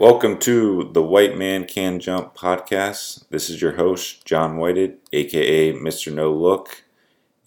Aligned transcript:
Welcome 0.00 0.38
to 0.40 0.90
the 0.92 1.02
White 1.02 1.36
Man 1.36 1.64
Can 1.64 1.98
Jump 1.98 2.36
podcast. 2.36 3.28
This 3.30 3.50
is 3.50 3.60
your 3.60 3.72
host, 3.72 4.24
John 4.24 4.56
Whited, 4.56 4.98
aka 5.12 5.72
Mr. 5.72 6.14
No 6.14 6.32
Look. 6.32 6.84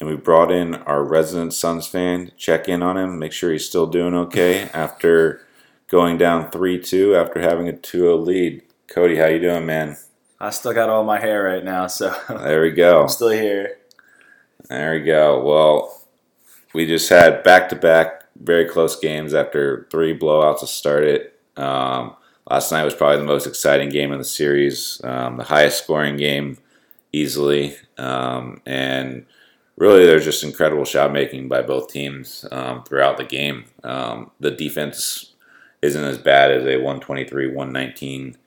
And 0.02 0.10
we 0.10 0.18
brought 0.18 0.52
in 0.52 0.76
our 0.76 1.02
resident 1.02 1.54
Suns 1.54 1.88
fan 1.88 2.34
check 2.36 2.68
in 2.68 2.84
on 2.84 2.98
him, 2.98 3.18
make 3.18 3.32
sure 3.32 3.54
he's 3.54 3.66
still 3.66 3.88
doing 3.88 4.14
okay 4.14 4.64
after 4.74 5.48
going 5.88 6.18
down 6.18 6.52
3 6.52 6.78
2 6.78 7.16
after 7.16 7.40
having 7.40 7.70
a 7.70 7.74
2 7.74 8.00
0 8.00 8.18
lead. 8.18 8.63
Cody, 8.89 9.15
how 9.15 9.27
you 9.27 9.39
doing, 9.39 9.65
man? 9.65 9.95
I 10.38 10.49
still 10.49 10.73
got 10.73 10.89
all 10.89 11.05
my 11.05 11.21
hair 11.21 11.43
right 11.43 11.63
now, 11.63 11.88
so 11.88 12.13
There 12.27 12.63
we 12.63 12.71
go. 12.71 13.04
I'm 13.04 13.07
still 13.07 13.29
here. 13.29 13.77
There 14.68 14.91
we 14.95 15.04
go. 15.04 15.41
Well, 15.41 16.02
we 16.73 16.86
just 16.86 17.07
had 17.07 17.43
back 17.43 17.70
to 17.70 17.77
back 17.77 18.25
very 18.36 18.65
close 18.65 18.99
games 18.99 19.33
after 19.33 19.88
three 19.89 20.20
blowouts 20.20 20.59
to 20.59 20.68
start 20.68 21.05
it. 21.05 21.39
Um, 21.55 22.18
last 22.50 22.71
night 22.71 22.84
was 22.84 22.96
probably 22.96 23.18
the 23.18 23.23
most 23.23 23.48
exciting 23.48 23.89
game 23.89 24.11
in 24.11 24.18
the 24.18 24.25
series, 24.25 25.02
um, 25.04 25.38
the 25.38 25.43
highest 25.43 25.84
scoring 25.84 26.18
game 26.18 26.57
easily. 27.11 27.75
Um, 27.98 28.61
and 28.65 29.25
really, 29.78 30.06
there's 30.06 30.25
just 30.25 30.43
incredible 30.43 30.86
shot 30.86 31.12
making 31.12 31.48
by 31.48 31.62
both 31.62 31.89
teams 31.89 32.45
um, 32.52 32.84
throughout 32.84 33.17
the 33.17 33.23
game. 33.23 33.66
Um, 33.84 34.31
the 34.39 34.52
defense 34.52 35.34
isn't 35.81 36.03
as 36.03 36.17
bad 36.17 36.52
as 36.52 36.64
a 36.64 36.78
123 36.78 37.48
119 37.48 38.38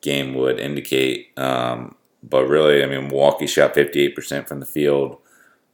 game 0.00 0.34
would 0.34 0.58
indicate. 0.58 1.36
Um, 1.38 1.94
but 2.22 2.46
really, 2.46 2.82
I 2.82 2.86
mean, 2.86 3.08
Milwaukee 3.08 3.46
shot 3.46 3.74
58% 3.74 4.46
from 4.46 4.60
the 4.60 4.66
field, 4.66 5.18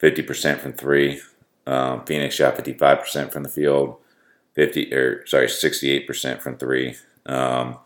50% 0.00 0.60
from 0.60 0.72
three. 0.72 1.20
Um, 1.66 2.04
Phoenix 2.04 2.34
shot 2.34 2.56
55% 2.56 3.30
from 3.30 3.42
the 3.42 3.48
field, 3.48 3.96
50 4.54 4.94
or 4.94 5.26
sorry, 5.26 5.46
68% 5.46 6.40
from 6.40 6.56
three. 6.56 6.96
Um, 7.28 7.78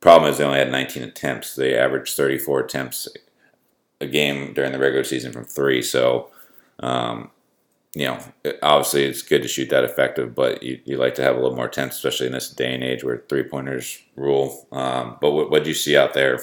problem 0.00 0.30
is 0.30 0.38
they 0.38 0.44
only 0.44 0.58
had 0.58 0.70
19 0.70 1.02
attempts. 1.02 1.54
They 1.54 1.76
averaged 1.76 2.16
34 2.16 2.60
attempts 2.60 3.08
a 4.00 4.06
game 4.06 4.52
during 4.52 4.72
the 4.72 4.78
regular 4.78 5.04
season 5.04 5.32
from 5.32 5.44
three. 5.44 5.80
So, 5.82 6.30
um, 6.80 7.30
you 7.94 8.06
know, 8.06 8.18
obviously 8.62 9.04
it's 9.04 9.22
good 9.22 9.42
to 9.42 9.48
shoot 9.48 9.70
that 9.70 9.84
effective, 9.84 10.34
but 10.34 10.62
you, 10.62 10.80
you 10.84 10.96
like 10.96 11.14
to 11.16 11.22
have 11.22 11.36
a 11.36 11.40
little 11.40 11.56
more 11.56 11.66
attempts, 11.66 11.96
especially 11.96 12.26
in 12.26 12.32
this 12.32 12.50
day 12.50 12.74
and 12.74 12.82
age 12.82 13.04
where 13.04 13.22
three 13.28 13.44
pointers 13.44 14.02
rule. 14.16 14.66
Um, 14.72 15.18
but 15.20 15.32
what 15.32 15.62
do 15.62 15.68
you 15.68 15.74
see 15.74 15.96
out 15.96 16.14
there? 16.14 16.40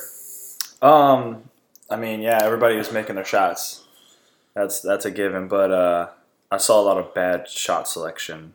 Um, 0.82 1.50
I 1.90 1.98
mean, 1.98 2.22
yeah, 2.22 2.40
everybody 2.42 2.78
was 2.78 2.92
making 2.92 3.16
their 3.16 3.26
shots. 3.26 3.84
That's 4.54 4.80
that's 4.82 5.06
a 5.06 5.12
given, 5.12 5.48
but 5.48 5.72
uh, 5.72 6.10
I 6.52 6.58
saw 6.58 6.82
a 6.82 6.84
lot 6.84 6.98
of 6.98 7.14
bad 7.14 7.50
shot 7.50 7.88
selection. 7.88 8.54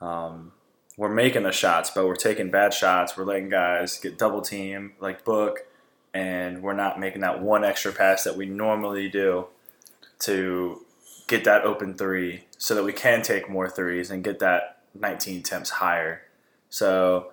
Um, 0.00 0.52
we're 0.96 1.12
making 1.12 1.42
the 1.42 1.52
shots, 1.52 1.90
but 1.90 2.06
we're 2.06 2.16
taking 2.16 2.50
bad 2.50 2.72
shots. 2.72 3.16
We're 3.16 3.24
letting 3.24 3.48
guys 3.48 3.98
get 3.98 4.18
double 4.18 4.40
team 4.40 4.94
like 4.98 5.24
Book, 5.24 5.66
and 6.14 6.62
we're 6.62 6.72
not 6.72 6.98
making 6.98 7.20
that 7.20 7.42
one 7.42 7.64
extra 7.64 7.92
pass 7.92 8.24
that 8.24 8.36
we 8.36 8.46
normally 8.46 9.08
do 9.08 9.46
to 10.20 10.84
get 11.26 11.44
that 11.44 11.64
open 11.64 11.94
three, 11.94 12.44
so 12.56 12.74
that 12.74 12.84
we 12.84 12.92
can 12.92 13.20
take 13.20 13.50
more 13.50 13.68
threes 13.68 14.10
and 14.10 14.24
get 14.24 14.38
that 14.38 14.78
19 14.98 15.42
temps 15.42 15.70
higher. 15.70 16.22
So 16.70 17.32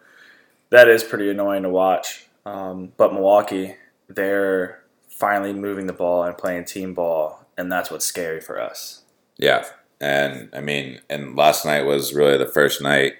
that 0.69 0.89
is 0.89 1.03
pretty 1.03 1.29
annoying 1.29 1.63
to 1.63 1.69
watch. 1.69 2.27
Um, 2.45 2.91
but 2.97 3.13
Milwaukee, 3.13 3.75
they're 4.09 4.83
finally 5.07 5.53
moving 5.53 5.87
the 5.87 5.93
ball 5.93 6.23
and 6.23 6.37
playing 6.37 6.65
team 6.65 6.93
ball, 6.93 7.45
and 7.57 7.71
that's 7.71 7.89
what's 7.89 8.05
scary 8.05 8.41
for 8.41 8.59
us. 8.59 9.03
Yeah, 9.37 9.65
and 10.01 10.49
I 10.53 10.59
mean, 10.59 10.99
and 11.09 11.37
last 11.37 11.65
night 11.65 11.83
was 11.83 12.13
really 12.13 12.37
the 12.37 12.45
first 12.45 12.81
night 12.81 13.13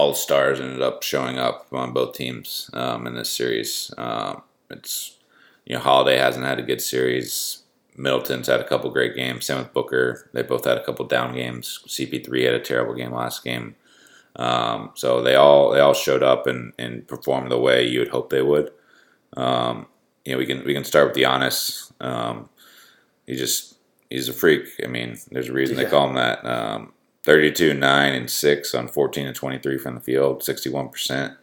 all 0.00 0.10
the 0.12 0.16
stars 0.16 0.60
ended 0.60 0.80
up 0.80 1.02
showing 1.02 1.38
up 1.38 1.66
on 1.72 1.92
both 1.92 2.14
teams 2.14 2.70
um, 2.72 3.06
in 3.06 3.14
this 3.14 3.30
series. 3.30 3.92
Um, 3.98 4.42
it's 4.70 5.18
you 5.66 5.74
know 5.74 5.80
Holiday 5.82 6.16
hasn't 6.16 6.46
had 6.46 6.58
a 6.58 6.62
good 6.62 6.80
series. 6.80 7.62
Middleton's 7.96 8.46
had 8.46 8.60
a 8.60 8.68
couple 8.68 8.90
great 8.90 9.14
games. 9.14 9.44
Same 9.44 9.58
with 9.58 9.74
Booker. 9.74 10.30
They 10.32 10.42
both 10.42 10.64
had 10.64 10.78
a 10.78 10.84
couple 10.84 11.04
down 11.06 11.34
games. 11.34 11.80
CP3 11.86 12.44
had 12.46 12.54
a 12.54 12.60
terrible 12.60 12.94
game 12.94 13.12
last 13.12 13.44
game. 13.44 13.76
Um, 14.36 14.92
so 14.94 15.22
they 15.22 15.34
all 15.34 15.70
they 15.72 15.80
all 15.80 15.92
showed 15.92 16.22
up 16.22 16.46
and, 16.46 16.72
and 16.78 17.06
performed 17.06 17.50
the 17.50 17.58
way 17.60 17.86
you 17.86 17.98
would 17.98 18.08
hope 18.08 18.30
they 18.30 18.42
would. 18.42 18.70
Um, 19.36 19.86
you 20.24 20.32
know, 20.32 20.38
we 20.38 20.46
can 20.46 20.64
we 20.64 20.72
can 20.72 20.84
start 20.84 21.08
with 21.08 21.16
Giannis. 21.16 21.92
Um, 22.00 22.48
he 23.26 23.36
just 23.36 23.76
he's 24.08 24.28
a 24.30 24.32
freak. 24.32 24.64
I 24.82 24.86
mean, 24.86 25.18
there's 25.30 25.48
a 25.48 25.52
reason 25.52 25.76
Yeah. 25.76 25.84
they 25.84 25.90
call 25.90 26.08
him 26.08 26.14
that. 26.14 26.44
Um, 26.46 26.92
32, 27.24 27.74
9, 27.74 28.14
and 28.14 28.30
6 28.30 28.74
on 28.74 28.88
14 28.88 29.26
and 29.26 29.36
23 29.36 29.78
from 29.78 29.94
the 29.94 30.00
field, 30.00 30.42
61%. 30.42 31.36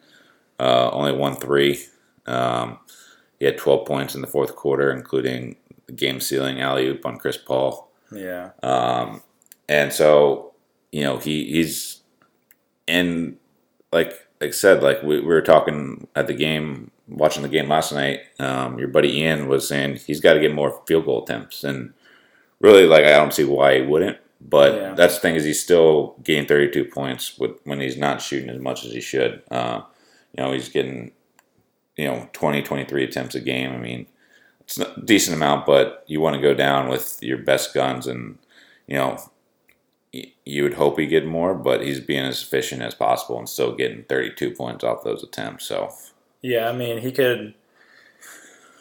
Uh, 0.60 0.90
only 0.92 1.12
one 1.12 1.36
three. 1.36 1.80
Um, 2.26 2.80
he 3.40 3.46
had 3.46 3.58
12 3.58 3.86
points 3.86 4.16
in 4.16 4.22
the 4.22 4.28
fourth 4.28 4.56
quarter, 4.56 4.92
including 4.92 5.58
the 5.86 5.94
game 5.94 6.20
sealing 6.20 6.60
alley 6.60 6.88
oop 6.88 7.06
on 7.06 7.18
Chris 7.18 7.38
Paul. 7.38 7.92
Yeah, 8.12 8.52
Um, 8.64 9.22
and 9.70 9.92
so, 9.92 10.54
you 10.92 11.04
know, 11.04 11.18
he 11.18 11.46
he's 11.46 12.02
and 12.88 13.38
like 13.92 14.28
like 14.40 14.50
I 14.50 14.52
said, 14.52 14.82
like 14.82 15.04
we, 15.04 15.20
we 15.20 15.26
were 15.26 15.42
talking 15.42 16.08
at 16.16 16.28
the 16.28 16.34
game, 16.34 16.92
watching 17.08 17.44
the 17.44 17.50
game 17.50 17.70
last 17.70 17.92
night. 17.92 18.22
Um, 18.40 18.80
your 18.80 18.88
buddy 18.88 19.20
Ian 19.20 19.48
was 19.48 19.68
saying 19.68 19.98
he's 19.98 20.22
got 20.22 20.34
to 20.34 20.40
get 20.40 20.54
more 20.54 20.82
field 20.88 21.06
goal 21.06 21.24
attempts, 21.24 21.64
and 21.64 21.94
really, 22.60 22.86
like 22.86 23.06
I 23.06 23.12
don't 23.12 23.34
see 23.34 23.44
why 23.44 23.76
he 23.76 23.82
wouldn't. 23.82 24.18
But 24.40 24.74
Yeah. 24.76 24.94
that's 24.94 25.16
the 25.16 25.22
thing 25.22 25.36
is 25.36 25.44
he's 25.44 25.62
still 25.62 26.16
getting 26.24 26.46
32 26.46 26.86
points 26.86 27.38
with, 27.38 27.52
when 27.64 27.80
he's 27.80 27.98
not 27.98 28.22
shooting 28.22 28.50
as 28.50 28.60
much 28.60 28.86
as 28.86 28.92
he 28.92 29.02
should. 29.02 29.42
Uh, 29.50 29.82
you 30.38 30.44
know, 30.44 30.52
he's 30.54 30.70
getting 30.70 31.12
you 31.96 32.06
know 32.06 32.30
20, 32.34 32.62
23 32.62 33.04
attempts 33.04 33.36
a 33.36 33.40
game. 33.40 33.72
I 33.72 33.78
mean, 33.78 34.06
it's 34.62 34.80
a 34.80 35.00
decent 35.02 35.36
amount, 35.36 35.66
but 35.66 36.04
you 36.08 36.22
want 36.22 36.36
to 36.36 36.42
go 36.42 36.54
down 36.54 36.90
with 36.90 37.18
your 37.22 37.38
best 37.40 37.74
guns, 37.74 38.06
and 38.06 38.38
you 38.86 38.96
know, 38.98 39.18
you 40.46 40.64
would 40.64 40.76
hope 40.76 41.00
he 41.00 41.08
get 41.08 41.26
more, 41.26 41.54
but 41.54 41.82
he's 41.82 42.00
being 42.00 42.26
as 42.26 42.42
efficient 42.42 42.82
as 42.82 42.94
possible 42.96 43.38
and 43.40 43.50
still 43.50 43.76
getting 43.76 44.04
32 44.04 44.52
points 44.52 44.84
off 44.84 45.04
those 45.04 45.24
attempts. 45.24 45.66
So 45.66 45.92
yeah. 46.42 46.70
I 46.70 46.74
mean, 46.74 47.00
he 47.00 47.12
could. 47.12 47.54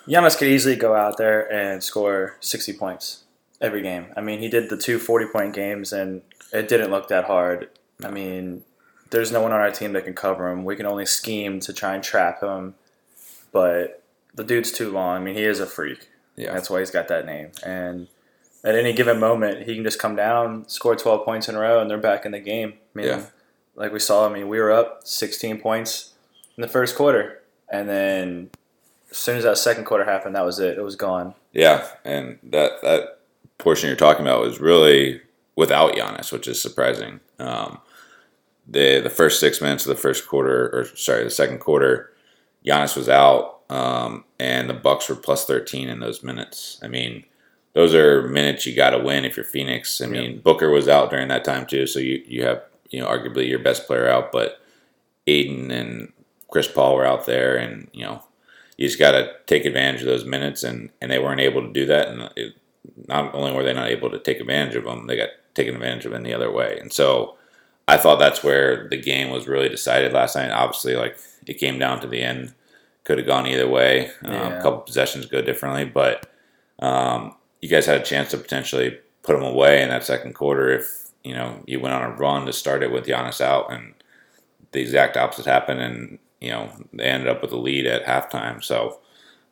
Giannis 0.07 0.39
could 0.39 0.47
easily 0.49 0.77
go 0.77 0.95
out 0.95 1.19
there 1.19 1.51
and 1.53 1.83
score 1.83 2.37
60 2.41 2.75
points 2.75 3.25
every 3.61 3.83
game. 3.83 4.07
I 4.17 4.21
mean, 4.21 4.41
he 4.41 4.49
did 4.49 4.69
the 4.71 4.77
two 4.77 4.99
40 4.99 5.27
point 5.27 5.55
games, 5.55 5.93
and 5.93 6.23
it 6.53 6.69
didn't 6.69 6.91
look 6.91 7.09
that 7.09 7.25
hard. 7.25 7.69
I 8.05 8.11
mean, 8.11 8.63
there's 9.11 9.33
no 9.33 9.41
one 9.41 9.53
on 9.53 9.61
our 9.61 9.71
team 9.71 9.93
that 9.95 10.05
can 10.05 10.15
cover 10.15 10.49
him. 10.51 10.65
We 10.65 10.77
can 10.77 10.87
only 10.87 11.07
scheme 11.07 11.61
to 11.61 11.73
try 11.73 11.95
and 11.95 12.03
trap 12.05 12.43
him, 12.43 12.75
but 13.53 14.03
the 14.35 14.45
dude's 14.45 14.71
too 14.73 14.91
long. 14.91 15.17
I 15.17 15.21
mean, 15.25 15.35
he 15.35 15.45
is 15.45 15.61
a 15.61 15.67
freak. 15.67 16.09
yeah, 16.37 16.53
That's 16.53 16.69
why 16.69 16.81
he's 16.81 16.91
got 16.91 17.09
that 17.09 17.25
name. 17.25 17.51
And 17.65 18.09
at 18.65 18.75
any 18.75 18.93
given 18.93 19.19
moment, 19.19 19.67
he 19.67 19.75
can 19.75 19.85
just 19.85 19.99
come 19.99 20.17
down, 20.17 20.69
score 20.69 20.95
12 20.97 21.25
points 21.25 21.49
in 21.49 21.55
a 21.55 21.59
row, 21.61 21.81
and 21.81 21.89
they're 21.91 21.99
back 21.99 22.27
in 22.27 22.33
the 22.33 22.41
game. 22.41 22.75
I 22.95 22.99
mean, 22.99 23.07
Yeah. 23.07 23.23
like 23.75 23.93
we 23.93 23.99
saw, 23.99 24.29
I 24.29 24.33
mean, 24.33 24.49
we 24.49 24.59
were 24.61 24.73
up 24.73 25.01
16 25.05 25.61
points 25.61 26.13
in 26.57 26.63
the 26.63 26.69
first 26.69 26.97
quarter. 26.97 27.41
And 27.71 27.89
then 27.89 28.51
as 29.11 29.17
soon 29.17 29.37
as 29.39 29.45
that 29.45 29.57
second 29.59 29.85
quarter 29.85 30.05
happened, 30.05 30.37
that 30.37 30.45
was 30.45 30.59
it. 30.61 30.77
It 30.79 30.83
was 30.83 30.97
gone. 30.97 31.35
yeah, 31.53 31.87
and 32.05 32.39
that 32.43 32.83
that 32.83 33.16
portion 33.59 33.89
you're 33.89 33.97
talking 33.97 34.27
about 34.27 34.43
was 34.43 34.61
really 34.61 35.21
without 35.57 35.95
Giannis, 35.95 36.33
which 36.33 36.47
is 36.47 36.61
surprising. 36.61 37.21
Um, 37.39 37.79
the 38.67 39.01
the 39.01 39.11
first 39.11 39.41
six 39.41 39.61
minutes 39.61 39.87
of 39.87 39.95
the 39.95 40.01
first 40.01 40.27
quarter, 40.27 40.71
or 40.73 40.85
sorry, 40.97 41.25
the 41.25 41.31
second 41.31 41.59
quarter, 41.59 42.13
Giannis 42.67 42.97
was 42.97 43.09
out, 43.09 43.61
um, 43.71 44.25
and 44.39 44.69
the 44.69 44.75
Bucks 44.75 45.09
were 45.09 45.17
plus 45.17 45.45
13 45.45 45.89
in 45.89 46.01
those 46.01 46.23
minutes. 46.23 46.79
I 46.83 46.89
mean, 46.89 47.25
those 47.75 47.95
are 47.95 48.23
minutes 48.23 48.67
you 48.67 48.75
got 48.75 48.91
to 48.91 48.99
win 48.99 49.25
if 49.25 49.37
you're 49.37 49.45
Phoenix. 49.45 50.01
I 50.01 50.07
mean, 50.07 50.41
Booker 50.41 50.71
was 50.71 50.89
out 50.89 51.11
during 51.11 51.29
that 51.29 51.45
time 51.45 51.67
too, 51.67 51.87
so 51.87 51.99
you 51.99 52.23
you 52.27 52.45
have 52.45 52.63
you 52.91 53.01
know 53.01 53.07
arguably 53.07 53.49
your 53.49 53.59
best 53.59 53.87
player 53.87 54.09
out, 54.09 54.33
but 54.33 54.61
Ayton 55.27 55.71
and 55.71 56.13
Chris 56.51 56.69
Paul 56.69 56.95
were 56.95 57.07
out 57.07 57.27
there, 57.27 57.57
and 57.57 57.89
you 57.93 58.05
know 58.05 58.23
you 58.77 58.87
just 58.87 58.99
got 58.99 59.13
to 59.13 59.33
take 59.47 59.65
advantage 59.65 60.01
of 60.01 60.09
those 60.09 60.25
minutes, 60.25 60.63
and 60.63 60.91
and 61.01 61.11
they 61.11 61.19
weren't 61.19 61.41
able 61.41 61.63
to 61.63 61.73
do 61.73 61.87
that, 61.87 62.09
and 62.09 62.31
it, 62.37 62.55
not 63.09 63.35
only 63.35 63.53
were 63.53 63.65
they 63.65 63.75
not 63.75 63.89
able 63.89 64.11
to 64.11 64.19
take 64.19 64.41
advantage 64.41 64.77
of 64.77 64.85
them, 64.85 65.07
they 65.07 65.17
got 65.17 65.31
taken 65.55 65.75
advantage 65.75 66.07
of 66.07 66.13
in 66.13 66.23
the 66.23 66.35
other 66.35 66.51
way, 66.51 66.79
and 66.81 66.93
so. 66.93 67.37
I 67.89 67.97
thought 67.97 68.19
that's 68.19 68.43
where 68.43 68.89
the 68.89 69.01
game 69.01 69.31
was 69.31 69.47
really 69.47 69.69
decided 69.69 70.13
last 70.13 70.35
night. 70.35 70.51
Obviously, 70.51 70.97
like 70.97 71.19
it 71.47 71.55
came 71.55 71.79
down 71.79 72.01
to 72.01 72.09
the 72.09 72.21
end, 72.21 72.53
could 73.05 73.19
have 73.19 73.29
gone 73.29 73.47
either 73.47 73.69
way. 73.69 74.11
Um, 74.25 74.35
A 74.55 74.61
couple 74.61 74.81
possessions 74.81 75.27
go 75.27 75.41
differently, 75.41 75.85
but 75.85 76.29
um, 76.81 77.37
you 77.63 77.69
guys 77.69 77.87
had 77.87 78.01
a 78.01 78.05
chance 78.05 78.33
to 78.33 78.39
potentially 78.39 78.99
put 79.23 79.35
them 79.35 79.45
away 79.45 79.83
in 79.83 79.89
that 79.91 80.05
second 80.05 80.35
quarter 80.35 80.69
if 80.69 81.11
you 81.23 81.33
know 81.33 81.63
you 81.67 81.79
went 81.79 81.95
on 81.95 82.03
a 82.03 82.17
run 82.17 82.45
to 82.47 82.53
start 82.53 82.83
it 82.83 82.91
with 82.91 83.07
Giannis 83.07 83.41
out, 83.41 83.71
and 83.71 83.95
the 84.73 84.81
exact 84.81 85.17
opposite 85.17 85.47
happened, 85.47 85.81
and 85.81 86.19
you 86.41 86.51
know 86.51 86.69
they 86.93 87.05
ended 87.05 87.29
up 87.29 87.41
with 87.41 87.53
a 87.53 87.57
lead 87.57 87.87
at 87.87 88.05
halftime. 88.05 88.65
So 88.65 88.99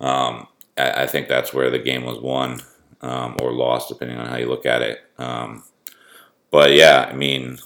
um, 0.00 0.48
I, 0.76 1.04
I 1.04 1.06
think 1.06 1.28
that's 1.28 1.54
where 1.54 1.70
the 1.70 1.78
game 1.78 2.04
was 2.04 2.18
won 2.18 2.62
um, 3.04 3.36
or 3.42 3.52
lost, 3.52 3.90
depending 3.90 4.16
on 4.16 4.26
how 4.26 4.36
you 4.36 4.48
look 4.48 4.64
at 4.64 4.82
it. 4.82 5.00
Um, 5.18 5.62
but 6.50 6.72
yeah, 6.72 7.08
I 7.10 7.14
mean, 7.14 7.58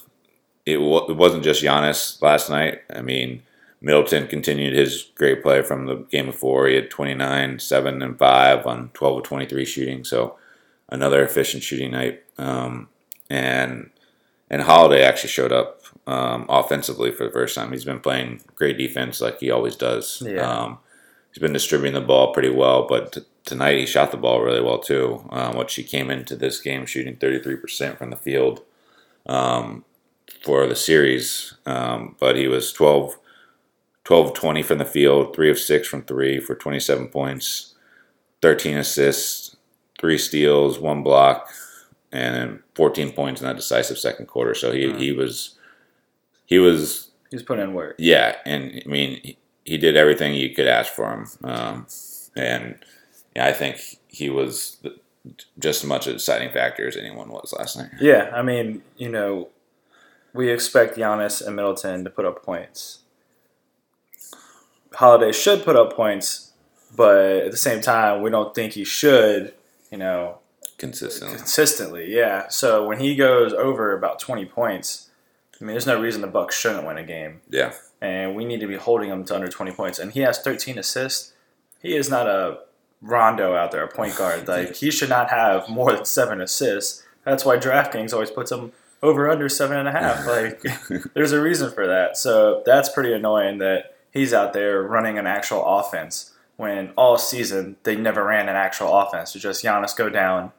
it, 0.66 0.78
wa 0.78 1.06
it 1.08 1.16
wasn't 1.16 1.44
just 1.44 1.62
Giannis 1.62 2.20
last 2.20 2.50
night. 2.50 2.80
I 2.94 3.02
mean, 3.02 3.42
Middleton 3.80 4.26
continued 4.26 4.74
his 4.74 5.10
great 5.14 5.42
play 5.42 5.62
from 5.62 5.86
the 5.86 5.96
game 6.10 6.26
before. 6.26 6.66
He 6.66 6.74
had 6.74 6.90
29, 6.90 7.60
7, 7.60 8.02
and 8.02 8.18
5 8.18 8.66
on 8.66 8.90
12 8.94 9.18
of 9.18 9.22
23 9.22 9.64
shooting. 9.64 10.04
So 10.04 10.36
another 10.88 11.22
efficient 11.22 11.62
shooting 11.62 11.92
night. 11.92 12.24
Um, 12.36 12.88
and 13.30 13.90
and 14.50 14.62
Holiday 14.62 15.04
actually 15.04 15.28
showed 15.28 15.52
up 15.52 15.82
um, 16.06 16.46
offensively 16.48 17.12
for 17.12 17.24
the 17.24 17.30
first 17.30 17.54
time. 17.54 17.70
He's 17.70 17.84
been 17.84 18.00
playing 18.00 18.40
great 18.56 18.78
defense 18.78 19.20
like 19.20 19.38
he 19.38 19.50
always 19.50 19.76
does. 19.76 20.22
Yeah. 20.24 20.40
Um, 20.40 20.78
he's 21.30 21.40
been 21.40 21.52
distributing 21.52 22.00
the 22.00 22.06
ball 22.06 22.32
pretty 22.32 22.50
well, 22.50 22.88
but 22.88 23.18
tonight 23.48 23.78
he 23.78 23.86
shot 23.86 24.10
the 24.12 24.16
ball 24.16 24.40
really 24.42 24.60
well 24.60 24.78
too. 24.78 25.26
Um, 25.30 25.56
which 25.56 25.74
he 25.74 25.82
came 25.82 26.10
into 26.10 26.36
this 26.36 26.60
game 26.60 26.86
shooting 26.86 27.16
33% 27.16 27.98
from 27.98 28.10
the 28.10 28.16
field 28.16 28.62
um, 29.26 29.84
for 30.44 30.66
the 30.66 30.76
series. 30.76 31.54
Um, 31.66 32.14
but 32.20 32.36
he 32.36 32.46
was 32.46 32.72
12, 32.72 33.18
12 34.04 34.34
20 34.34 34.62
from 34.62 34.78
the 34.78 34.84
field, 34.84 35.34
3 35.34 35.50
of 35.50 35.58
6 35.58 35.88
from 35.88 36.02
3 36.02 36.40
for 36.40 36.54
27 36.54 37.08
points, 37.08 37.74
13 38.42 38.76
assists, 38.76 39.56
3 40.00 40.16
steals, 40.18 40.78
1 40.78 41.02
block, 41.02 41.48
and 42.12 42.60
14 42.74 43.12
points 43.12 43.40
in 43.40 43.46
that 43.46 43.56
decisive 43.56 43.98
second 43.98 44.26
quarter. 44.26 44.54
So 44.54 44.72
he, 44.72 44.84
Mhm. 44.86 44.98
he 44.98 45.12
was 45.12 45.54
he 46.46 46.58
was 46.58 47.10
He's 47.30 47.42
putting 47.42 47.64
in 47.64 47.74
work. 47.74 47.96
yeah, 47.98 48.36
and 48.46 48.82
I 48.86 48.88
mean 48.88 49.20
he, 49.22 49.36
he 49.64 49.76
did 49.76 49.96
everything 49.98 50.34
you 50.34 50.54
could 50.54 50.66
ask 50.66 50.90
for 50.94 51.12
him, 51.12 51.26
um, 51.44 51.86
and 52.36 52.76
yeah, 53.38 53.46
I 53.46 53.52
think 53.52 53.98
he 54.08 54.28
was 54.30 54.78
the, 54.82 54.98
just 55.58 55.84
as 55.84 55.88
much 55.88 56.06
a 56.08 56.12
deciding 56.12 56.50
factor 56.50 56.88
as 56.88 56.96
anyone 56.96 57.28
was 57.28 57.54
last 57.56 57.76
night. 57.76 57.90
Yeah, 58.00 58.30
I 58.34 58.42
mean, 58.42 58.82
you 58.96 59.08
know, 59.08 59.48
we 60.34 60.50
expect 60.50 60.96
Giannis 60.96 61.46
and 61.46 61.54
Middleton 61.54 62.02
to 62.04 62.10
put 62.10 62.24
up 62.24 62.44
points. 62.44 63.00
Holiday 64.92 65.30
should 65.30 65.64
put 65.64 65.76
up 65.76 65.92
points, 65.92 66.52
but 66.96 67.36
at 67.44 67.50
the 67.52 67.56
same 67.56 67.80
time, 67.80 68.22
we 68.22 68.30
don't 68.30 68.54
think 68.54 68.72
he 68.72 68.84
should, 68.84 69.54
you 69.90 69.98
know, 69.98 70.38
Consistently, 70.78 71.36
consistently. 71.36 72.14
Yeah. 72.14 72.48
So 72.48 72.86
when 72.86 72.98
he 73.00 73.16
goes 73.16 73.52
over 73.52 73.96
about 73.96 74.18
20 74.20 74.44
points, 74.46 75.10
I 75.60 75.64
mean, 75.64 75.72
there's 75.74 75.86
no 75.88 76.00
reason 76.00 76.20
the 76.20 76.28
Bucks 76.28 76.56
shouldn't 76.58 76.86
win 76.86 76.98
a 76.98 77.02
game. 77.04 77.40
yeah, 77.50 77.72
and 78.00 78.36
we 78.36 78.44
need 78.44 78.60
to 78.60 78.68
be 78.68 78.76
holding 78.76 79.10
him 79.10 79.24
to 79.24 79.34
under 79.34 79.48
20 79.48 79.72
points. 79.72 79.98
And 79.98 80.12
he 80.12 80.20
has 80.20 80.38
13 80.38 80.78
assists. 80.78 81.32
He 81.82 81.96
is 81.96 82.08
not 82.08 82.26
a 82.28 82.60
Rondo 83.00 83.54
out 83.54 83.72
there, 83.72 83.84
a 83.84 83.88
point 83.88 84.16
guard. 84.18 84.48
Like 84.48 84.76
he 84.76 84.90
should 84.90 85.08
not 85.08 85.30
have 85.30 85.68
more 85.68 85.92
than 85.92 86.04
seven 86.04 86.40
assists. 86.40 87.04
That's 87.24 87.44
why 87.44 87.58
DraftKings 87.58 88.12
always 88.12 88.30
puts 88.30 88.50
him 88.50 88.72
over 89.02 89.30
under 89.30 89.48
seven 89.48 89.78
and 89.78 89.88
a 89.88 89.92
half. 89.92 90.26
Like 90.26 90.62
there's 91.14 91.32
a 91.32 91.40
reason 91.40 91.70
for 91.72 91.86
that. 91.86 92.16
So 92.16 92.62
that's 92.66 92.88
pretty 92.88 93.12
annoying 93.12 93.58
that 93.58 93.96
he's 94.12 94.32
out 94.32 94.52
there 94.52 94.82
running 94.82 95.18
an 95.18 95.26
actual 95.26 95.64
offense 95.64 96.34
when 96.56 96.90
all 96.96 97.16
season 97.18 97.76
they 97.84 97.96
never 97.96 98.24
ran 98.24 98.48
an 98.48 98.56
actual 98.56 98.92
offense. 98.96 99.34
It's 99.34 99.42
just 99.42 99.64
Giannis 99.64 99.96
go 99.96 100.08
down, 100.08 100.52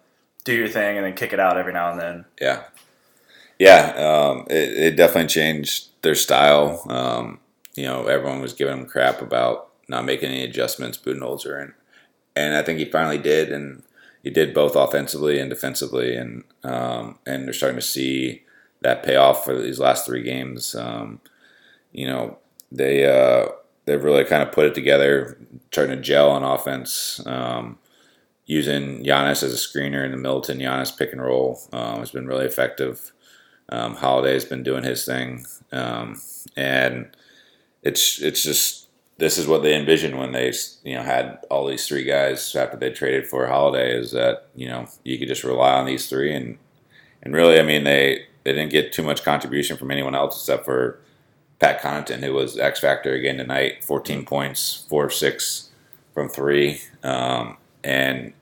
do 0.44 0.54
your 0.54 0.68
thing, 0.68 0.98
and 0.98 1.06
then 1.06 1.14
kick 1.16 1.34
it 1.34 1.40
out 1.40 1.58
every 1.58 1.74
now 1.74 1.92
and 1.92 2.00
then. 2.00 2.26
Yeah, 2.40 2.64
yeah. 3.58 3.94
Um, 3.98 4.46
it, 4.50 4.78
it 4.78 4.96
definitely 4.96 5.28
changed 5.28 5.90
their 6.02 6.16
style. 6.16 6.86
Um, 6.90 7.40
you 7.76 7.84
know, 7.84 8.06
everyone 8.06 8.42
was 8.42 8.54
giving 8.54 8.78
him 8.78 8.86
crap 8.86 9.22
about 9.22 9.70
not 9.88 10.06
making 10.06 10.30
any 10.30 10.44
adjustments, 10.44 10.98
Budenholzer, 10.98 11.62
and 11.62 11.74
and 12.40 12.56
I 12.56 12.64
think 12.64 12.80
he 12.80 12.86
finally 12.86 13.18
did, 13.18 13.52
and 13.52 13.84
he 14.24 14.30
did 14.30 14.54
both 14.54 14.76
offensively 14.76 15.40
and 15.40 15.50
defensively, 15.50 16.16
and 16.16 16.44
um, 16.64 17.20
and 17.26 17.46
they're 17.46 17.54
starting 17.54 17.80
to 17.80 17.86
see 17.86 18.44
that 18.82 19.04
pay 19.04 19.16
off 19.16 19.44
for 19.44 19.60
these 19.60 19.80
last 19.80 20.06
three 20.06 20.24
games. 20.24 20.74
Um, 20.76 21.20
you 21.92 22.08
know, 22.08 22.38
they 22.72 23.06
uh, 23.06 23.50
they've 23.86 24.04
really 24.04 24.24
kind 24.24 24.42
of 24.42 24.52
put 24.52 24.66
it 24.66 24.76
together, 24.76 25.38
starting 25.72 25.96
to 25.96 26.02
gel 26.02 26.30
on 26.30 26.44
offense. 26.44 27.22
Um, 27.26 27.78
using 28.46 29.04
Giannis 29.04 29.44
as 29.44 29.54
a 29.54 29.58
screener 29.58 30.04
in 30.04 30.10
the 30.10 30.18
Middleton 30.18 30.58
Giannis 30.58 30.98
pick 30.98 31.12
and 31.12 31.22
roll 31.22 31.62
um, 31.72 32.00
has 32.00 32.10
been 32.10 32.26
really 32.26 32.48
effective. 32.48 33.12
Um, 33.70 33.96
Holiday's 33.96 34.44
been 34.44 34.64
doing 34.64 34.84
his 34.84 35.06
thing, 35.06 35.46
um, 35.72 36.20
and 36.58 37.16
it's 37.84 38.20
it's 38.20 38.42
just 38.42 38.89
this 39.20 39.38
is 39.38 39.48
what 39.48 39.62
they 39.64 39.76
envisioned 39.76 40.18
when 40.18 40.32
they 40.32 40.52
you 40.84 40.96
know 40.96 41.04
had 41.04 41.40
all 41.52 41.68
these 41.68 41.86
three 41.88 42.04
guys 42.06 42.56
after 42.56 42.78
they 42.78 42.90
traded 42.90 43.28
for 43.28 43.46
Holiday 43.48 43.94
is 43.96 44.12
that 44.12 44.48
you 44.56 44.68
know 44.68 44.88
you 45.04 45.20
could 45.20 45.28
just 45.28 45.44
rely 45.44 45.74
on 45.74 45.86
these 45.86 46.10
three. 46.10 46.34
And 46.34 46.58
and 47.22 47.34
really 47.34 47.60
I 47.60 47.64
mean 47.64 47.84
they 47.84 48.26
they 48.44 48.54
didn't 48.54 48.72
get 48.72 48.94
too 48.94 49.04
much 49.04 49.24
contribution 49.24 49.78
from 49.78 49.92
anyone 49.92 50.16
else 50.16 50.40
except 50.42 50.64
for 50.66 51.00
Pat 51.60 51.82
Connaughton 51.82 52.24
who 52.24 52.34
was 52.34 52.58
X 52.58 52.80
factor 52.80 53.14
again 53.14 53.38
tonight 53.38 53.84
14 53.84 54.26
points 54.26 54.86
four 54.90 55.10
six 55.10 55.70
from 56.14 56.30
three. 56.30 56.80
Um, 57.04 57.58
and 57.84 58.34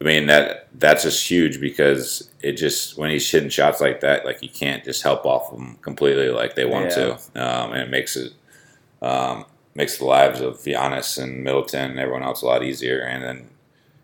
I 0.00 0.04
mean 0.04 0.26
that 0.26 0.68
that's 0.78 1.02
just 1.02 1.28
huge 1.28 1.60
because 1.60 2.30
it 2.40 2.52
just 2.52 2.96
when 2.96 3.10
he's 3.10 3.28
hitting 3.28 3.48
shots 3.48 3.80
like 3.80 4.00
that, 4.02 4.24
like 4.24 4.42
you 4.44 4.48
can't 4.48 4.84
just 4.84 5.02
help 5.02 5.26
off 5.26 5.50
them 5.50 5.76
completely 5.82 6.28
like 6.28 6.54
they 6.54 6.64
want 6.64 6.90
Yeah. 6.90 6.94
to, 6.94 7.12
um, 7.34 7.72
and 7.72 7.82
it 7.82 7.90
makes 7.90 8.14
it 8.14 8.32
um, 9.02 9.44
makes 9.78 9.96
the 9.96 10.04
lives 10.04 10.40
of 10.40 10.56
Giannis 10.58 11.22
and 11.22 11.44
Middleton 11.44 11.92
and 11.92 12.00
everyone 12.00 12.24
else 12.24 12.42
a 12.42 12.46
lot 12.46 12.64
easier. 12.64 12.98
And 12.98 13.22
then 13.22 13.48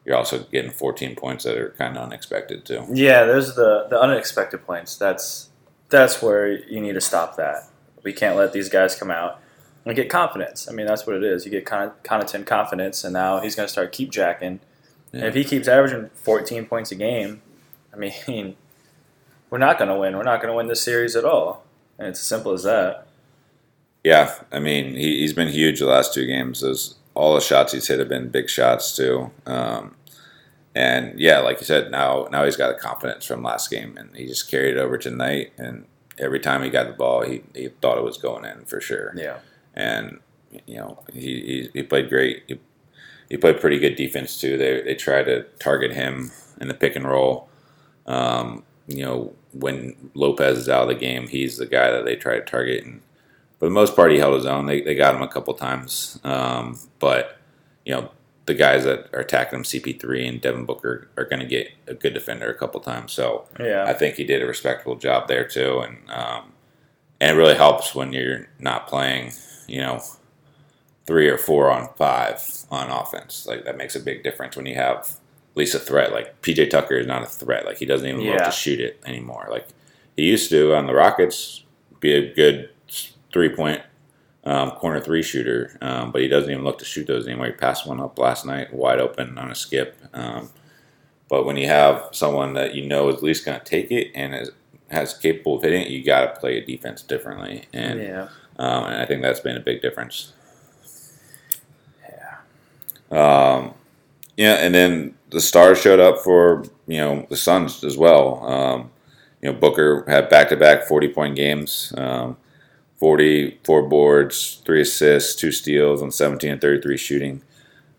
you're 0.04 0.16
also 0.16 0.44
getting 0.44 0.70
14 0.70 1.16
points 1.16 1.42
that 1.44 1.58
are 1.58 1.70
kind 1.70 1.96
of 1.96 2.04
unexpected 2.04 2.64
too. 2.64 2.86
Yeah, 2.90 3.24
there's 3.24 3.56
the 3.56 3.86
the 3.90 4.00
unexpected 4.00 4.64
points. 4.64 4.96
That's 4.96 5.50
that's 5.90 6.22
where 6.22 6.50
you 6.50 6.80
need 6.80 6.94
to 6.94 7.00
stop 7.00 7.36
that. 7.36 7.68
We 8.04 8.12
can't 8.12 8.36
let 8.36 8.52
these 8.52 8.68
guys 8.68 8.94
come 8.94 9.10
out 9.10 9.40
and 9.84 9.96
get 9.96 10.08
confidence. 10.08 10.68
I 10.68 10.72
mean, 10.72 10.86
that's 10.86 11.06
what 11.06 11.16
it 11.16 11.24
is. 11.24 11.44
You 11.44 11.50
get 11.50 11.66
Con- 11.66 11.92
Connaughton 12.04 12.46
confidence, 12.46 13.02
and 13.02 13.12
now 13.12 13.40
he's 13.40 13.56
going 13.56 13.66
to 13.66 13.72
start 13.72 13.92
keep 13.92 14.10
jacking. 14.10 14.60
And 15.12 15.24
if 15.24 15.34
he 15.34 15.44
keeps 15.44 15.68
averaging 15.68 16.10
14 16.14 16.66
points 16.66 16.90
a 16.90 16.96
game, 16.96 17.40
I 17.92 17.96
mean, 17.96 18.56
we're 19.50 19.58
not 19.58 19.78
going 19.78 19.90
to 19.90 19.96
win. 19.96 20.16
We're 20.16 20.22
not 20.22 20.40
going 20.40 20.52
to 20.52 20.56
win 20.56 20.68
this 20.68 20.82
series 20.82 21.16
at 21.16 21.24
all. 21.24 21.64
And 21.98 22.08
it's 22.08 22.20
as 22.20 22.26
simple 22.26 22.52
as 22.52 22.64
that. 22.64 23.06
Yeah, 24.04 24.34
I 24.52 24.60
mean 24.60 24.94
he, 24.94 25.18
he's 25.18 25.32
been 25.32 25.48
huge 25.48 25.80
the 25.80 25.86
last 25.86 26.14
two 26.14 26.26
games. 26.26 26.60
Those 26.60 26.96
all 27.14 27.34
the 27.34 27.40
shots 27.40 27.72
he's 27.72 27.88
hit 27.88 27.98
have 27.98 28.08
been 28.08 28.28
big 28.28 28.50
shots 28.50 28.94
too. 28.94 29.30
Um, 29.46 29.96
and 30.74 31.18
yeah, 31.18 31.38
like 31.38 31.60
you 31.60 31.66
said, 31.66 31.90
now 31.90 32.28
now 32.30 32.44
he's 32.44 32.56
got 32.56 32.68
the 32.68 32.80
confidence 32.80 33.24
from 33.24 33.42
last 33.42 33.70
game, 33.70 33.96
and 33.96 34.14
he 34.14 34.26
just 34.26 34.50
carried 34.50 34.76
it 34.76 34.80
over 34.80 34.98
tonight. 34.98 35.52
And 35.56 35.86
every 36.18 36.40
time 36.40 36.62
he 36.62 36.70
got 36.70 36.86
the 36.86 36.92
ball, 36.92 37.22
he, 37.22 37.42
he 37.54 37.68
thought 37.80 37.98
it 37.98 38.04
was 38.04 38.18
going 38.18 38.44
in 38.44 38.64
for 38.66 38.80
sure. 38.80 39.14
Yeah. 39.16 39.38
And 39.72 40.20
you 40.66 40.76
know 40.76 41.02
he, 41.12 41.20
he, 41.20 41.70
he 41.72 41.82
played 41.82 42.08
great. 42.08 42.42
He, 42.46 42.60
he 43.30 43.36
played 43.38 43.60
pretty 43.60 43.78
good 43.78 43.96
defense 43.96 44.38
too. 44.38 44.58
They 44.58 44.82
they 44.82 44.94
tried 44.94 45.24
to 45.24 45.44
target 45.58 45.92
him 45.92 46.30
in 46.60 46.68
the 46.68 46.74
pick 46.74 46.94
and 46.94 47.08
roll. 47.08 47.48
Um, 48.06 48.64
you 48.86 49.04
know 49.04 49.34
when 49.52 50.10
Lopez 50.14 50.58
is 50.58 50.68
out 50.68 50.82
of 50.82 50.88
the 50.88 50.94
game, 50.94 51.28
he's 51.28 51.56
the 51.56 51.66
guy 51.66 51.90
that 51.90 52.04
they 52.04 52.16
try 52.16 52.34
to 52.34 52.44
target 52.44 52.84
and 52.84 53.00
for 53.64 53.68
the 53.70 53.74
most 53.74 53.96
part, 53.96 54.12
he 54.12 54.18
held 54.18 54.34
his 54.34 54.44
own. 54.44 54.66
They, 54.66 54.82
they 54.82 54.94
got 54.94 55.14
him 55.14 55.22
a 55.22 55.28
couple 55.28 55.54
times, 55.54 56.20
um, 56.22 56.78
but 56.98 57.38
you 57.86 57.94
know 57.94 58.10
the 58.44 58.52
guys 58.52 58.84
that 58.84 59.08
are 59.14 59.20
attacking 59.20 59.60
him, 59.60 59.62
CP3 59.62 60.28
and 60.28 60.38
Devin 60.38 60.66
Booker, 60.66 61.08
are 61.16 61.24
going 61.24 61.40
to 61.40 61.46
get 61.46 61.70
a 61.86 61.94
good 61.94 62.12
defender 62.12 62.50
a 62.50 62.54
couple 62.54 62.78
times. 62.78 63.10
So 63.14 63.46
Yeah. 63.58 63.84
I 63.86 63.94
think 63.94 64.16
he 64.16 64.24
did 64.24 64.42
a 64.42 64.46
respectable 64.46 64.96
job 64.96 65.28
there 65.28 65.48
too, 65.48 65.78
and 65.80 65.96
um, 66.10 66.52
and 67.22 67.30
it 67.34 67.40
really 67.40 67.54
helps 67.54 67.94
when 67.94 68.12
you're 68.12 68.48
not 68.58 68.86
playing, 68.86 69.32
you 69.66 69.80
know, 69.80 70.02
three 71.06 71.30
or 71.30 71.38
four 71.38 71.70
on 71.70 71.88
five 71.96 72.42
on 72.70 72.90
offense. 72.90 73.46
Like 73.46 73.64
that 73.64 73.78
makes 73.78 73.96
a 73.96 74.00
big 74.00 74.22
difference 74.22 74.56
when 74.58 74.66
you 74.66 74.74
have 74.74 74.98
at 75.52 75.56
least 75.56 75.74
a 75.74 75.78
threat. 75.78 76.12
Like 76.12 76.42
PJ 76.42 76.68
Tucker 76.68 76.96
is 76.96 77.06
not 77.06 77.22
a 77.22 77.26
threat. 77.26 77.64
Like 77.64 77.78
he 77.78 77.86
doesn't 77.86 78.06
even 78.06 78.20
Yeah. 78.20 78.44
to 78.44 78.50
shoot 78.50 78.78
it 78.80 79.00
anymore. 79.06 79.46
Like 79.50 79.68
he 80.16 80.24
used 80.24 80.50
to 80.50 80.74
on 80.74 80.86
the 80.86 80.92
Rockets 80.92 81.62
be 82.00 82.12
a 82.12 82.34
good 82.34 82.68
three 83.34 83.50
point 83.50 83.82
um, 84.44 84.70
corner 84.70 85.00
three 85.00 85.22
shooter, 85.22 85.76
um, 85.82 86.12
but 86.12 86.22
he 86.22 86.28
doesn't 86.28 86.50
even 86.50 86.64
look 86.64 86.78
to 86.78 86.84
shoot 86.84 87.06
those 87.06 87.26
anymore. 87.26 87.46
He 87.46 87.52
passed 87.52 87.86
one 87.86 88.00
up 88.00 88.18
last 88.18 88.46
night, 88.46 88.72
wide 88.72 89.00
open 89.00 89.36
on 89.36 89.50
a 89.50 89.54
skip. 89.54 89.98
Um, 90.14 90.50
but 91.28 91.44
when 91.44 91.56
you 91.56 91.66
have 91.66 92.10
someone 92.12 92.54
that 92.54 92.74
you 92.74 92.86
know 92.86 93.08
is 93.08 93.16
at 93.16 93.22
least 93.22 93.44
going 93.44 93.58
to 93.58 93.64
take 93.64 93.90
it 93.90 94.12
and 94.14 94.34
is 94.34 94.50
has 94.90 95.16
capable 95.18 95.56
of 95.56 95.62
hitting 95.62 95.82
it, 95.82 95.88
you 95.88 96.04
got 96.04 96.34
to 96.34 96.40
play 96.40 96.58
a 96.58 96.64
defense 96.64 97.02
differently, 97.02 97.64
and 97.72 98.00
yeah. 98.00 98.28
um, 98.58 98.84
and 98.84 99.02
I 99.02 99.06
think 99.06 99.22
that's 99.22 99.40
been 99.40 99.56
a 99.56 99.60
big 99.60 99.82
difference. 99.82 100.32
Yeah. 102.08 102.36
Um, 103.10 103.74
yeah, 104.36 104.54
and 104.54 104.74
then 104.74 105.14
the 105.30 105.40
stars 105.40 105.80
showed 105.80 106.00
up 106.00 106.18
for 106.18 106.64
you 106.86 106.98
know 106.98 107.26
the 107.30 107.36
Suns 107.36 107.82
as 107.82 107.96
well. 107.96 108.44
Um, 108.44 108.90
you 109.42 109.50
know 109.50 109.58
Booker 109.58 110.04
had 110.06 110.28
back 110.28 110.50
to 110.50 110.56
back 110.56 110.84
forty 110.84 111.08
point 111.08 111.34
games, 111.34 111.92
um, 111.96 112.36
40, 112.98 113.58
four 113.64 113.82
boards, 113.88 114.62
three 114.64 114.80
assists, 114.82 115.34
two 115.34 115.52
steals 115.52 116.02
on 116.02 116.10
seventeen 116.10 116.52
and 116.52 116.60
thirty 116.60 116.80
three 116.80 116.96
shooting. 116.96 117.42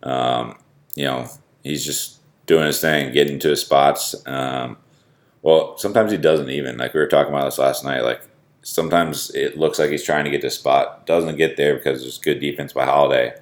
Um, 0.03 0.57
you 0.95 1.03
know 1.05 1.27
he's 1.63 1.85
just 1.85 2.19
doing 2.45 2.65
his 2.67 2.79
thing, 2.79 3.11
getting 3.11 3.39
to 3.39 3.49
his 3.49 3.61
spots. 3.61 4.15
Um, 4.27 4.77
well, 5.41 5.77
sometimes 5.77 6.11
he 6.11 6.17
doesn't 6.17 6.49
even 6.49 6.77
like 6.77 6.93
we 6.93 6.99
were 6.99 7.07
talking 7.07 7.33
about 7.33 7.45
this 7.45 7.57
last 7.57 7.83
night. 7.83 8.01
Like 8.01 8.21
sometimes 8.61 9.29
it 9.35 9.57
looks 9.57 9.77
like 9.79 9.89
he's 9.89 10.03
trying 10.03 10.25
to 10.25 10.31
get 10.31 10.41
to 10.41 10.49
spot, 10.49 11.05
doesn't 11.05 11.37
get 11.37 11.57
there 11.57 11.75
because 11.75 12.01
there's 12.01 12.17
good 12.17 12.39
defense 12.39 12.73
by 12.73 12.85
Holiday, 12.85 13.35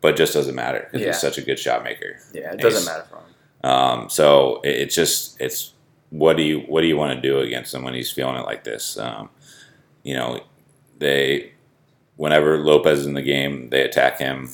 but 0.00 0.16
just 0.16 0.32
doesn't 0.34 0.54
matter 0.54 0.80
because 0.80 1.00
Yeah. 1.00 1.06
he's 1.08 1.20
such 1.20 1.38
a 1.38 1.42
good 1.42 1.58
shot 1.58 1.82
maker. 1.84 2.18
Yeah, 2.32 2.52
it 2.52 2.60
doesn't 2.60 2.84
matter 2.86 3.04
for 3.10 3.16
him. 3.16 3.70
Um, 3.70 4.08
so 4.08 4.60
it, 4.62 4.70
it's 4.76 4.94
just 4.94 5.38
it's 5.40 5.72
what 6.10 6.36
do 6.36 6.42
you 6.42 6.60
what 6.60 6.80
do 6.82 6.86
you 6.86 6.96
want 6.96 7.14
to 7.14 7.20
do 7.20 7.40
against 7.40 7.74
him 7.74 7.82
when 7.82 7.94
he's 7.94 8.10
feeling 8.10 8.36
it 8.36 8.44
like 8.46 8.64
this? 8.64 8.96
Um, 8.98 9.28
you 10.02 10.14
know, 10.14 10.40
they 11.00 11.52
whenever 12.16 12.58
Lopez 12.58 13.00
is 13.00 13.06
in 13.06 13.14
the 13.14 13.22
game, 13.22 13.70
they 13.70 13.82
attack 13.82 14.18
him, 14.18 14.50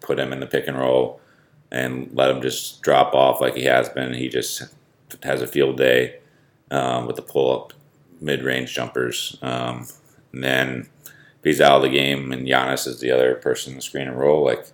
put 0.00 0.18
him 0.18 0.32
in 0.32 0.40
the 0.40 0.46
pick 0.46 0.66
and 0.66 0.78
roll, 0.78 1.20
and 1.70 2.10
let 2.14 2.30
him 2.30 2.42
just 2.42 2.82
drop 2.82 3.14
off 3.14 3.40
like 3.40 3.54
he 3.54 3.64
has 3.64 3.88
been. 3.88 4.14
He 4.14 4.28
just 4.28 4.62
has 5.22 5.42
a 5.42 5.46
field 5.46 5.76
day 5.76 6.18
um, 6.70 7.06
with 7.06 7.16
the 7.16 7.22
pull 7.22 7.54
up 7.54 7.72
mid 8.20 8.42
range 8.42 8.74
jumpers. 8.74 9.38
Um, 9.42 9.86
and 10.32 10.42
then 10.42 10.88
if 11.10 11.44
he's 11.44 11.60
out 11.60 11.76
of 11.76 11.82
the 11.82 11.90
game 11.90 12.32
and 12.32 12.46
Giannis 12.46 12.86
is 12.86 13.00
the 13.00 13.10
other 13.10 13.34
person 13.34 13.72
in 13.72 13.76
the 13.76 13.82
screen 13.82 14.08
and 14.08 14.18
roll, 14.18 14.44
like 14.44 14.66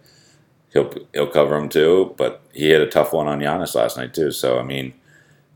he'll 0.73 0.93
he'll 1.13 1.27
cover 1.27 1.57
him 1.57 1.69
too. 1.69 2.15
But 2.17 2.43
he 2.53 2.71
had 2.71 2.83
a 2.83 2.89
tough 2.89 3.13
one 3.13 3.27
on 3.27 3.41
Giannis 3.41 3.75
last 3.75 3.97
night 3.97 4.15
too. 4.15 4.31
So 4.31 4.59
I 4.59 4.63
mean, 4.63 4.95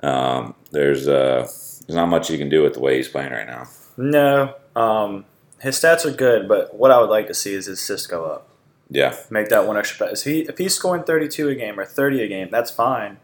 um, 0.03 0.55
there's 0.71 1.09
uh, 1.09 1.49
there's 1.87 1.97
not 1.97 2.09
much 2.09 2.31
you 2.31 2.39
can 2.39 2.49
do 2.49 2.63
with 2.63 2.75
the 2.75 2.81
way 2.81 2.97
he's 2.97 3.09
playing 3.09 3.33
right 3.33 3.47
now. 3.47 3.69
No, 3.97 4.55
um, 4.77 5.25
his 5.61 5.77
stats 5.77 6.05
are 6.05 6.11
good, 6.11 6.49
but 6.49 6.75
what 6.75 6.91
I 6.91 7.01
would 7.01 7.11
like 7.11 7.27
to 7.29 7.35
see 7.35 7.55
is 7.55 7.67
his 7.67 7.81
assists 7.81 8.07
go 8.07 8.25
up. 8.25 8.49
Yeah, 8.93 9.17
Make 9.31 9.51
that 9.51 9.69
one 9.69 9.77
extra 9.77 10.09
pass. 10.09 10.27
If, 10.27 10.33
he, 10.33 10.41
if 10.41 10.59
he's 10.59 10.75
scoring 10.75 11.05
32 11.05 11.49
a 11.49 11.55
game 11.55 11.79
or 11.79 11.85
30 11.85 12.23
a 12.23 12.29
game, 12.29 12.49
that's 12.51 12.73
fine. 12.73 13.19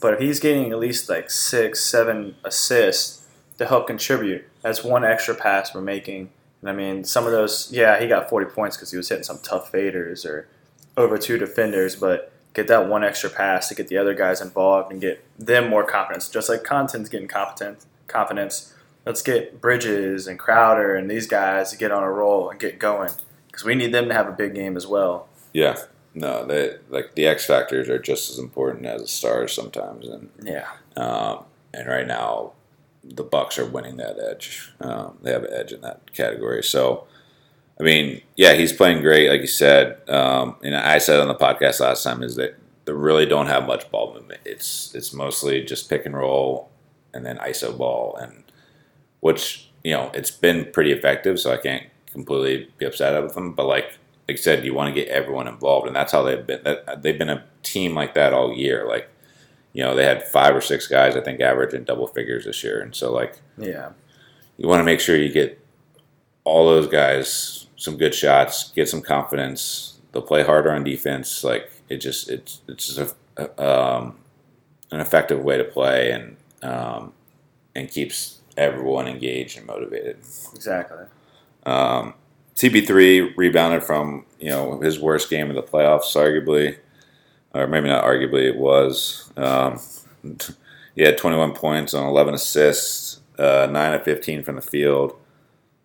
But 0.00 0.14
if 0.14 0.20
he's 0.20 0.38
getting 0.38 0.70
at 0.70 0.78
least 0.78 1.08
like 1.08 1.28
six, 1.28 1.82
seven 1.82 2.36
assists 2.44 3.26
to 3.58 3.66
help 3.66 3.88
contribute, 3.88 4.44
that's 4.62 4.84
one 4.84 5.04
extra 5.04 5.34
pass 5.34 5.74
we're 5.74 5.80
making. 5.80 6.30
And 6.60 6.70
I 6.70 6.72
mean, 6.72 7.02
some 7.02 7.26
of 7.26 7.32
those, 7.32 7.72
yeah, 7.72 8.00
he 8.00 8.06
got 8.06 8.28
40 8.28 8.50
points 8.50 8.76
because 8.76 8.92
he 8.92 8.96
was 8.96 9.08
hitting 9.08 9.24
some 9.24 9.40
tough 9.42 9.72
faders 9.72 10.24
or 10.24 10.46
over 10.96 11.18
two 11.18 11.36
defenders, 11.36 11.96
but 11.96 12.32
get 12.54 12.68
that 12.68 12.88
one 12.88 13.02
extra 13.02 13.30
pass 13.30 13.68
to 13.68 13.74
get 13.74 13.88
the 13.88 13.96
other 13.96 14.14
guys 14.14 14.40
involved 14.40 14.92
and 14.92 15.00
get 15.00 15.24
them 15.38 15.68
more 15.68 15.84
confidence. 15.84 16.28
Just 16.28 16.48
like 16.48 16.62
Connaughton's 16.62 17.08
getting 17.08 17.28
competent, 17.28 17.84
confidence. 18.06 18.72
Let's 19.08 19.22
get 19.22 19.62
Bridges 19.62 20.26
and 20.26 20.38
Crowder 20.38 20.94
and 20.94 21.10
these 21.10 21.26
guys 21.26 21.70
to 21.70 21.78
get 21.78 21.90
on 21.90 22.02
a 22.02 22.12
roll 22.12 22.50
and 22.50 22.60
get 22.60 22.78
going 22.78 23.08
because 23.46 23.64
we 23.64 23.74
need 23.74 23.90
them 23.90 24.06
to 24.08 24.14
have 24.14 24.28
a 24.28 24.32
big 24.32 24.54
game 24.54 24.76
as 24.76 24.86
well. 24.86 25.28
yeah. 25.54 25.76
No, 26.14 26.44
they 26.44 26.76
like 26.90 27.14
the 27.14 27.26
X 27.26 27.46
factors 27.46 27.88
are 27.88 27.98
just 27.98 28.30
as 28.30 28.38
important 28.38 28.84
as 28.86 29.00
the 29.00 29.06
stars 29.06 29.52
sometimes, 29.52 30.06
and 30.08 30.30
Yeah. 30.42 30.66
Um, 30.96 31.44
and 31.72 31.88
right 31.88 32.06
now, 32.06 32.52
the 33.04 33.22
Bucks 33.22 33.58
are 33.58 33.66
winning 33.66 33.96
that 33.96 34.18
edge. 34.18 34.72
Um, 34.80 35.18
they 35.22 35.30
have 35.30 35.44
an 35.44 35.52
edge 35.52 35.72
in 35.72 35.80
that 35.82 36.12
category. 36.12 36.62
So, 36.62 37.06
I 37.78 37.82
mean, 37.84 38.20
yeah, 38.36 38.54
he's 38.54 38.72
playing 38.72 39.00
great, 39.02 39.30
like 39.30 39.42
you 39.42 39.46
said. 39.46 40.00
Um, 40.08 40.56
and 40.62 40.74
I 40.74 40.98
said 40.98 41.20
on 41.20 41.28
the 41.28 41.34
podcast 41.34 41.80
last 41.80 42.02
time 42.02 42.22
is 42.22 42.34
that 42.36 42.58
they 42.84 42.92
really 42.92 43.26
don't 43.26 43.46
have 43.46 43.66
much 43.66 43.90
ball 43.90 44.12
movement. 44.12 44.40
It's 44.44 44.94
it's 44.94 45.14
mostly 45.14 45.64
just 45.64 45.88
pick 45.88 46.04
and 46.04 46.16
roll, 46.16 46.68
and 47.14 47.24
then 47.24 47.38
ISO 47.38 47.76
ball, 47.76 48.16
and 48.16 48.44
which 49.20 49.70
you 49.84 49.92
know 49.92 50.10
it's 50.14 50.30
been 50.30 50.70
pretty 50.72 50.92
effective. 50.92 51.38
So 51.40 51.52
I 51.52 51.56
can't 51.56 51.84
completely 52.12 52.70
be 52.78 52.86
upset 52.86 53.22
with 53.22 53.34
them. 53.34 53.52
But 53.54 53.66
like 53.66 53.98
like 54.28 54.36
I 54.38 54.40
said, 54.40 54.64
you 54.64 54.74
want 54.74 54.94
to 54.94 55.00
get 55.00 55.08
everyone 55.08 55.48
involved, 55.48 55.86
and 55.86 55.96
that's 55.96 56.12
how 56.12 56.22
they've 56.22 56.46
been. 56.46 56.62
That, 56.64 57.02
they've 57.02 57.18
been 57.18 57.30
a 57.30 57.44
team 57.62 57.94
like 57.94 58.14
that 58.14 58.32
all 58.32 58.52
year. 58.52 58.86
Like 58.86 59.08
you 59.72 59.82
know, 59.82 59.94
they 59.94 60.04
had 60.04 60.26
five 60.26 60.56
or 60.56 60.60
six 60.60 60.86
guys, 60.86 61.14
I 61.14 61.20
think, 61.20 61.40
average 61.40 61.74
in 61.74 61.84
double 61.84 62.06
figures 62.06 62.46
this 62.46 62.64
year. 62.64 62.80
And 62.80 62.96
so, 62.96 63.12
like, 63.12 63.38
Yeah. 63.56 63.90
you 64.56 64.66
want 64.66 64.80
to 64.80 64.84
make 64.84 64.98
sure 64.98 65.14
you 65.16 65.30
get 65.30 65.64
all 66.44 66.66
those 66.66 66.88
guys 66.88 67.66
some 67.76 67.96
good 67.96 68.14
shots, 68.14 68.72
get 68.72 68.88
some 68.88 69.02
confidence. 69.02 70.00
They'll 70.10 70.22
play 70.22 70.42
harder 70.42 70.72
on 70.72 70.82
defense. 70.82 71.44
Like, 71.44 71.70
it 71.88 71.98
just, 71.98 72.28
it's, 72.28 72.60
it's 72.66 72.88
just 72.92 73.14
a, 73.36 73.62
um, 73.64 74.16
an 74.90 74.98
effective 75.00 75.44
way 75.44 75.58
to 75.58 75.64
play 75.64 76.10
and, 76.10 76.36
um, 76.62 77.12
and 77.76 77.88
keeps 77.88 78.37
everyone 78.58 79.06
engaged 79.06 79.56
and 79.56 79.66
motivated. 79.66 80.16
Exactly. 80.54 81.04
Um, 81.64 82.14
CP3 82.56 83.36
rebounded 83.36 83.84
from 83.84 84.26
you 84.40 84.50
know 84.50 84.80
his 84.80 84.98
worst 84.98 85.30
game 85.30 85.48
of 85.48 85.56
the 85.56 85.62
playoffs, 85.62 86.16
arguably, 86.16 86.78
or 87.54 87.66
maybe 87.66 87.88
not 87.88 88.04
arguably. 88.04 88.48
It 88.48 88.56
was. 88.56 89.32
Um, 89.36 89.80
he 90.96 91.02
had 91.02 91.16
21 91.16 91.52
points 91.54 91.94
on 91.94 92.08
11 92.08 92.34
assists, 92.34 93.20
uh, 93.38 93.68
nine 93.70 93.94
of 93.94 94.02
15 94.02 94.42
from 94.42 94.56
the 94.56 94.62
field, 94.62 95.16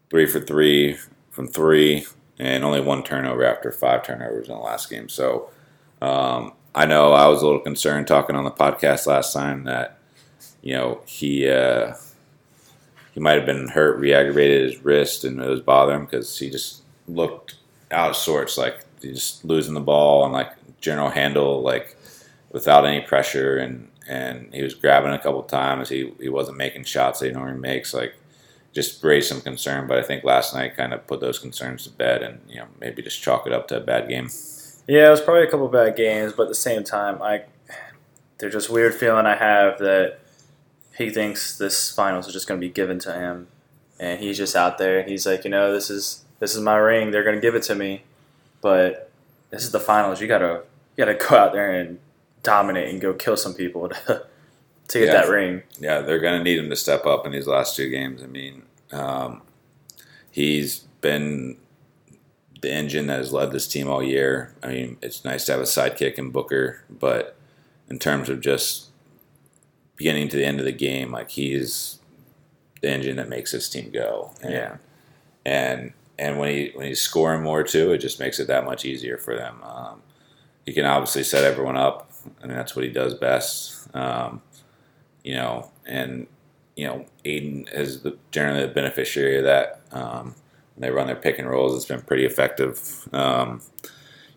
three 0.10 0.26
for 0.26 0.40
three 0.40 0.98
from 1.30 1.48
three, 1.48 2.08
and 2.40 2.64
only 2.64 2.82
one 2.82 3.04
turnover 3.04 3.46
after 3.46 3.72
five 3.72 4.04
turnovers 4.04 4.50
in 4.50 4.56
the 4.56 4.60
last 4.60 4.90
game. 4.90 5.08
So 5.08 5.52
um, 6.02 6.54
I 6.74 6.88
know 6.88 7.14
I 7.14 7.28
was 7.28 7.44
a 7.44 7.46
little 7.46 7.62
concerned 7.62 8.08
talking 8.08 8.36
on 8.36 8.46
the 8.46 8.52
podcast 8.52 9.06
last 9.06 9.34
time 9.34 9.66
that 9.66 10.00
you 10.64 10.74
know 10.74 11.02
he. 11.06 11.48
Uh, 11.48 11.94
he 13.14 13.20
might 13.20 13.34
have 13.34 13.46
been 13.46 13.68
hurt, 13.70 14.00
re-aggravated 14.00 14.72
his 14.72 14.84
wrist, 14.84 15.24
and 15.24 15.40
it 15.40 15.50
was 15.50 15.62
bothering 15.62 16.00
him 16.00 16.06
because 16.06 16.38
he 16.38 16.50
just 16.50 16.82
looked 17.08 17.56
out 17.92 18.10
of 18.10 18.16
sorts, 18.16 18.58
like 18.58 18.80
just 19.02 19.46
losing 19.46 19.76
the 19.76 19.80
ball 19.80 20.24
and 20.24 20.34
like 20.34 20.52
general 20.82 21.10
handle, 21.10 21.62
like 21.62 21.96
without 22.52 22.86
any 22.86 23.02
pressure, 23.02 23.58
and 23.58 23.90
and 24.08 24.54
he 24.54 24.64
was 24.64 24.74
grabbing 24.74 25.14
a 25.14 25.20
couple 25.20 25.44
times. 25.44 25.90
He 25.90 26.12
he 26.20 26.30
wasn't 26.30 26.58
making 26.58 26.86
shots 26.86 27.20
that 27.20 27.28
he 27.28 27.32
normally 27.34 27.60
makes, 27.60 27.94
like 27.94 28.16
just 28.74 29.04
raised 29.04 29.30
some 29.30 29.42
concern. 29.42 29.88
But 29.88 30.00
I 30.00 30.02
think 30.02 30.24
last 30.24 30.56
night 30.56 30.76
kind 30.76 30.94
of 30.94 31.06
put 31.06 31.20
those 31.20 31.38
concerns 31.38 31.84
to 31.84 31.92
bed, 31.92 32.24
and 32.24 32.42
you 32.50 32.58
know 32.58 32.68
maybe 32.80 33.04
just 33.04 33.22
chalk 33.22 33.46
it 33.46 33.54
up 33.54 33.68
to 33.68 33.78
a 33.78 33.82
bad 33.82 34.10
game. 34.10 34.30
Yeah, 34.88 35.08
it 35.08 35.12
was 35.12 35.22
probably 35.22 35.44
a 35.44 35.52
couple 35.52 35.68
bad 35.68 35.96
games, 35.96 36.34
but 36.34 36.44
at 36.44 36.50
the 36.50 36.56
same 36.56 36.84
time, 36.84 37.22
I 37.22 37.44
there's 38.40 38.54
just 38.54 38.70
weird 38.70 38.96
feeling 38.96 39.26
I 39.26 39.36
have 39.36 39.80
that 39.80 40.20
he 40.98 41.10
thinks 41.10 41.58
this 41.58 41.92
finals 41.94 42.28
is 42.28 42.34
just 42.34 42.48
going 42.48 42.60
to 42.60 42.66
be 42.68 42.72
given 42.72 43.00
to 43.00 43.14
him, 43.14 43.48
and 44.00 44.20
he's 44.20 44.38
just 44.38 44.56
out 44.56 44.78
there. 44.78 45.04
He's 45.04 45.26
like, 45.26 45.44
you 45.44 45.50
know, 45.52 45.74
this 45.74 45.90
is 45.90 46.24
this 46.40 46.56
is 46.56 46.62
my 46.62 46.76
ring. 46.76 47.12
They're 47.12 47.24
going 47.24 47.36
to 47.36 47.42
give 47.42 47.56
it 47.56 47.64
to 47.64 47.76
me, 47.76 48.04
but 48.62 49.10
this 49.50 49.64
is 49.64 49.72
the 49.72 49.80
finals. 49.80 50.22
You 50.22 50.28
gotta 50.28 50.64
you 50.96 51.06
gotta 51.06 51.18
go 51.18 51.36
out 51.38 51.54
there 51.54 51.72
and 51.80 52.00
dominate 52.44 52.90
and 52.90 53.00
go 53.02 53.14
kill 53.14 53.38
some 53.38 53.54
people 53.54 53.90
to 54.08 54.26
to 54.90 55.00
get 55.00 55.08
Yeah. 55.08 55.14
that 55.14 55.30
ring. 55.30 55.64
yeah, 55.80 56.02
they're 56.02 56.20
going 56.20 56.38
to 56.38 56.44
need 56.44 56.60
him 56.60 56.70
to 56.70 56.76
step 56.76 57.06
up 57.06 57.26
in 57.26 57.32
these 57.32 57.48
last 57.48 57.76
two 57.76 57.90
games. 57.90 58.22
I 58.22 58.26
mean, 58.28 58.64
um, 58.92 59.42
he's 60.30 60.80
been 61.02 61.58
the 62.62 62.72
engine 62.72 63.08
that 63.08 63.18
has 63.20 63.32
led 63.34 63.52
this 63.52 63.68
team 63.68 63.88
all 63.90 64.04
year. 64.04 64.54
I 64.62 64.68
mean, 64.68 64.98
it's 65.02 65.24
nice 65.26 65.46
to 65.46 65.54
have 65.54 65.62
a 65.62 65.66
sidekick 65.66 66.16
in 66.16 66.32
Booker, 66.32 66.84
but 66.90 67.36
in 67.90 67.98
terms 68.00 68.28
of 68.30 68.42
just 68.42 68.90
beginning 69.96 70.30
to 70.30 70.38
the 70.38 70.46
end 70.46 70.60
of 70.60 70.66
the 70.66 70.72
game, 70.72 71.12
like 71.12 71.30
he's 71.32 72.00
the 72.82 72.90
engine 72.90 73.16
that 73.18 73.30
makes 73.30 73.52
this 73.52 73.70
team 73.70 73.92
go. 73.92 74.32
And, 74.42 74.54
Yeah. 74.54 74.78
and 75.46 75.94
and 76.20 76.38
when 76.38 76.50
he 76.50 76.72
when 76.76 76.88
he's 76.88 77.02
scoring 77.02 77.42
more 77.44 77.64
too, 77.64 77.92
it 77.94 77.98
just 78.00 78.20
makes 78.20 78.40
it 78.40 78.48
that 78.48 78.66
much 78.66 78.86
easier 78.86 79.18
for 79.18 79.36
them. 79.36 79.62
Um, 79.64 80.02
he 80.66 80.74
can 80.74 80.86
obviously 80.86 81.24
set 81.24 81.44
everyone 81.44 81.76
up, 81.78 82.12
and 82.42 82.52
that's 82.52 82.76
what 82.76 82.86
he 82.86 82.92
does 82.92 83.14
best. 83.16 83.94
Um, 83.96 84.42
you 85.24 85.34
know, 85.36 85.72
and 85.86 86.28
you 86.76 86.88
know, 86.88 87.06
Ayton 87.26 87.68
is 87.74 88.02
the, 88.02 88.18
generally 88.32 88.62
the 88.66 88.74
beneficiary 88.74 89.38
of 89.38 89.44
that. 89.44 89.82
Um, 89.92 90.36
when 90.76 90.82
they 90.82 90.90
run 90.92 91.08
their 91.08 91.16
pick 91.16 91.38
and 91.40 91.48
rolls, 91.50 91.76
it's 91.76 91.86
been 91.86 92.02
pretty 92.02 92.26
effective. 92.26 93.08
Um, 93.14 93.62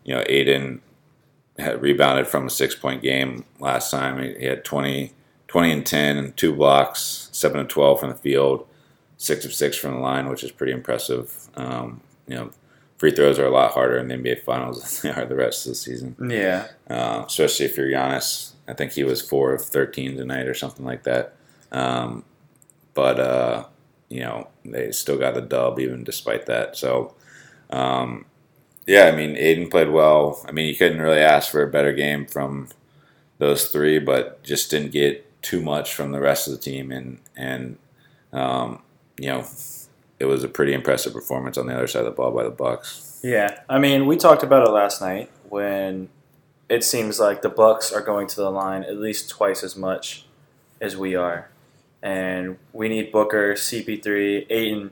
you 0.04 0.14
know, 0.14 0.22
Ayton 0.28 0.80
had 1.58 1.80
rebounded 1.80 2.26
from 2.26 2.46
a 2.46 2.50
six 2.50 2.74
point 2.74 3.02
game 3.02 3.44
last 3.58 3.90
time. 3.90 4.22
He, 4.22 4.34
he 4.40 4.44
had 4.46 4.64
20, 4.64 5.12
20 5.56 5.72
and 5.72 5.86
10 5.86 6.16
and 6.18 6.36
two 6.36 6.54
blocks, 6.54 7.30
7 7.32 7.58
and 7.58 7.70
12 7.70 8.00
from 8.00 8.10
the 8.10 8.14
field, 8.14 8.68
6 9.16 9.46
of 9.46 9.54
6 9.54 9.76
from 9.78 9.94
the 9.94 10.00
line, 10.00 10.28
which 10.28 10.44
is 10.44 10.50
pretty 10.50 10.74
impressive. 10.74 11.48
Um, 11.54 12.02
you 12.28 12.34
know, 12.34 12.50
free 12.98 13.10
throws 13.10 13.38
are 13.38 13.46
a 13.46 13.50
lot 13.50 13.72
harder 13.72 13.96
in 13.96 14.08
the 14.08 14.16
NBA 14.16 14.42
Finals 14.42 15.00
than 15.00 15.14
they 15.14 15.18
are 15.18 15.24
the 15.24 15.34
rest 15.34 15.64
of 15.64 15.70
the 15.70 15.76
season 15.76 16.14
Yeah, 16.20 16.68
uh, 16.90 17.24
especially 17.26 17.64
if 17.64 17.78
you're 17.78 17.88
Giannis. 17.88 18.52
I 18.68 18.74
think 18.74 18.92
he 18.92 19.02
was 19.02 19.22
four 19.22 19.54
of 19.54 19.64
thirteen 19.64 20.14
tonight 20.18 20.46
or 20.46 20.52
something 20.52 20.84
like 20.84 21.04
that. 21.04 21.36
Um, 21.72 22.26
but 22.92 23.18
uh, 23.18 23.64
you 24.10 24.20
know 24.20 24.48
they 24.62 24.92
still 24.92 25.16
got 25.16 25.32
the 25.32 25.40
dub 25.40 25.80
even 25.80 26.04
despite 26.04 26.44
that. 26.44 26.76
So 26.76 27.14
um, 27.70 28.26
yeah, 28.86 29.04
I 29.04 29.16
mean 29.16 29.38
Ayton 29.38 29.70
played 29.70 29.88
well. 29.88 30.44
I 30.46 30.52
mean 30.52 30.68
you 30.68 30.76
couldn't 30.76 31.00
really 31.00 31.20
ask 31.20 31.50
for 31.50 31.62
a 31.62 31.70
better 31.70 31.94
game 31.94 32.26
from 32.26 32.68
those 33.38 33.68
three, 33.68 33.98
but 33.98 34.42
just 34.42 34.70
didn't 34.70 34.92
get 34.92 35.25
too 35.42 35.60
much 35.62 35.94
from 35.94 36.12
the 36.12 36.20
rest 36.20 36.46
of 36.48 36.52
the 36.54 36.58
team, 36.60 36.90
and 36.92 37.18
and 37.36 37.78
um, 38.32 38.82
you 39.18 39.28
know 39.28 39.44
it 40.18 40.24
was 40.26 40.42
a 40.44 40.48
pretty 40.48 40.72
impressive 40.72 41.12
performance 41.12 41.58
on 41.58 41.66
the 41.66 41.74
other 41.74 41.86
side 41.86 42.00
of 42.00 42.06
the 42.06 42.10
ball 42.10 42.32
by 42.32 42.42
the 42.44 42.50
Bucks. 42.50 43.20
Yeah, 43.22 43.60
I 43.68 43.78
mean, 43.78 44.06
we 44.06 44.16
talked 44.16 44.42
about 44.42 44.66
it 44.66 44.70
last 44.70 45.00
night 45.00 45.30
when 45.48 46.08
it 46.68 46.82
seems 46.84 47.20
like 47.20 47.42
the 47.42 47.48
Bucks 47.48 47.92
are 47.92 48.00
going 48.00 48.26
to 48.28 48.36
the 48.36 48.50
line 48.50 48.82
at 48.84 48.96
least 48.98 49.28
twice 49.30 49.62
as 49.62 49.76
much 49.76 50.24
as 50.80 50.96
we 50.96 51.14
are, 51.14 51.48
and 52.02 52.58
we 52.72 52.88
need 52.88 53.12
Booker, 53.12 53.54
CP3, 53.54 54.46
Ayton 54.50 54.90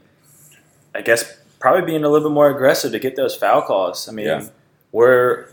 I 0.96 1.02
guess 1.02 1.36
probably 1.58 1.82
being 1.82 2.04
a 2.04 2.08
little 2.08 2.28
bit 2.28 2.34
more 2.34 2.50
aggressive 2.50 2.92
to 2.92 2.98
get 3.00 3.16
those 3.16 3.34
foul 3.34 3.62
calls. 3.62 4.08
I 4.08 4.12
mean, 4.12 4.26
Yeah. 4.26 4.46
we're 4.92 5.46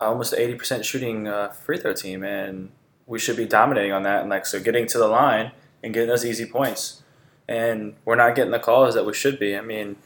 almost 0.00 0.34
eighty 0.34 0.54
percent 0.54 0.84
shooting 0.84 1.26
uh, 1.28 1.48
free 1.48 1.78
throw 1.78 1.94
team, 1.94 2.22
and 2.22 2.70
we 3.10 3.18
should 3.18 3.36
be 3.36 3.44
dominating 3.44 3.90
on 3.92 4.04
that. 4.04 4.20
And 4.22 4.30
like 4.30 4.46
so, 4.46 4.60
getting 4.60 4.86
to 4.86 4.98
the 4.98 5.08
line 5.08 5.50
and 5.82 5.92
getting 5.92 6.08
those 6.08 6.24
easy 6.24 6.46
points, 6.46 7.02
and 7.48 7.94
we're 8.04 8.14
not 8.14 8.36
getting 8.36 8.52
the 8.52 8.58
calls 8.60 8.94
that 8.94 9.04
we 9.04 9.12
should 9.12 9.38
be. 9.38 9.56
I 9.56 9.60
mean, 9.60 9.96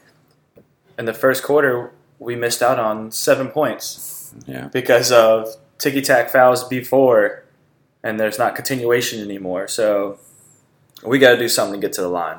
in 0.99 1.04
the 1.04 1.12
first 1.12 1.42
quarter, 1.42 1.92
we 2.18 2.34
missed 2.34 2.62
out 2.62 2.78
on 2.78 3.12
seven 3.12 3.49
points 3.49 4.32
Yeah. 4.46 4.68
because 4.68 5.12
of 5.12 5.49
ticky 5.78 6.00
tack 6.00 6.30
fouls 6.30 6.64
before, 6.64 7.44
and 8.02 8.18
there's 8.18 8.38
not 8.38 8.56
continuation 8.56 9.20
anymore. 9.20 9.68
So 9.68 10.18
we 11.04 11.18
got 11.18 11.32
to 11.32 11.38
do 11.38 11.49
something 11.49 11.78
to 11.80 11.87
get 11.87 11.92
to 11.94 12.00
the 12.00 12.08
line. 12.08 12.38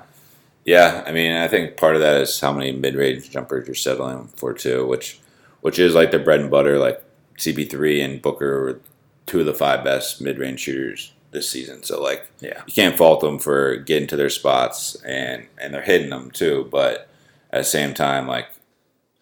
Yeah, 0.64 1.04
I 1.06 1.12
mean, 1.12 1.34
I 1.34 1.48
think 1.48 1.78
part 1.78 1.94
of 1.96 2.02
that 2.02 2.20
is 2.22 2.40
how 2.40 2.52
many 2.52 2.72
mid-range 2.72 3.30
jumpers 3.30 3.68
you're 3.68 3.76
settling 3.76 4.30
for 4.36 4.52
too, 4.54 4.88
which 4.88 5.20
which 5.62 5.78
is 5.78 5.94
like 5.94 6.10
their 6.10 6.20
bread 6.24 6.40
and 6.40 6.50
butter. 6.50 6.80
Like 6.80 7.04
CP3 7.38 8.04
and 8.04 8.22
Booker 8.22 8.80
two 9.26 9.40
of 9.42 9.46
the 9.46 9.54
five 9.54 9.84
best 9.84 10.22
mid-range 10.22 10.60
shooters 10.60 11.14
this 11.32 11.50
season. 11.50 11.84
So 11.84 12.02
like, 12.02 12.30
Yeah. 12.40 12.62
you 12.68 12.74
can't 12.74 12.98
fault 12.98 13.22
them 13.22 13.40
for 13.40 13.76
getting 13.78 14.08
to 14.10 14.16
their 14.16 14.30
spots 14.30 14.96
and 15.06 15.48
and 15.58 15.74
they're 15.74 15.82
hitting 15.82 16.10
them 16.10 16.32
too. 16.32 16.68
But 16.72 17.10
at 17.52 17.60
the 17.60 17.64
same 17.64 17.94
time, 17.94 18.28
like 18.28 18.48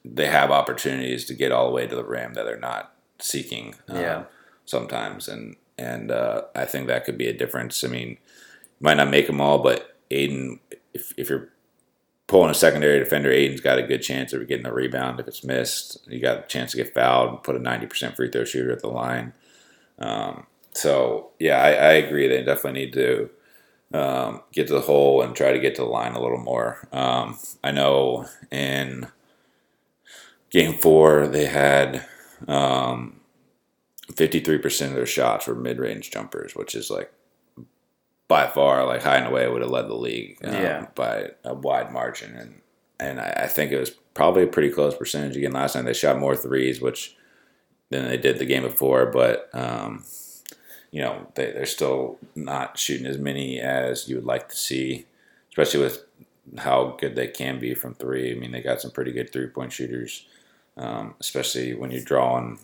they 0.06 0.28
have 0.28 0.52
opportunities 0.52 1.26
to 1.26 1.34
get 1.34 1.52
all 1.52 1.66
the 1.68 1.74
way 1.74 1.88
to 1.88 1.96
the 1.96 2.04
rim 2.04 2.34
that 2.34 2.44
they're 2.44 2.60
not 2.60 2.94
seeking. 3.20 3.76
um, 3.88 3.98
Yeah. 4.00 4.24
sometimes, 4.66 5.28
and 5.28 5.56
and 5.78 6.12
uh, 6.12 6.44
I 6.56 6.66
think 6.66 6.88
that 6.88 7.04
could 7.06 7.18
be 7.18 7.28
a 7.28 7.34
difference. 7.34 7.84
I 7.84 7.88
mean, 7.88 8.10
you 8.10 8.18
might 8.82 8.98
not 8.98 9.10
make 9.10 9.28
them 9.28 9.42
all, 9.42 9.60
but 9.60 9.96
Ayton, 10.12 10.60
if 10.94 11.14
if 11.18 11.30
you're 11.30 11.50
pulling 12.28 12.52
a 12.52 12.54
secondary 12.54 13.00
defender, 13.00 13.32
Ayton's 13.32 13.62
got 13.62 13.80
a 13.80 13.84
good 13.84 14.02
chance 14.04 14.34
of 14.34 14.48
getting 14.48 14.66
a 14.68 14.74
rebound 14.74 15.20
if 15.20 15.28
it's 15.28 15.44
missed. 15.44 16.00
You 16.08 16.20
got 16.20 16.38
a 16.44 16.48
chance 16.48 16.72
to 16.72 16.78
get 16.78 16.94
fouled 16.94 17.30
and 17.30 17.44
put 17.44 17.56
a 17.56 17.60
ninety 17.60 17.88
percent 17.88 18.16
free 18.16 18.30
throw 18.30 18.44
shooter 18.44 18.72
at 18.72 18.82
the 18.82 18.88
line. 18.90 19.34
Um, 20.00 20.48
so 20.74 21.32
yeah, 21.40 21.58
I, 21.62 21.70
I 21.72 21.92
agree. 21.94 22.28
They 22.28 22.44
definitely 22.44 22.86
need 22.86 22.94
to 22.94 23.30
um, 23.94 24.42
get 24.52 24.68
to 24.68 24.74
the 24.74 24.82
hole 24.82 25.22
and 25.22 25.36
try 25.36 25.52
to 25.52 25.60
get 25.60 25.76
to 25.76 25.82
the 25.84 25.88
line 25.88 26.14
a 26.14 26.22
little 26.22 26.40
more. 26.40 26.88
Um, 26.92 27.38
I 27.64 27.72
know 27.72 28.26
in 28.52 29.08
game 30.50 30.74
four 30.74 31.28
they 31.28 31.46
had 31.46 32.06
um, 32.48 33.20
53% 34.12 34.88
of 34.90 34.94
their 34.96 35.06
shots 35.06 35.48
were 35.48 35.56
mid-range 35.56 36.12
jumpers, 36.12 36.56
which 36.56 36.76
is 36.76 36.90
like 36.90 37.12
by 38.28 38.48
far 38.48 38.86
like 38.86 39.04
high 39.04 39.18
and 39.18 39.28
away 39.28 39.48
would 39.48 39.62
have 39.62 39.70
led 39.72 39.88
the 39.88 39.94
league 39.96 40.38
um, 40.44 40.54
Yeah. 40.54 40.88
by 40.96 41.30
a 41.44 41.54
wide 41.54 41.92
margin. 41.92 42.36
And 42.36 42.62
and 43.00 43.20
I, 43.20 43.42
I 43.44 43.48
think 43.48 43.72
it 43.72 43.80
was 43.80 43.90
probably 43.90 44.44
a 44.44 44.48
pretty 44.48 44.70
close 44.70 44.96
percentage 44.96 45.36
again 45.36 45.52
last 45.52 45.76
night. 45.76 45.84
They 45.86 45.94
shot 45.94 46.20
more 46.20 46.36
threes, 46.36 46.80
which 46.80 47.16
than 47.94 48.10
they 48.10 48.18
did 48.18 48.40
the 48.40 48.46
game 48.46 48.64
before, 48.64 49.06
but 49.06 49.50
um, 49.54 50.04
you 50.92 51.02
know 51.02 51.28
they, 51.36 51.52
they're 51.52 51.66
still 51.66 52.18
not 52.36 52.78
shooting 52.78 53.08
as 53.08 53.18
many 53.18 53.60
as 53.60 54.08
you 54.08 54.16
would 54.16 54.26
like 54.26 54.50
to 54.50 54.56
see, 54.56 55.06
especially 55.50 55.82
with 55.82 56.04
how 56.58 56.98
good 57.00 57.16
they 57.16 57.28
can 57.28 57.60
be 57.60 57.74
from 57.74 57.96
three. 57.96 58.32
I 58.32 58.36
mean, 58.36 58.52
they 58.52 58.62
got 58.62 58.82
some 58.82 58.92
pretty 58.92 59.12
good 59.12 59.32
three 59.32 59.48
point 59.48 59.72
shooters, 59.72 60.26
um, 60.78 61.16
especially 61.20 61.74
when 61.74 61.92
you're 61.92 62.04
drawing 62.04 62.60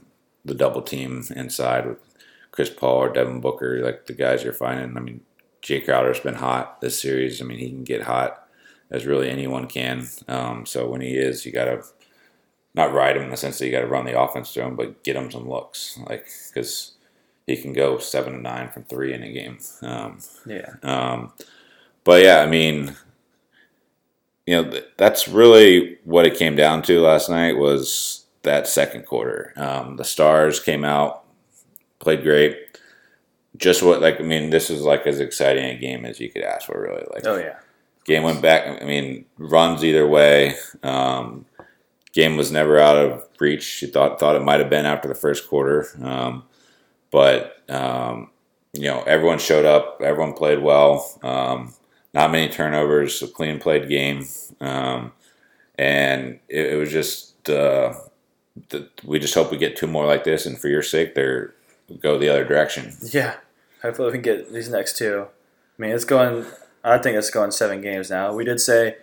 the 0.45 0.55
double 0.55 0.81
team 0.81 1.23
inside 1.35 1.85
with 1.87 1.97
Chris 2.51 2.69
Paul 2.69 2.97
or 2.97 3.13
Devin 3.13 3.41
Booker, 3.41 3.83
like 3.83 4.05
the 4.05 4.13
guys 4.13 4.43
you're 4.43 4.53
finding. 4.53 4.97
I 4.97 4.99
mean, 4.99 5.21
Jae 5.61 5.83
Crowder's 5.83 6.19
been 6.19 6.35
hot 6.35 6.81
this 6.81 7.01
series. 7.01 7.41
I 7.41 7.45
mean, 7.45 7.59
he 7.59 7.69
can 7.69 7.83
get 7.83 8.03
hot 8.03 8.47
as 8.91 9.05
really 9.05 9.29
anyone 9.29 9.67
can. 9.67 10.07
Um, 10.27 10.65
so 10.65 10.89
when 10.89 11.01
he 11.01 11.15
is, 11.15 11.45
you 11.45 11.51
got 11.51 11.65
to 11.65 11.83
not 12.75 12.93
ride 12.93 13.17
him 13.17 13.23
in 13.23 13.29
the 13.31 13.37
sense 13.37 13.57
that 13.59 13.65
you 13.65 13.71
got 13.71 13.81
to 13.81 13.87
run 13.87 14.05
the 14.05 14.19
offense 14.19 14.53
to 14.53 14.63
him, 14.63 14.75
but 14.75 15.03
get 15.03 15.15
him 15.15 15.31
some 15.31 15.49
looks, 15.49 15.97
like 16.07 16.27
because 16.47 16.93
he 17.47 17.57
can 17.57 17.73
go 17.73 17.97
seven 17.97 18.33
to 18.33 18.39
nine 18.39 18.69
from 18.69 18.83
three 18.83 19.13
in 19.13 19.23
a 19.23 19.31
game. 19.31 19.57
Um, 19.81 20.19
Yeah. 20.45 20.73
um, 20.83 21.33
but 22.03 22.23
yeah, 22.23 22.41
I 22.41 22.45
mean, 22.45 22.95
you 24.45 24.55
know, 24.61 24.69
th- 24.69 24.85
that's 24.97 25.27
really 25.27 25.97
what 26.05 26.25
it 26.25 26.37
came 26.37 26.55
down 26.55 26.81
to 26.83 26.99
last 27.01 27.29
night 27.29 27.57
was 27.57 28.25
that 28.43 28.67
second 28.67 29.05
quarter. 29.05 29.53
Um, 29.57 29.97
the 29.97 30.03
Stars 30.05 30.59
came 30.59 30.83
out, 30.85 31.23
played 31.99 32.23
great. 32.23 32.57
Just 33.57 33.83
what, 33.83 34.01
like, 34.01 34.19
I 34.19 34.23
mean, 34.23 34.49
this 34.51 34.69
is 34.69 34.81
like 34.83 35.05
as 35.05 35.19
exciting 35.19 35.65
a 35.65 35.75
game 35.77 36.05
as 36.05 36.19
you 36.19 36.29
could 36.29 36.43
ask 36.43 36.67
for, 36.67 36.81
really. 36.81 37.05
Like, 37.11 37.25
Oh 37.25 37.37
yeah. 37.37 37.57
game 38.05 38.23
went 38.23 38.41
back. 38.41 38.81
I 38.81 38.85
mean, 38.85 39.25
runs 39.37 39.83
either 39.83 40.07
way. 40.07 40.55
Um, 40.83 41.45
game 42.13 42.37
was 42.37 42.51
never 42.51 42.79
out 42.79 42.97
of 42.97 43.27
reach. 43.39 43.81
You 43.81 43.87
thought 43.87 44.19
thought 44.19 44.35
it 44.35 44.43
might 44.43 44.59
have 44.59 44.69
been 44.69 44.85
after 44.85 45.07
the 45.07 45.15
first 45.15 45.47
quarter, 45.47 45.87
um, 46.01 46.43
but 47.11 47.63
um, 47.69 48.31
you 48.73 48.87
know 48.87 49.01
everyone 49.03 49.39
showed 49.39 49.65
up. 49.65 50.01
Everyone 50.03 50.33
played 50.33 50.61
well. 50.61 51.19
Um, 51.23 51.73
not 52.13 52.31
many 52.31 52.51
turnovers. 52.51 53.21
A 53.21 53.27
clean 53.27 53.59
played 53.59 53.87
game, 53.89 54.25
um, 54.59 55.11
and 55.77 56.39
it, 56.47 56.73
it 56.73 56.75
was 56.77 56.91
just. 56.91 57.49
Uh, 57.49 57.93
the, 58.69 58.89
we 59.05 59.19
just 59.19 59.35
hope 59.35 59.51
we 59.51 59.57
get 59.57 59.77
two 59.77 59.87
more 59.87 60.05
like 60.05 60.25
this, 60.25 60.45
and 60.45 60.59
for 60.59 60.67
your 60.67 60.83
sake, 60.83 61.15
they're 61.15 61.53
go 62.01 62.17
the 62.17 62.29
other 62.29 62.45
direction. 62.45 62.95
Yeah. 63.01 63.35
Hopefully 63.81 64.07
we 64.07 64.13
can 64.13 64.21
get 64.21 64.53
these 64.53 64.69
next 64.69 64.97
two. 64.97 65.27
I 65.77 65.81
mean, 65.81 65.91
it's 65.91 66.05
going. 66.05 66.45
I 66.83 66.97
think 66.97 67.17
it's 67.17 67.29
going 67.29 67.51
seven 67.51 67.81
games 67.81 68.09
now. 68.09 68.33
We 68.33 68.45
did 68.45 68.59
say, 68.59 68.97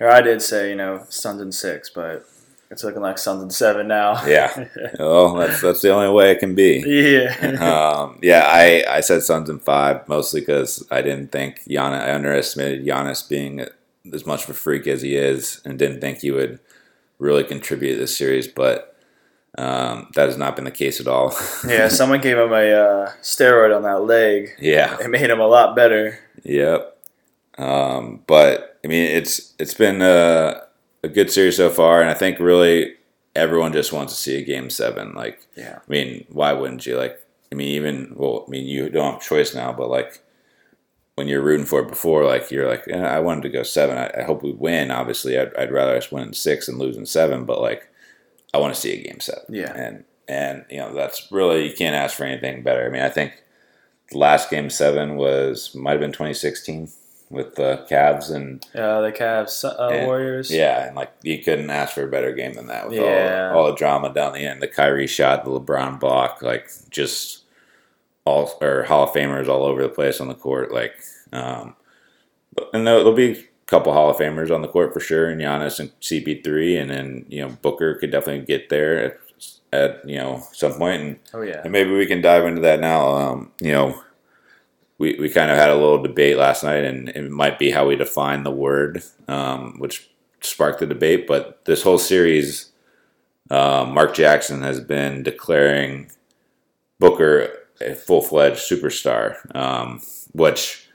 or 0.00 0.08
I 0.08 0.20
did 0.20 0.42
say, 0.42 0.70
you 0.70 0.76
know, 0.76 1.04
Suns 1.08 1.40
in 1.40 1.52
six, 1.52 1.90
but 1.90 2.28
it's 2.70 2.84
looking 2.84 3.00
like 3.00 3.18
in 3.26 3.50
seven 3.50 3.88
now. 3.88 4.24
Yeah. 4.26 4.66
Well, 4.98 5.34
that's 5.34 5.60
that's 5.60 5.80
the 5.80 5.90
only 5.90 6.12
way 6.12 6.32
it 6.32 6.40
can 6.40 6.54
be. 6.54 6.82
yeah. 6.86 7.34
um, 8.00 8.18
yeah, 8.22 8.44
I, 8.46 8.84
I 8.88 9.00
said 9.00 9.22
Suns 9.22 9.48
in 9.48 9.58
five 9.58 10.06
mostly 10.08 10.40
because 10.40 10.86
I 10.90 11.02
didn't 11.02 11.32
think 11.32 11.60
Giannis. 11.64 12.00
I 12.00 12.14
underestimated 12.14 12.84
Giannis 12.84 13.28
being 13.28 13.66
as 14.12 14.26
much 14.26 14.44
of 14.44 14.50
a 14.50 14.54
freak 14.54 14.86
as 14.86 15.02
he 15.02 15.16
is, 15.16 15.60
and 15.64 15.78
didn't 15.78 16.00
think 16.00 16.18
he 16.18 16.30
would 16.30 16.58
really 17.18 17.44
contribute 17.44 17.94
to 17.94 17.98
this 18.00 18.16
series. 18.16 18.48
But 18.48 18.96
um, 19.56 20.10
that 20.14 20.26
has 20.26 20.36
not 20.36 20.56
been 20.56 20.64
the 20.64 20.70
case 20.70 21.00
at 21.00 21.08
all. 21.08 21.34
yeah. 21.66 21.88
Someone 21.88 22.20
gave 22.20 22.38
him 22.38 22.52
a 22.52 22.72
uh, 22.72 23.12
steroid 23.22 23.74
on 23.74 23.82
that 23.82 24.04
leg. 24.04 24.50
yeah. 24.58 24.96
It 25.00 25.10
made 25.10 25.30
him 25.30 25.40
a 25.40 25.46
lot 25.46 25.74
better. 25.74 26.18
Yep. 26.44 26.96
Um, 27.58 28.22
but 28.26 28.78
I 28.84 28.88
mean, 28.88 29.04
it's 29.04 29.54
it's 29.58 29.74
been 29.74 30.00
a, 30.02 30.62
a 31.02 31.08
good 31.08 31.30
series 31.30 31.56
so 31.56 31.70
far, 31.70 32.00
and 32.00 32.10
I 32.10 32.14
think 32.14 32.38
really 32.40 32.94
everyone 33.36 33.72
just 33.72 33.92
wants 33.92 34.14
to 34.14 34.20
see 34.20 34.36
a 34.36 34.44
game 34.44 34.70
seven. 34.70 35.14
Like, 35.14 35.46
Yeah. 35.56 35.78
I 35.78 35.90
mean, 35.90 36.26
why 36.30 36.52
wouldn't 36.52 36.86
you? 36.86 36.96
Like, 36.96 37.20
I 37.52 37.54
mean, 37.54 37.68
even 37.68 38.12
well, 38.16 38.44
I 38.46 38.50
mean, 38.50 38.66
you 38.66 38.88
don't 38.90 39.12
have 39.12 39.20
a 39.22 39.24
choice 39.24 39.54
now, 39.54 39.72
but 39.72 39.88
like 39.88 40.20
when 41.14 41.28
you're 41.28 41.42
rooting 41.42 41.66
for 41.66 41.80
it 41.80 41.88
before, 41.88 42.24
like 42.24 42.50
you're 42.50 42.68
like, 42.68 42.84
eh, 42.88 42.96
I 42.98 43.20
wanted 43.20 43.42
to 43.42 43.48
go 43.48 43.62
seven. 43.62 43.96
I, 43.96 44.10
I 44.20 44.22
hope 44.24 44.42
we 44.42 44.52
win. 44.52 44.90
Obviously, 44.90 45.38
I'd, 45.38 45.54
I'd 45.56 45.72
rather 45.72 45.96
us 45.96 46.12
win 46.12 46.24
in 46.28 46.32
six 46.32 46.68
and 46.68 46.78
lose 46.78 46.96
in 46.96 47.06
seven, 47.06 47.44
but 47.44 47.60
like, 47.60 47.88
I 48.52 48.58
want 48.58 48.74
to 48.74 48.80
see 48.80 48.92
a 48.92 49.02
game 49.02 49.20
seven. 49.20 49.44
Yeah. 49.48 49.72
and 49.74 50.04
and 50.28 50.64
you 50.70 50.76
know 50.78 50.94
that's 50.94 51.30
really 51.32 51.68
you 51.68 51.74
can't 51.74 51.96
ask 51.96 52.16
for 52.16 52.24
anything 52.24 52.62
better. 52.62 52.84
I 52.86 52.90
mean, 52.90 53.02
I 53.02 53.08
think 53.08 53.42
the 54.10 54.18
last 54.18 54.50
game 54.50 54.68
seven 54.70 55.16
was 55.16 55.74
might 55.74 55.92
have 55.92 56.00
been 56.00 56.12
2016 56.12 56.88
with 57.30 57.54
the 57.56 57.84
Cavs 57.90 58.30
and 58.34 58.64
Uh, 58.74 59.00
the 59.02 59.12
Cavs, 59.12 59.64
uh, 59.64 59.88
And- 59.88 60.06
Warriors. 60.06 60.50
yeah, 60.50 60.86
and 60.86 60.96
like 60.96 61.10
you 61.22 61.38
couldn't 61.42 61.68
ask 61.70 61.94
for 61.94 62.02
a 62.04 62.08
better 62.08 62.32
game 62.32 62.54
than 62.54 62.66
that 62.68 62.88
with 62.88 62.98
Yeah. 62.98 63.50
all, 63.52 63.60
all 63.60 63.66
the 63.66 63.74
drama 63.76 64.12
down 64.12 64.32
the 64.32 64.46
end. 64.46 64.62
The 64.62 64.68
Kyrie 64.68 65.06
shot, 65.06 65.44
the 65.44 65.50
LeBron 65.50 66.00
block, 66.00 66.40
like 66.42 66.70
just 66.90 67.44
all 68.24 68.50
or 68.62 68.84
Hall 68.84 69.04
of 69.04 69.10
Famers 69.10 69.48
all 69.48 69.64
over 69.64 69.82
the 69.82 69.88
place 69.88 70.20
on 70.20 70.28
the 70.28 70.34
court. 70.34 70.72
Like, 70.72 70.94
um, 71.32 71.74
and 72.72 72.86
there'll, 72.86 73.00
there'll 73.00 73.14
be 73.14 73.32
a 73.32 73.44
couple 73.66 73.92
Hall 73.92 74.10
of 74.10 74.16
Famers 74.16 74.50
on 74.54 74.62
the 74.62 74.68
court 74.68 74.92
for 74.92 75.00
sure, 75.00 75.28
and 75.28 75.40
Giannis 75.40 75.78
and 75.80 75.90
CP3, 76.00 76.80
and 76.80 76.90
then 76.90 77.24
you 77.28 77.42
know 77.42 77.56
Booker 77.62 77.94
could 77.94 78.10
definitely 78.10 78.44
get 78.46 78.68
there 78.70 78.98
at, 79.04 79.16
at 79.72 80.08
you 80.08 80.16
know 80.16 80.42
some 80.52 80.72
point, 80.74 81.02
and 81.02 81.18
Oh 81.34 81.42
yeah. 81.42 81.60
and 81.62 81.72
maybe 81.72 81.90
we 81.90 82.06
can 82.06 82.20
dive 82.22 82.44
into 82.46 82.60
that 82.62 82.80
now. 82.80 83.08
Um, 83.08 83.52
you 83.60 83.72
know, 83.72 84.02
we, 84.98 85.16
we 85.18 85.30
kind 85.30 85.50
of 85.50 85.56
had 85.56 85.70
a 85.70 85.74
little 85.76 86.02
debate 86.02 86.36
last 86.36 86.64
night, 86.64 86.84
and 86.84 87.08
it 87.10 87.30
might 87.30 87.58
be 87.58 87.70
how 87.70 87.86
we 87.86 87.96
define 87.96 88.42
the 88.42 88.50
word, 88.50 89.02
um, 89.28 89.78
which 89.78 90.10
sparked 90.40 90.80
the 90.80 90.86
debate. 90.86 91.26
But 91.26 91.64
this 91.64 91.82
whole 91.82 91.98
series, 91.98 92.70
uh, 93.50 93.86
Mark 93.88 94.14
Jackson 94.14 94.62
has 94.62 94.80
been 94.80 95.22
declaring 95.22 96.10
Booker 96.98 97.50
a 97.80 97.94
full 97.94 98.20
fledged 98.22 98.58
superstar, 98.58 99.54
um, 99.54 100.02
which 100.32 100.88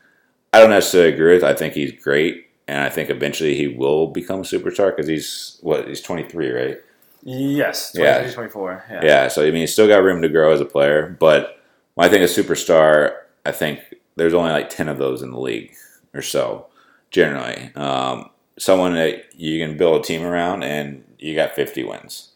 I 0.52 0.60
don't 0.60 0.70
necessarily 0.70 1.14
agree 1.14 1.34
with. 1.34 1.44
I 1.44 1.54
think 1.54 1.74
he's 1.74 1.94
great, 1.94 2.48
and 2.68 2.84
I 2.84 2.90
think 2.90 3.10
eventually 3.10 3.56
he 3.56 3.70
will 3.70 4.08
become 4.08 4.42
a 4.42 4.44
superstar 4.44 4.94
because 4.94 5.08
he's 5.08 5.60
what 5.62 5.88
he's 5.88 6.02
twenty 6.02 6.28
three, 6.28 6.52
right? 6.52 6.78
Yes. 7.26 7.94
Yeah. 7.96 8.30
24. 8.30 8.86
Yeah. 8.90 9.00
Yeah, 9.02 9.28
so 9.30 9.44
I 9.44 9.46
mean, 9.46 9.62
he's 9.62 9.72
still 9.72 9.88
got 9.88 10.04
room 10.04 10.22
to 10.22 10.30
grow 10.30 10.52
as 10.52 10.60
a 10.60 10.66
player. 10.66 11.16
But 11.20 11.58
when 11.94 12.06
I 12.06 12.12
think 12.12 12.22
a 12.22 12.26
superstar, 12.26 13.16
I 13.46 13.52
think 13.52 13.80
there's 14.16 14.34
only 14.34 14.52
like 14.52 14.70
ten 14.70 14.90
of 14.90 14.98
those 14.98 15.22
in 15.22 15.32
the 15.32 15.40
league 15.40 15.74
or 16.14 16.22
so, 16.22 16.68
generally. 17.12 17.72
Um, 17.76 18.30
someone 18.58 18.94
that 18.96 19.40
you 19.40 19.66
can 19.66 19.78
build 19.78 20.02
a 20.02 20.04
team 20.04 20.24
around, 20.24 20.64
and 20.64 21.04
you 21.20 21.36
got 21.36 21.56
50 21.56 21.84
wins, 21.84 22.32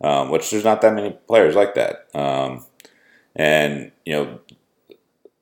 um, 0.00 0.30
which 0.30 0.50
there's 0.50 0.64
not 0.64 0.82
that 0.82 0.94
many 0.94 1.10
players 1.26 1.54
like 1.54 1.74
that. 1.74 2.08
Um, 2.14 2.64
and 3.34 3.92
you 4.04 4.12
know, 4.12 4.40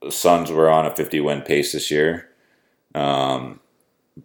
the 0.03 0.12
Suns 0.12 0.51
were 0.51 0.70
on 0.70 0.87
a 0.87 0.94
50 0.94 1.20
win 1.20 1.42
pace 1.42 1.72
this 1.72 1.90
year, 1.90 2.29
um, 2.94 3.61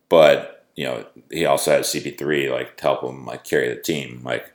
but 0.09 0.65
you 0.75 0.85
know 0.85 1.05
he 1.31 1.45
also 1.45 1.71
had 1.71 1.81
CP3 1.81 2.51
like 2.51 2.77
to 2.77 2.83
help 2.83 3.03
him 3.03 3.25
like 3.25 3.43
carry 3.43 3.69
the 3.69 3.81
team. 3.81 4.21
Like 4.23 4.53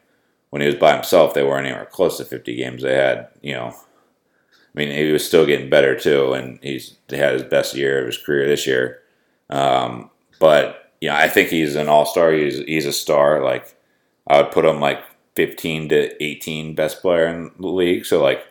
when 0.51 0.63
he 0.63 0.67
was 0.67 0.77
by 0.77 0.95
himself, 0.95 1.35
they 1.35 1.43
weren't 1.43 1.67
anywhere 1.67 1.87
close 1.87 2.19
to 2.19 2.25
50 2.25 2.57
games. 2.57 2.83
They 2.83 2.95
had 2.95 3.29
you 3.41 3.55
know. 3.55 3.75
I 4.75 4.79
mean, 4.79 4.91
he 4.91 5.13
was 5.13 5.27
still 5.27 5.45
getting 5.45 5.69
better 5.69 5.99
too, 5.99 6.33
and 6.33 6.59
he's 6.63 6.97
had 7.11 7.35
his 7.35 7.43
best 7.43 7.75
year 7.75 8.01
of 8.01 8.07
his 8.07 8.17
career 8.17 8.47
this 8.47 8.67
year. 8.67 9.01
Um, 9.51 10.11
but 10.39 10.93
you 11.01 11.09
know, 11.09 11.15
I 11.15 11.29
think 11.29 11.51
he's 11.51 11.77
an 11.77 11.89
all 11.89 12.07
star. 12.07 12.33
He's 12.33 12.59
he's 12.59 12.87
a 12.87 12.93
star. 12.93 13.43
Like 13.43 13.75
I 14.27 14.41
would 14.41 14.51
put 14.51 14.65
him 14.65 14.81
like 14.81 15.05
15 15.35 15.89
to 15.91 16.23
18 16.23 16.75
best 16.75 17.03
player 17.03 17.27
in 17.27 17.51
the 17.59 17.69
league. 17.69 18.07
So 18.07 18.23
like 18.23 18.47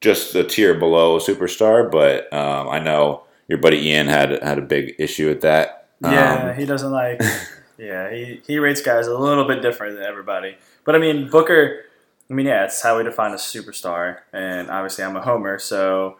just 0.00 0.34
a 0.34 0.44
tier 0.44 0.74
below 0.74 1.16
a 1.16 1.20
superstar. 1.20 1.90
But 1.90 2.32
um, 2.32 2.68
I 2.68 2.78
know 2.78 3.24
your 3.48 3.58
buddy 3.58 3.88
Ian 3.88 4.06
had 4.06 4.42
had 4.42 4.58
a 4.58 4.62
big 4.62 4.94
issue 4.98 5.28
with 5.28 5.40
that. 5.40 5.88
Yeah, 6.02 6.50
Um, 6.50 6.56
he 6.56 6.64
doesn't 6.64 6.92
like. 6.92 7.20
yeah, 7.78 8.10
he, 8.10 8.40
he 8.46 8.58
rates 8.58 8.80
guys 8.80 9.06
a 9.06 9.18
little 9.18 9.46
bit 9.46 9.62
different 9.62 9.96
than 9.96 10.04
everybody. 10.04 10.56
But 10.84 10.94
I 10.94 10.98
mean, 10.98 11.28
Booker. 11.28 11.84
I 12.30 12.32
mean, 12.32 12.46
yeah, 12.46 12.64
it's 12.64 12.80
how 12.82 12.96
we 12.96 13.02
define 13.04 13.32
a 13.32 13.36
superstar, 13.36 14.18
and 14.32 14.70
obviously, 14.70 15.04
I'm 15.04 15.16
a 15.16 15.22
homer, 15.22 15.58
so 15.58 16.16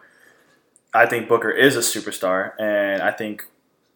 I 0.93 1.05
think 1.05 1.29
Booker 1.29 1.49
is 1.49 1.75
a 1.75 1.79
superstar, 1.79 2.51
and 2.59 3.01
I 3.01 3.11
think 3.11 3.45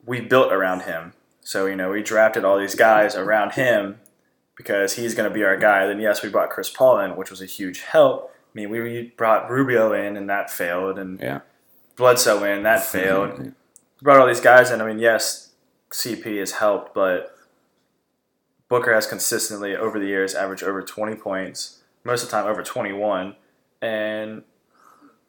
we 0.06 0.21
built 0.21 0.54
around 0.54 0.84
him. 0.84 1.13
So 1.41 1.65
you 1.65 1.75
know, 1.75 1.91
we 1.91 2.01
drafted 2.01 2.45
all 2.45 2.58
these 2.58 2.75
guys 2.75 3.15
around 3.15 3.54
him 3.54 3.99
because 4.56 4.93
he's 4.93 5.13
going 5.13 5.30
to 5.30 5.34
be 5.34 5.43
our 5.43 5.58
guy. 5.58 5.86
Then 5.86 5.99
yes, 5.99 6.23
we 6.23 6.30
brought 6.30 6.49
Chris 6.49 6.69
Paul 6.69 6.99
in, 6.99 7.15
which 7.17 7.30
was 7.30 7.41
a 7.41 7.45
huge 7.45 7.82
help. 7.82 8.32
I 8.34 8.51
mean, 8.54 8.69
we 8.69 9.13
brought 9.17 9.49
Rubio 9.49 9.91
in, 9.91 10.15
and 10.15 10.30
that 10.30 10.49
failed, 10.49 10.97
and 10.97 11.19
Yeah. 11.19 11.41
Bledsoe 11.97 12.43
in, 12.43 12.63
that 12.63 12.84
failed 12.84 13.39
we 13.39 13.51
brought 14.01 14.19
all 14.19 14.28
these 14.28 14.41
guys 14.41 14.71
in. 14.71 14.82
I 14.82 14.88
mean, 14.88 14.99
yes, 14.99 15.51
CP 15.91 16.39
has 16.39 16.54
helped, 16.54 16.93
but 16.93 17.36
Booker 18.67 18.93
has 18.93 19.08
consistently 19.08 19.75
over 19.75 19.99
the 19.99 20.08
years 20.08 20.36
averaged 20.36 20.63
over 20.63 20.82
20 20.82 21.15
points, 21.15 21.82
most 22.06 22.24
of 22.24 22.30
the 22.30 22.32
time 22.32 22.48
over 22.48 22.63
21, 22.63 23.36
and 23.82 24.44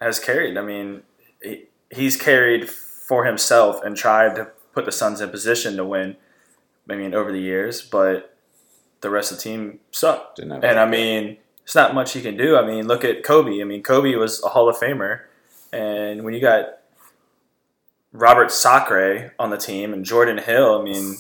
has 0.01 0.21
carried. 0.21 0.57
I 0.57 0.63
mean, 0.63 1.03
he, 1.43 1.65
he's 1.91 2.17
carried 2.17 2.69
for 2.69 3.25
himself 3.25 3.83
and 3.83 3.97
tried 3.97 4.37
to 4.37 4.51
put 4.73 4.85
the 4.85 4.93
Suns 4.93 5.21
in 5.21 5.31
position 5.31 5.77
to 5.77 5.85
win. 5.85 6.17
I 6.89 6.95
mean, 6.95 7.15
over 7.15 7.33
the 7.33 7.41
years, 7.41 7.83
but 7.83 8.37
the 9.01 9.11
rest 9.11 9.33
of 9.33 9.39
the 9.39 9.43
team 9.43 9.81
sucked. 9.91 10.37
Didn't 10.37 10.65
And 10.65 10.79
I 10.79 10.87
mean, 10.87 11.39
it's 11.65 11.75
not 11.75 11.95
much 11.95 12.13
he 12.13 12.23
can 12.23 12.37
do. 12.37 12.57
I 12.57 12.65
mean, 12.65 12.87
look 12.87 13.05
at 13.05 13.25
Kobe. 13.25 13.61
I 13.61 13.65
mean, 13.65 13.83
Kobe 13.83 14.15
was 14.15 14.43
a 14.45 14.49
Hall 14.49 14.69
of 14.69 14.77
Famer, 14.77 15.23
and 15.73 16.23
when 16.23 16.35
you 16.35 16.41
got 16.41 16.79
Robert 18.13 18.53
Sacre 18.53 19.35
on 19.39 19.51
the 19.51 19.57
team 19.57 19.93
and 19.93 20.05
Jordan 20.05 20.39
Hill, 20.39 20.81
I 20.81 20.85
mean, 20.85 21.17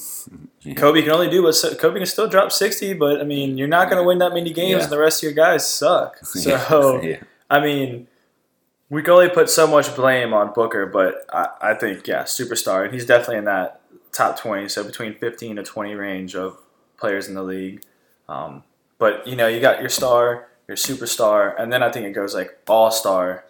Yeah. 0.66 0.74
Kobe 0.74 1.02
can 1.02 1.12
only 1.12 1.30
do 1.30 1.42
what 1.42 1.54
Kobe 1.78 1.98
can 1.98 2.06
still 2.06 2.28
drop 2.28 2.50
sixty, 2.52 2.92
but 2.92 3.20
I 3.20 3.24
mean, 3.24 3.56
you're 3.56 3.68
not 3.68 3.88
going 3.88 4.02
to 4.02 4.06
win 4.06 4.18
that 4.18 4.32
many 4.34 4.52
games, 4.52 4.70
Yeah. 4.70 4.82
and 4.84 4.92
the 4.92 4.98
rest 4.98 5.20
of 5.22 5.24
your 5.24 5.32
guys 5.32 5.68
suck. 5.70 6.18
So, 6.24 7.00
yeah. 7.02 7.18
I 7.48 7.60
mean, 7.60 8.08
we 8.90 9.02
can 9.02 9.12
only 9.12 9.28
put 9.28 9.48
so 9.48 9.66
much 9.66 9.94
blame 9.94 10.32
on 10.34 10.52
Booker, 10.52 10.86
but 10.86 11.24
I, 11.32 11.70
I 11.70 11.74
think 11.74 12.06
yeah, 12.06 12.22
superstar, 12.24 12.84
and 12.84 12.92
he's 12.94 13.06
definitely 13.06 13.36
in 13.38 13.44
that 13.44 13.80
top 14.12 14.38
twenty, 14.38 14.68
so 14.68 14.82
between 14.82 15.14
fifteen 15.14 15.56
to 15.56 15.62
twenty 15.62 15.94
range 15.94 16.34
of 16.34 16.58
players 16.98 17.28
in 17.28 17.34
the 17.34 17.42
league. 17.42 17.82
Um, 18.28 18.64
but 18.98 19.26
you 19.26 19.36
know, 19.36 19.46
you 19.46 19.60
got 19.60 19.80
your 19.80 19.88
star, 19.90 20.48
your 20.66 20.76
superstar, 20.76 21.54
and 21.60 21.72
then 21.72 21.82
I 21.82 21.92
think 21.92 22.06
it 22.06 22.12
goes 22.12 22.34
like 22.34 22.58
all 22.66 22.90
star, 22.90 23.44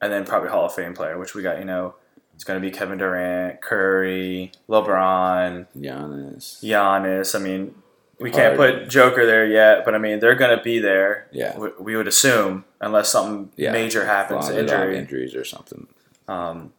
and 0.00 0.12
then 0.12 0.24
probably 0.24 0.50
Hall 0.50 0.66
of 0.66 0.74
Fame 0.74 0.94
player, 0.94 1.18
which 1.18 1.34
we 1.34 1.42
got. 1.42 1.58
You 1.58 1.64
know, 1.64 1.94
it's 2.40 2.44
going 2.46 2.58
to 2.58 2.66
be 2.66 2.70
Kevin 2.74 2.96
Durant, 2.96 3.60
Curry, 3.60 4.50
LeBron, 4.66 5.66
Giannis. 5.76 6.64
Giannis. 6.64 7.38
I 7.38 7.38
mean, 7.38 7.74
we 8.18 8.30
can't 8.30 8.56
put 8.56 8.88
Joker 8.88 9.26
there 9.26 9.46
yet, 9.46 9.84
but 9.84 9.94
I 9.94 9.98
mean, 9.98 10.20
they're 10.20 10.34
going 10.36 10.56
to 10.56 10.64
be 10.64 10.78
there. 10.78 11.28
Yeah. 11.32 11.58
We, 11.58 11.68
we 11.78 11.96
would 11.96 12.08
assume, 12.08 12.64
unless 12.80 13.10
something 13.10 13.52
Yeah. 13.56 13.72
major 13.72 14.06
happens, 14.06 14.46
Well, 14.46 14.54
they 14.56 14.64
don't 14.64 14.68
have 14.70 14.80
injury. 14.88 14.98
injuries 14.98 15.34
or 15.34 15.44
something. 15.44 15.86
Um, 16.28 16.72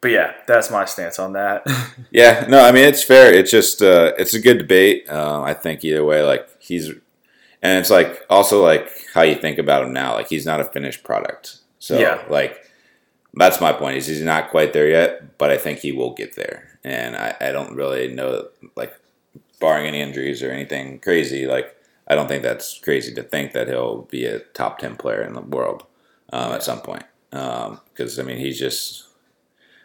but 0.00 0.12
yeah, 0.12 0.34
that's 0.46 0.70
my 0.70 0.84
stance 0.84 1.18
on 1.18 1.32
that. 1.32 1.66
Yeah, 2.12 2.46
no, 2.48 2.60
I 2.64 2.70
mean 2.70 2.84
it's 2.84 3.02
fair. 3.02 3.32
It's 3.34 3.50
just 3.50 3.82
uh, 3.82 4.12
it's 4.16 4.34
a 4.34 4.40
good 4.40 4.58
debate. 4.58 5.06
Uh, 5.10 5.42
I 5.42 5.54
think 5.54 5.84
either 5.84 6.04
way, 6.04 6.22
like 6.22 6.48
he's, 6.60 6.88
and 6.88 7.80
it's 7.80 7.90
like 7.90 8.24
also 8.30 8.62
like 8.62 8.88
how 9.12 9.22
you 9.22 9.34
think 9.34 9.58
about 9.58 9.82
him 9.84 9.92
now. 9.92 10.14
Like 10.14 10.28
he's 10.28 10.46
not 10.46 10.60
a 10.60 10.64
finished 10.64 11.02
product. 11.02 11.56
So 11.80 11.98
Yeah. 11.98 12.22
like 12.28 12.64
that's 13.34 13.60
my 13.60 13.72
point. 13.72 13.96
Is 13.96 14.06
he's 14.06 14.22
not 14.22 14.50
quite 14.50 14.72
there 14.72 14.88
yet, 14.88 15.38
but 15.38 15.50
I 15.50 15.58
think 15.58 15.78
he 15.80 15.92
will 15.92 16.14
get 16.14 16.36
there. 16.36 16.78
And 16.84 17.16
I, 17.16 17.36
I 17.40 17.52
don't 17.52 17.74
really 17.74 18.08
know 18.08 18.48
like 18.76 18.94
barring 19.60 19.86
any 19.86 20.00
injuries 20.00 20.42
or 20.42 20.50
anything 20.50 20.98
crazy. 21.00 21.46
Like 21.46 21.76
I 22.08 22.14
don't 22.14 22.28
think 22.28 22.42
that's 22.42 22.78
crazy 22.78 23.14
to 23.14 23.22
think 23.22 23.52
that 23.52 23.68
he'll 23.68 24.02
be 24.02 24.24
a 24.24 24.40
top 24.40 24.78
ten 24.78 24.96
player 24.96 25.22
in 25.22 25.34
the 25.34 25.40
world 25.40 25.84
um, 26.32 26.52
at 26.52 26.62
some 26.62 26.80
point. 26.80 27.04
Because 27.30 28.18
I 28.18 28.22
mean 28.22 28.38
he's 28.38 28.58
just 28.58 29.10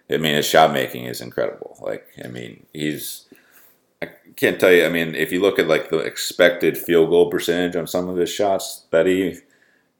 I 0.09 0.17
mean, 0.17 0.35
his 0.35 0.45
shot 0.45 0.71
making 0.71 1.05
is 1.05 1.21
incredible. 1.21 1.77
Like, 1.81 2.07
I 2.23 2.27
mean, 2.27 2.65
he's. 2.73 3.27
I 4.01 4.09
can't 4.35 4.59
tell 4.59 4.71
you. 4.71 4.85
I 4.85 4.89
mean, 4.89 5.15
if 5.15 5.31
you 5.31 5.41
look 5.41 5.57
at 5.57 5.67
like 5.67 5.89
the 5.89 5.99
expected 5.99 6.77
field 6.77 7.09
goal 7.09 7.29
percentage 7.29 7.75
on 7.75 7.87
some 7.87 8.07
of 8.09 8.17
his 8.17 8.29
shots 8.29 8.85
that 8.91 9.05
he 9.07 9.39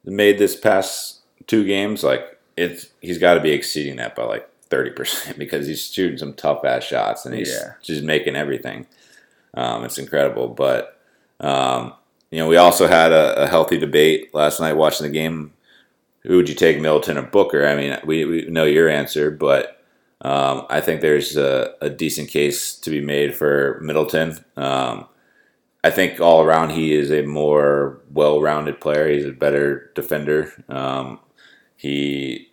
made 0.04 0.38
this 0.38 0.54
past 0.54 1.22
two 1.46 1.64
games, 1.64 2.04
like 2.04 2.35
it's 2.56 2.86
he's 3.00 3.18
got 3.18 3.34
to 3.34 3.40
be 3.40 3.52
exceeding 3.52 3.96
that 3.96 4.14
by 4.16 4.24
like 4.24 4.48
thirty 4.62 4.90
percent 4.90 5.38
because 5.44 5.66
he's 5.66 5.84
shooting 5.90 6.18
some 6.18 6.34
tough 6.34 6.64
ass 6.64 6.84
shots 6.84 7.26
and 7.26 7.34
he's 7.34 7.50
Yeah. 7.52 7.74
just 7.82 8.02
making 8.02 8.36
everything. 8.36 8.86
Um, 9.54 9.84
it's 9.84 9.98
incredible, 9.98 10.48
but 10.48 11.00
um, 11.40 11.94
you 12.30 12.38
know, 12.38 12.48
we 12.48 12.56
also 12.56 12.86
had 12.86 13.12
a, 13.12 13.42
a 13.44 13.46
healthy 13.46 13.78
debate 13.78 14.34
last 14.34 14.60
night 14.60 14.74
watching 14.74 15.06
the 15.06 15.12
game. 15.12 15.52
Who 16.22 16.36
would 16.36 16.48
you 16.48 16.54
take, 16.56 16.80
Middleton 16.80 17.18
or 17.18 17.22
Booker? 17.22 17.66
I 17.66 17.76
mean, 17.76 17.96
we, 18.04 18.24
we 18.24 18.42
know 18.46 18.64
your 18.64 18.88
answer, 18.88 19.30
but 19.30 19.80
um, 20.22 20.66
I 20.68 20.80
think 20.80 21.00
there's 21.00 21.36
a, 21.36 21.74
a 21.80 21.88
decent 21.88 22.28
case 22.30 22.74
to 22.80 22.90
be 22.90 23.00
made 23.00 23.34
for 23.36 23.78
Middleton. 23.80 24.36
Um, 24.56 25.06
I 25.84 25.90
think 25.90 26.20
all 26.20 26.42
around 26.42 26.70
he 26.70 26.92
is 26.92 27.12
a 27.12 27.22
more 27.22 28.00
well-rounded 28.10 28.80
player. 28.80 29.08
He's 29.08 29.24
a 29.26 29.30
better 29.30 29.92
defender. 29.94 30.52
Um, 30.68 31.20
he 31.76 32.50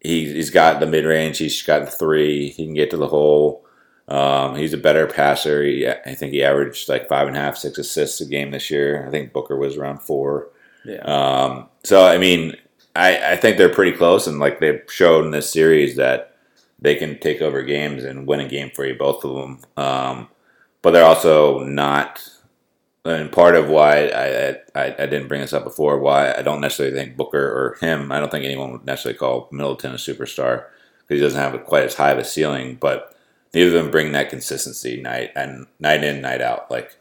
he 0.00 0.32
he's 0.32 0.50
got 0.50 0.80
the 0.80 0.86
mid-range. 0.86 1.38
He's 1.38 1.62
got 1.62 1.84
the 1.84 1.90
three. 1.90 2.50
He 2.50 2.64
can 2.64 2.74
get 2.74 2.90
to 2.90 2.96
the 2.96 3.08
hole. 3.08 3.64
Um, 4.06 4.56
he's 4.56 4.74
a 4.74 4.78
better 4.78 5.06
passer. 5.06 5.62
He, 5.64 5.88
I 5.88 6.14
think 6.14 6.32
he 6.32 6.42
averaged 6.42 6.88
like 6.88 7.08
five 7.08 7.26
and 7.26 7.36
a 7.36 7.40
half, 7.40 7.56
six 7.56 7.78
assists 7.78 8.20
a 8.20 8.26
game 8.26 8.50
this 8.50 8.70
year. 8.70 9.06
I 9.06 9.10
think 9.10 9.32
Booker 9.32 9.56
was 9.56 9.76
around 9.76 10.02
four. 10.02 10.50
yeah. 10.84 10.98
Um, 10.98 11.68
so 11.84 12.04
I 12.04 12.18
mean, 12.18 12.54
I, 12.94 13.32
I 13.32 13.36
think 13.36 13.56
they're 13.56 13.68
pretty 13.68 13.96
close, 13.96 14.26
and 14.26 14.38
like 14.38 14.60
they've 14.60 14.82
shown 14.88 15.24
in 15.26 15.30
this 15.30 15.50
series 15.50 15.96
that 15.96 16.36
they 16.78 16.94
can 16.96 17.18
take 17.18 17.40
over 17.40 17.62
games 17.62 18.04
and 18.04 18.26
win 18.26 18.40
a 18.40 18.48
game 18.48 18.70
for 18.74 18.84
you, 18.84 18.94
both 18.94 19.24
of 19.24 19.34
them. 19.34 19.60
Um, 19.76 20.28
but 20.82 20.90
they're 20.90 21.04
also 21.04 21.60
not. 21.60 22.28
And 23.06 23.30
part 23.30 23.54
of 23.54 23.68
why 23.68 24.06
I, 24.06 24.56
I 24.74 24.86
I 24.98 25.06
didn't 25.06 25.28
bring 25.28 25.42
this 25.42 25.52
up 25.52 25.64
before, 25.64 25.98
why 25.98 26.32
I 26.32 26.40
don't 26.42 26.62
necessarily 26.62 26.94
think 26.96 27.16
Booker 27.18 27.38
or 27.38 27.76
him, 27.86 28.10
I 28.10 28.18
don't 28.18 28.30
think 28.30 28.44
anyone 28.46 28.72
would 28.72 28.86
necessarily 28.86 29.18
call 29.18 29.48
Middleton 29.52 29.92
a 29.92 29.96
superstar 29.96 30.64
because 31.02 31.18
he 31.18 31.20
doesn't 31.20 31.40
have 31.40 31.52
a, 31.54 31.58
quite 31.58 31.84
as 31.84 31.94
high 31.94 32.12
of 32.12 32.18
a 32.18 32.24
ceiling. 32.24 32.76
But 32.80 33.14
neither 33.52 33.76
of 33.76 33.82
them 33.82 33.90
bring 33.90 34.12
that 34.12 34.30
consistency 34.30 35.02
night 35.02 35.32
and 35.36 35.66
night 35.78 36.02
in, 36.02 36.22
night 36.22 36.40
out. 36.40 36.70
Like 36.70 36.96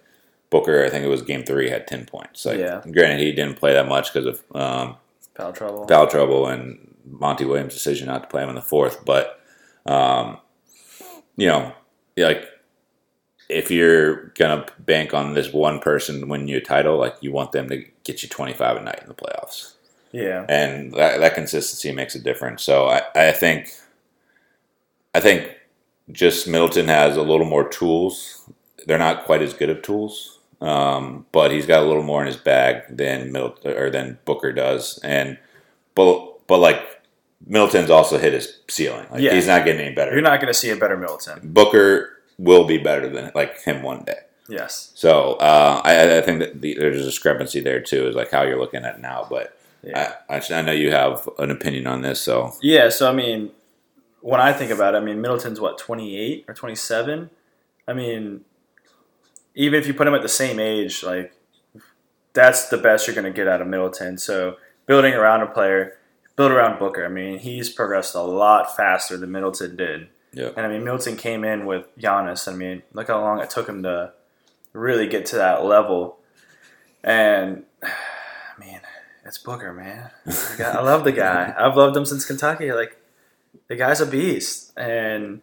Booker, 0.49 0.83
I 0.83 0.89
think 0.89 1.05
it 1.05 1.09
was 1.09 1.21
game 1.21 1.43
three, 1.45 1.69
had 1.69 1.87
ten 1.87 2.05
points. 2.05 2.45
Like, 2.45 2.59
Yeah. 2.59 2.81
granted, 2.91 3.19
he 3.21 3.31
didn't 3.31 3.57
play 3.57 3.71
that 3.73 3.87
much 3.87 4.11
because 4.13 4.25
of 4.27 4.55
um, 4.55 4.97
Foul 5.35 5.53
trouble. 5.53 5.87
foul 5.87 6.07
trouble 6.07 6.47
and 6.47 6.95
Monty 7.05 7.45
Williams' 7.45 7.73
decision 7.73 8.07
not 8.07 8.23
to 8.23 8.27
play 8.29 8.43
him 8.43 8.49
in 8.49 8.55
the 8.55 8.61
fourth. 8.61 9.05
But 9.05 9.39
um, 9.85 10.37
you 11.37 11.47
know, 11.47 11.71
like 12.17 12.45
if 13.49 13.69
you're 13.71 14.27
gonna 14.37 14.65
bank 14.79 15.13
on 15.13 15.33
this 15.33 15.51
one 15.53 15.79
person 15.79 16.27
winning 16.27 16.47
you 16.47 16.57
a 16.57 16.61
title, 16.61 16.97
like 16.97 17.15
you 17.21 17.31
want 17.31 17.51
them 17.51 17.69
to 17.69 17.83
get 18.03 18.23
you 18.23 18.29
25 18.29 18.77
a 18.77 18.81
night 18.81 18.99
in 19.01 19.07
the 19.07 19.13
playoffs, 19.13 19.73
Yeah. 20.11 20.45
and 20.49 20.93
that, 20.93 21.19
that 21.19 21.35
consistency 21.35 21.91
makes 21.91 22.15
a 22.15 22.19
difference. 22.19 22.63
So 22.63 22.85
I, 22.87 23.01
I 23.15 23.31
think, 23.31 23.71
I 25.13 25.19
think 25.19 25.49
just 26.11 26.47
Middleton 26.47 26.87
has 26.87 27.15
a 27.17 27.21
little 27.21 27.45
more 27.45 27.67
tools. 27.67 28.49
They're 28.85 28.97
not 28.97 29.23
quite 29.25 29.41
as 29.41 29.53
good 29.53 29.69
of 29.69 29.81
tools, 29.81 30.39
um, 30.61 31.25
but 31.31 31.51
he's 31.51 31.65
got 31.65 31.83
a 31.83 31.85
little 31.87 32.03
more 32.03 32.21
in 32.21 32.27
his 32.27 32.37
bag 32.37 32.83
than 32.89 33.31
Middleton 33.31 33.77
or 33.77 33.89
than 33.89 34.19
Booker 34.25 34.51
does. 34.51 34.99
And 35.03 35.37
but 35.95 36.45
but 36.47 36.57
like 36.57 36.81
Middleton's 37.45 37.89
also 37.89 38.17
hit 38.17 38.33
his 38.33 38.59
ceiling. 38.69 39.05
Like 39.11 39.21
Yeah. 39.21 39.33
he's 39.33 39.47
not 39.47 39.63
getting 39.65 39.85
any 39.85 39.95
better. 39.95 40.11
You're 40.11 40.21
not 40.21 40.39
going 40.41 40.51
to 40.51 40.57
see 40.59 40.69
a 40.71 40.75
better 40.75 40.97
Middleton. 40.97 41.39
Booker 41.43 42.09
will 42.37 42.65
be 42.65 42.77
better 42.77 43.09
than 43.09 43.31
like 43.35 43.61
him 43.61 43.81
one 43.81 44.03
day. 44.03 44.19
Yes. 44.49 44.91
So 44.95 45.33
uh, 45.33 45.81
I, 45.83 46.17
I 46.17 46.21
think 46.21 46.39
that 46.39 46.61
the, 46.61 46.75
there's 46.75 47.01
a 47.01 47.05
discrepancy 47.05 47.59
there 47.59 47.81
too, 47.81 48.07
is 48.07 48.15
like 48.15 48.31
how 48.31 48.43
you're 48.43 48.59
looking 48.59 48.83
at 48.83 48.95
it 48.95 49.01
now. 49.01 49.25
But 49.29 49.57
Yeah. 49.81 50.15
I, 50.29 50.37
I, 50.37 50.41
I 50.51 50.61
know 50.61 50.71
you 50.71 50.91
have 50.91 51.27
an 51.39 51.51
opinion 51.51 51.87
on 51.87 52.01
this, 52.01 52.21
so 52.21 52.53
Yeah, 52.61 52.89
so 52.89 53.09
I 53.09 53.13
mean, 53.13 53.51
when 54.23 54.39
I 54.39 54.53
think 54.53 54.71
about 54.71 54.95
it, 54.95 54.97
I 54.97 55.01
mean, 55.01 55.21
Middleton's 55.21 55.59
what, 55.59 55.77
28 55.77 56.45
or 56.47 56.53
27? 56.53 57.29
I 57.87 57.93
mean, 57.93 58.41
even 59.53 59.79
if 59.79 59.85
you 59.85 59.93
put 59.93 60.07
him 60.07 60.15
at 60.15 60.21
the 60.21 60.29
same 60.29 60.59
age, 60.59 61.03
like, 61.03 61.35
that's 62.31 62.69
the 62.69 62.77
best 62.77 63.05
you're 63.05 63.15
going 63.15 63.31
to 63.31 63.35
get 63.35 63.49
out 63.49 63.61
of 63.61 63.67
Middleton. 63.67 64.17
So, 64.17 64.55
building 64.85 65.13
around 65.13 65.41
a 65.41 65.47
player, 65.47 65.97
build 66.37 66.51
around 66.51 66.79
Booker. 66.79 67.05
I 67.05 67.09
mean, 67.09 67.39
he's 67.39 67.69
progressed 67.69 68.15
a 68.15 68.21
lot 68.21 68.75
faster 68.75 69.17
than 69.17 69.31
Middleton 69.31 69.75
did. 69.75 70.07
Yeah, 70.33 70.49
And 70.57 70.65
I 70.65 70.69
mean, 70.69 70.83
Middleton 70.83 71.15
came 71.15 71.43
in 71.43 71.65
with 71.65 71.87
Giannis. 71.97 72.51
I 72.51 72.55
mean, 72.55 72.81
look 72.93 73.07
how 73.07 73.21
long 73.21 73.39
it 73.39 73.49
took 73.49 73.69
him 73.69 73.83
to 73.83 74.13
really 74.73 75.07
get 75.07 75.25
to 75.27 75.35
that 75.37 75.63
level. 75.63 76.17
And 77.03 77.63
I 77.83 78.59
mean, 78.59 78.81
it's 79.25 79.37
Booker, 79.37 79.73
man. 79.73 80.09
I, 80.25 80.55
got, 80.57 80.75
I 80.75 80.81
love 80.81 81.03
the 81.03 81.11
guy. 81.11 81.53
I've 81.57 81.77
loved 81.77 81.95
him 81.95 82.05
since 82.05 82.25
Kentucky. 82.25 82.71
Like, 82.71 82.97
the 83.67 83.75
guy's 83.75 84.01
a 84.01 84.05
beast. 84.05 84.71
And 84.77 85.41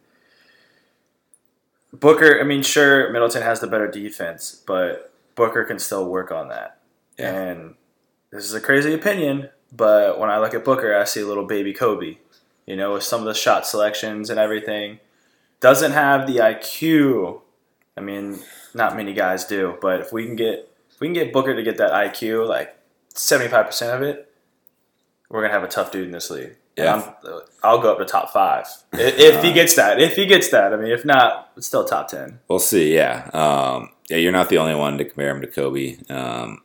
Booker, 1.93 2.41
I 2.41 2.45
mean, 2.45 2.63
sure, 2.63 3.11
Middleton 3.11 3.43
has 3.43 3.61
the 3.61 3.67
better 3.67 3.91
defense, 3.91 4.63
but 4.67 5.13
Booker 5.35 5.65
can 5.65 5.79
still 5.79 6.09
work 6.09 6.31
on 6.31 6.49
that. 6.49 6.79
Yeah. 7.19 7.35
And 7.35 7.75
this 8.31 8.45
is 8.45 8.55
a 8.55 8.61
crazy 8.61 8.95
opinion, 8.95 9.51
but 9.73 10.19
when 10.19 10.31
I 10.31 10.39
look 10.39 10.55
at 10.55 10.65
Booker, 10.65 10.95
I 10.95 11.05
see 11.05 11.21
a 11.21 11.27
little 11.27 11.47
baby 11.47 11.73
Kobe. 11.73 12.19
You 12.71 12.77
know, 12.77 12.93
with 12.93 13.03
some 13.03 13.19
of 13.19 13.27
the 13.27 13.35
shot 13.35 13.67
selections 13.67 14.31
and 14.31 14.39
everything, 14.39 15.01
doesn't 15.59 15.91
have 15.91 16.29
the 16.29 16.37
IQ. 16.37 17.41
I 17.97 18.01
mean, 18.01 18.39
not 18.75 18.97
many 18.97 19.13
guys 19.13 19.45
do, 19.45 19.77
but 19.83 20.01
if 20.01 20.13
we 20.13 20.25
can 20.25 20.37
get 20.37 20.71
if 20.89 21.01
we 21.01 21.09
can 21.09 21.15
get 21.15 21.33
Booker 21.33 21.53
to 21.57 21.65
get 21.65 21.79
that 21.79 21.91
IQ, 21.91 22.49
like 22.49 22.79
seventy 23.13 23.51
five 23.51 23.67
percent 23.67 23.93
of 23.93 24.03
it, 24.03 24.33
we're 25.29 25.43
gonna 25.43 25.53
have 25.53 25.65
a 25.65 25.69
tough 25.69 25.91
dude 25.91 26.07
in 26.07 26.13
this 26.13 26.31
league. 26.31 26.55
Yeah. 26.77 27.13
I'm, 27.25 27.41
I'll 27.65 27.81
go 27.83 27.91
up 27.91 27.99
to 27.99 28.05
top 28.05 28.31
five 28.31 28.67
if, 28.93 29.19
if 29.19 29.43
he 29.43 29.53
gets 29.53 29.75
that. 29.75 30.01
If 30.01 30.15
he 30.15 30.27
gets 30.27 30.51
that, 30.51 30.73
I 30.73 30.77
mean, 30.77 30.93
if 30.93 31.05
not, 31.05 31.51
it's 31.57 31.67
still 31.67 31.85
top 31.85 32.07
ten. 32.07 32.39
we'll 32.47 32.61
see. 32.61 32.95
Yeah, 32.95 33.29
um, 33.35 33.91
yeah, 34.09 34.19
you're 34.19 34.31
not 34.31 34.49
the 34.49 34.59
only 34.59 34.77
one 34.77 34.97
to 34.99 35.05
compare 35.05 35.35
him 35.35 35.41
to 35.41 35.49
Kobe. 35.49 35.97
Um, 36.09 36.63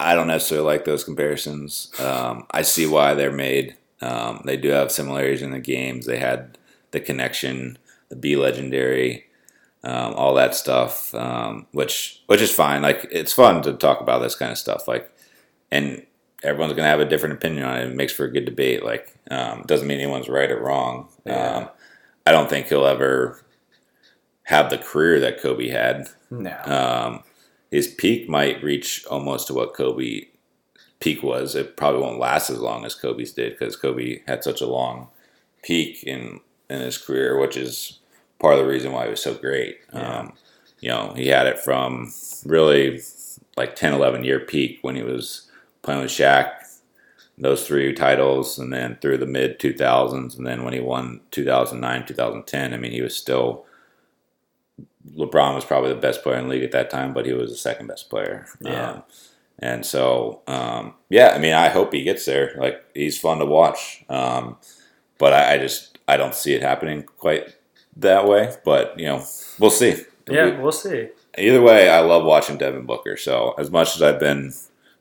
I 0.00 0.16
don't 0.16 0.26
necessarily 0.26 0.66
like 0.66 0.84
those 0.84 1.04
comparisons. 1.04 1.92
Um, 2.00 2.44
I 2.50 2.62
see 2.62 2.86
why 2.86 3.14
they're 3.14 3.30
made. 3.30 3.76
Um, 4.04 4.42
they 4.44 4.56
do 4.56 4.68
have 4.68 4.92
similarities 4.92 5.42
in 5.42 5.52
the 5.52 5.58
games. 5.60 6.04
They 6.06 6.18
had 6.18 6.58
the 6.90 7.00
connection, 7.00 7.78
the 8.10 8.16
be 8.16 8.36
legendary, 8.36 9.24
um, 9.82 10.14
all 10.14 10.34
that 10.34 10.54
stuff, 10.54 11.14
um, 11.14 11.66
which 11.72 12.22
which 12.26 12.40
is 12.42 12.50
fine. 12.52 12.82
Like 12.82 13.06
it's 13.10 13.32
fun 13.32 13.62
to 13.62 13.72
talk 13.74 14.00
about 14.00 14.20
this 14.20 14.34
kind 14.34 14.52
of 14.52 14.58
stuff. 14.58 14.86
Like, 14.88 15.10
and 15.70 16.04
everyone's 16.42 16.74
gonna 16.74 16.88
have 16.88 17.00
a 17.00 17.08
different 17.08 17.34
opinion 17.36 17.64
on 17.64 17.78
it. 17.78 17.88
It 17.88 17.96
makes 17.96 18.12
for 18.12 18.24
a 18.24 18.32
good 18.32 18.44
debate. 18.44 18.84
Like, 18.84 19.16
um, 19.30 19.62
doesn't 19.66 19.86
mean 19.88 20.00
anyone's 20.00 20.28
right 20.28 20.50
or 20.50 20.60
wrong. 20.60 21.08
Yeah. 21.24 21.56
Um, 21.56 21.68
I 22.26 22.32
don't 22.32 22.48
think 22.50 22.66
he'll 22.68 22.86
ever 22.86 23.40
have 24.44 24.70
the 24.70 24.78
career 24.78 25.20
that 25.20 25.40
Kobe 25.40 25.68
had. 25.68 26.08
No, 26.30 26.56
Um, 26.64 27.22
his 27.70 27.88
peak 27.88 28.28
might 28.28 28.62
reach 28.62 29.04
almost 29.06 29.46
to 29.48 29.54
what 29.54 29.74
Kobe 29.74 30.28
peak 31.04 31.22
was. 31.22 31.54
It 31.54 31.76
probably 31.76 32.00
won't 32.00 32.18
last 32.18 32.48
as 32.48 32.58
long 32.58 32.86
as 32.86 32.94
Kobe's 32.94 33.32
did 33.32 33.52
because 33.52 33.76
Kobe 33.76 34.22
had 34.26 34.42
such 34.42 34.62
a 34.62 34.66
long 34.66 35.08
peak 35.62 36.02
in 36.02 36.40
in 36.70 36.80
his 36.80 36.96
career, 36.96 37.38
which 37.38 37.58
is 37.58 37.98
part 38.38 38.54
of 38.54 38.60
the 38.60 38.70
reason 38.70 38.90
why 38.90 39.04
he 39.04 39.10
was 39.10 39.22
so 39.22 39.34
great. 39.34 39.80
Yeah. 39.92 40.20
Um, 40.20 40.32
you 40.80 40.88
know, 40.88 41.12
he 41.14 41.28
had 41.28 41.46
it 41.46 41.58
from 41.58 42.12
really 42.46 43.00
like 43.56 43.76
10, 43.76 43.92
11 43.92 44.24
year 44.24 44.40
peak 44.40 44.78
when 44.80 44.96
he 44.96 45.02
was 45.02 45.50
playing 45.82 46.00
with 46.00 46.10
Shaq, 46.10 46.52
those 47.36 47.66
three 47.66 47.92
titles, 47.92 48.58
and 48.58 48.72
then 48.72 48.96
through 49.02 49.18
the 49.18 49.26
mid 49.26 49.58
2000s, 49.58 50.36
and 50.36 50.46
then 50.46 50.64
when 50.64 50.72
he 50.72 50.80
won 50.80 51.20
2009, 51.32 52.06
2010, 52.06 52.72
I 52.72 52.76
mean, 52.78 52.92
he 52.92 53.02
was 53.02 53.14
still 53.14 53.66
LeBron 55.14 55.54
was 55.54 55.66
probably 55.66 55.90
the 55.90 56.00
best 56.00 56.22
player 56.22 56.38
in 56.38 56.44
the 56.44 56.50
league 56.50 56.64
at 56.64 56.72
that 56.72 56.88
time, 56.88 57.12
but 57.12 57.26
he 57.26 57.34
was 57.34 57.50
the 57.50 57.58
second 57.58 57.88
best 57.88 58.08
player. 58.08 58.46
Yeah. 58.62 58.90
Um, 58.90 59.02
and 59.58 59.84
so, 59.86 60.42
um, 60.46 60.94
yeah, 61.08 61.28
I 61.34 61.38
mean, 61.38 61.52
I 61.54 61.68
hope 61.68 61.92
he 61.92 62.02
gets 62.02 62.24
there. 62.24 62.54
Like, 62.58 62.84
he's 62.94 63.18
fun 63.18 63.38
to 63.38 63.46
watch. 63.46 64.04
Um, 64.08 64.56
but 65.18 65.32
I, 65.32 65.54
I 65.54 65.58
just, 65.58 65.98
I 66.08 66.16
don't 66.16 66.34
see 66.34 66.54
it 66.54 66.62
happening 66.62 67.04
quite 67.18 67.56
that 67.96 68.26
way. 68.26 68.52
But, 68.64 68.98
you 68.98 69.06
know, 69.06 69.24
we'll 69.58 69.70
see. 69.70 70.04
Yeah, 70.28 70.50
be- 70.50 70.56
we'll 70.56 70.72
see. 70.72 71.08
either 71.38 71.62
way, 71.62 71.88
I 71.88 72.00
love 72.00 72.24
watching 72.24 72.58
Devin 72.58 72.84
Booker. 72.86 73.16
So, 73.16 73.54
as 73.58 73.70
much 73.70 73.94
as 73.94 74.02
I've 74.02 74.20
been 74.20 74.52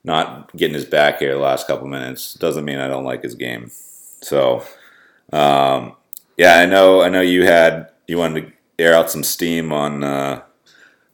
not 0.03 0.55
getting 0.55 0.75
his 0.75 0.85
back 0.85 1.19
here 1.19 1.33
the 1.33 1.39
last 1.39 1.65
couple 1.67 1.87
minutes, 1.87 2.33
doesn't 2.35 2.65
mean 2.65 2.79
I 2.79 2.87
don't 2.87 3.05
like 3.05 3.23
his 3.23 3.35
game. 3.35 3.69
So, 3.69 4.63
um, 5.31 5.95
yeah, 6.37 6.57
I 6.57 6.65
know. 6.65 7.01
I 7.01 7.09
know 7.09 7.21
you 7.21 7.45
had 7.45 7.89
you 8.07 8.17
wanted 8.17 8.47
to 8.47 8.83
air 8.83 8.93
out 8.93 9.09
some 9.09 9.23
steam 9.23 9.71
on 9.71 10.03
uh, 10.03 10.41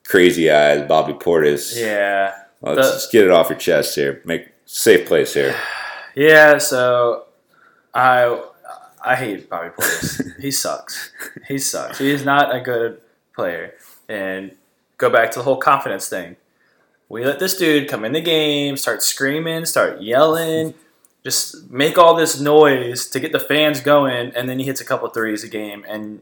Crazy 0.06 0.50
Eyes, 0.50 0.88
Bobby 0.88 1.14
Portis. 1.14 1.80
Yeah, 1.80 2.34
Let's 2.62 2.88
the- 2.88 2.94
just 2.94 3.12
get 3.12 3.26
it 3.26 3.32
off 3.32 3.50
your 3.50 3.58
chest 3.60 3.96
here. 3.96 4.22
Make 4.26 4.50
safe 4.66 5.08
place 5.08 5.34
here. 5.34 5.56
yeah. 6.16 6.58
So 6.58 7.26
I 7.94 8.42
I 9.04 9.16
hate 9.16 9.50
Bobby 9.50 9.70
Portis. 9.70 10.38
he 10.40 10.52
sucks. 10.52 11.12
He 11.48 11.58
sucks. 11.58 12.00
He 12.00 12.12
is 12.12 12.26
not 12.26 12.54
a 12.54 12.60
good 12.60 13.02
player. 13.34 13.76
And 14.08 14.52
go 14.98 15.10
back 15.10 15.32
to 15.32 15.40
the 15.40 15.44
whole 15.44 15.58
confidence 15.58 16.10
thing. 16.10 16.36
We 17.08 17.26
let 17.26 17.40
this 17.40 17.58
dude 17.58 17.90
come 17.90 18.06
in 18.06 18.12
the 18.12 18.22
game, 18.22 18.78
start 18.78 19.02
screaming, 19.02 19.66
start 19.66 20.02
yelling, 20.02 20.76
just 21.24 21.70
make 21.72 21.98
all 21.98 22.16
this 22.16 22.40
noise 22.40 23.08
to 23.08 23.20
get 23.20 23.32
the 23.32 23.40
fans 23.40 23.82
going, 23.82 24.32
and 24.36 24.48
then 24.48 24.60
he 24.60 24.66
hits 24.66 24.80
a 24.80 24.86
couple 24.86 25.10
threes 25.10 25.44
a 25.44 25.48
game, 25.48 25.84
and 25.88 26.22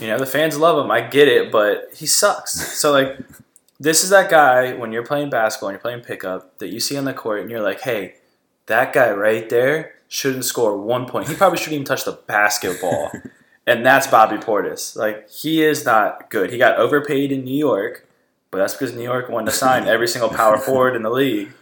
you 0.00 0.06
know 0.06 0.18
the 0.18 0.26
fans 0.26 0.56
love 0.58 0.82
him. 0.82 0.90
I 0.90 1.02
get 1.02 1.28
it, 1.28 1.52
but 1.52 1.90
he 1.94 2.06
sucks. 2.06 2.52
So 2.52 2.92
like, 2.92 3.18
this 3.78 4.04
is 4.04 4.10
that 4.10 4.30
guy 4.30 4.74
when 4.74 4.92
you're 4.92 5.04
playing 5.04 5.30
basketball 5.30 5.70
and 5.70 5.74
you're 5.74 5.80
playing 5.80 6.00
pickup 6.00 6.58
that 6.58 6.68
you 6.68 6.80
see 6.80 6.96
on 6.96 7.04
the 7.04 7.14
court, 7.14 7.42
and 7.42 7.50
you're 7.50 7.62
like, 7.62 7.80
hey, 7.80 8.16
that 8.66 8.92
guy 8.92 9.10
right 9.10 9.48
there 9.48 9.94
shouldn't 10.08 10.44
score 10.44 10.76
one 10.76 11.06
point. 11.06 11.28
He 11.28 11.34
probably 11.34 11.58
shouldn't 11.58 11.74
even 11.74 11.84
touch 11.84 12.04
the 12.04 12.18
basketball. 12.26 13.10
and 13.66 13.84
that's 13.84 14.06
Bobby 14.06 14.36
Portis. 14.36 14.96
Like 14.96 15.28
he 15.30 15.62
is 15.62 15.84
not 15.84 16.30
good. 16.30 16.50
He 16.50 16.58
got 16.58 16.78
overpaid 16.78 17.32
in 17.32 17.44
New 17.44 17.56
York, 17.56 18.08
but 18.50 18.58
that's 18.58 18.74
because 18.74 18.94
New 18.94 19.02
York 19.02 19.28
wanted 19.28 19.46
to 19.46 19.56
sign 19.56 19.84
every 19.86 20.08
single 20.08 20.30
power 20.30 20.58
forward 20.58 20.96
in 20.96 21.02
the 21.02 21.10
league. 21.10 21.52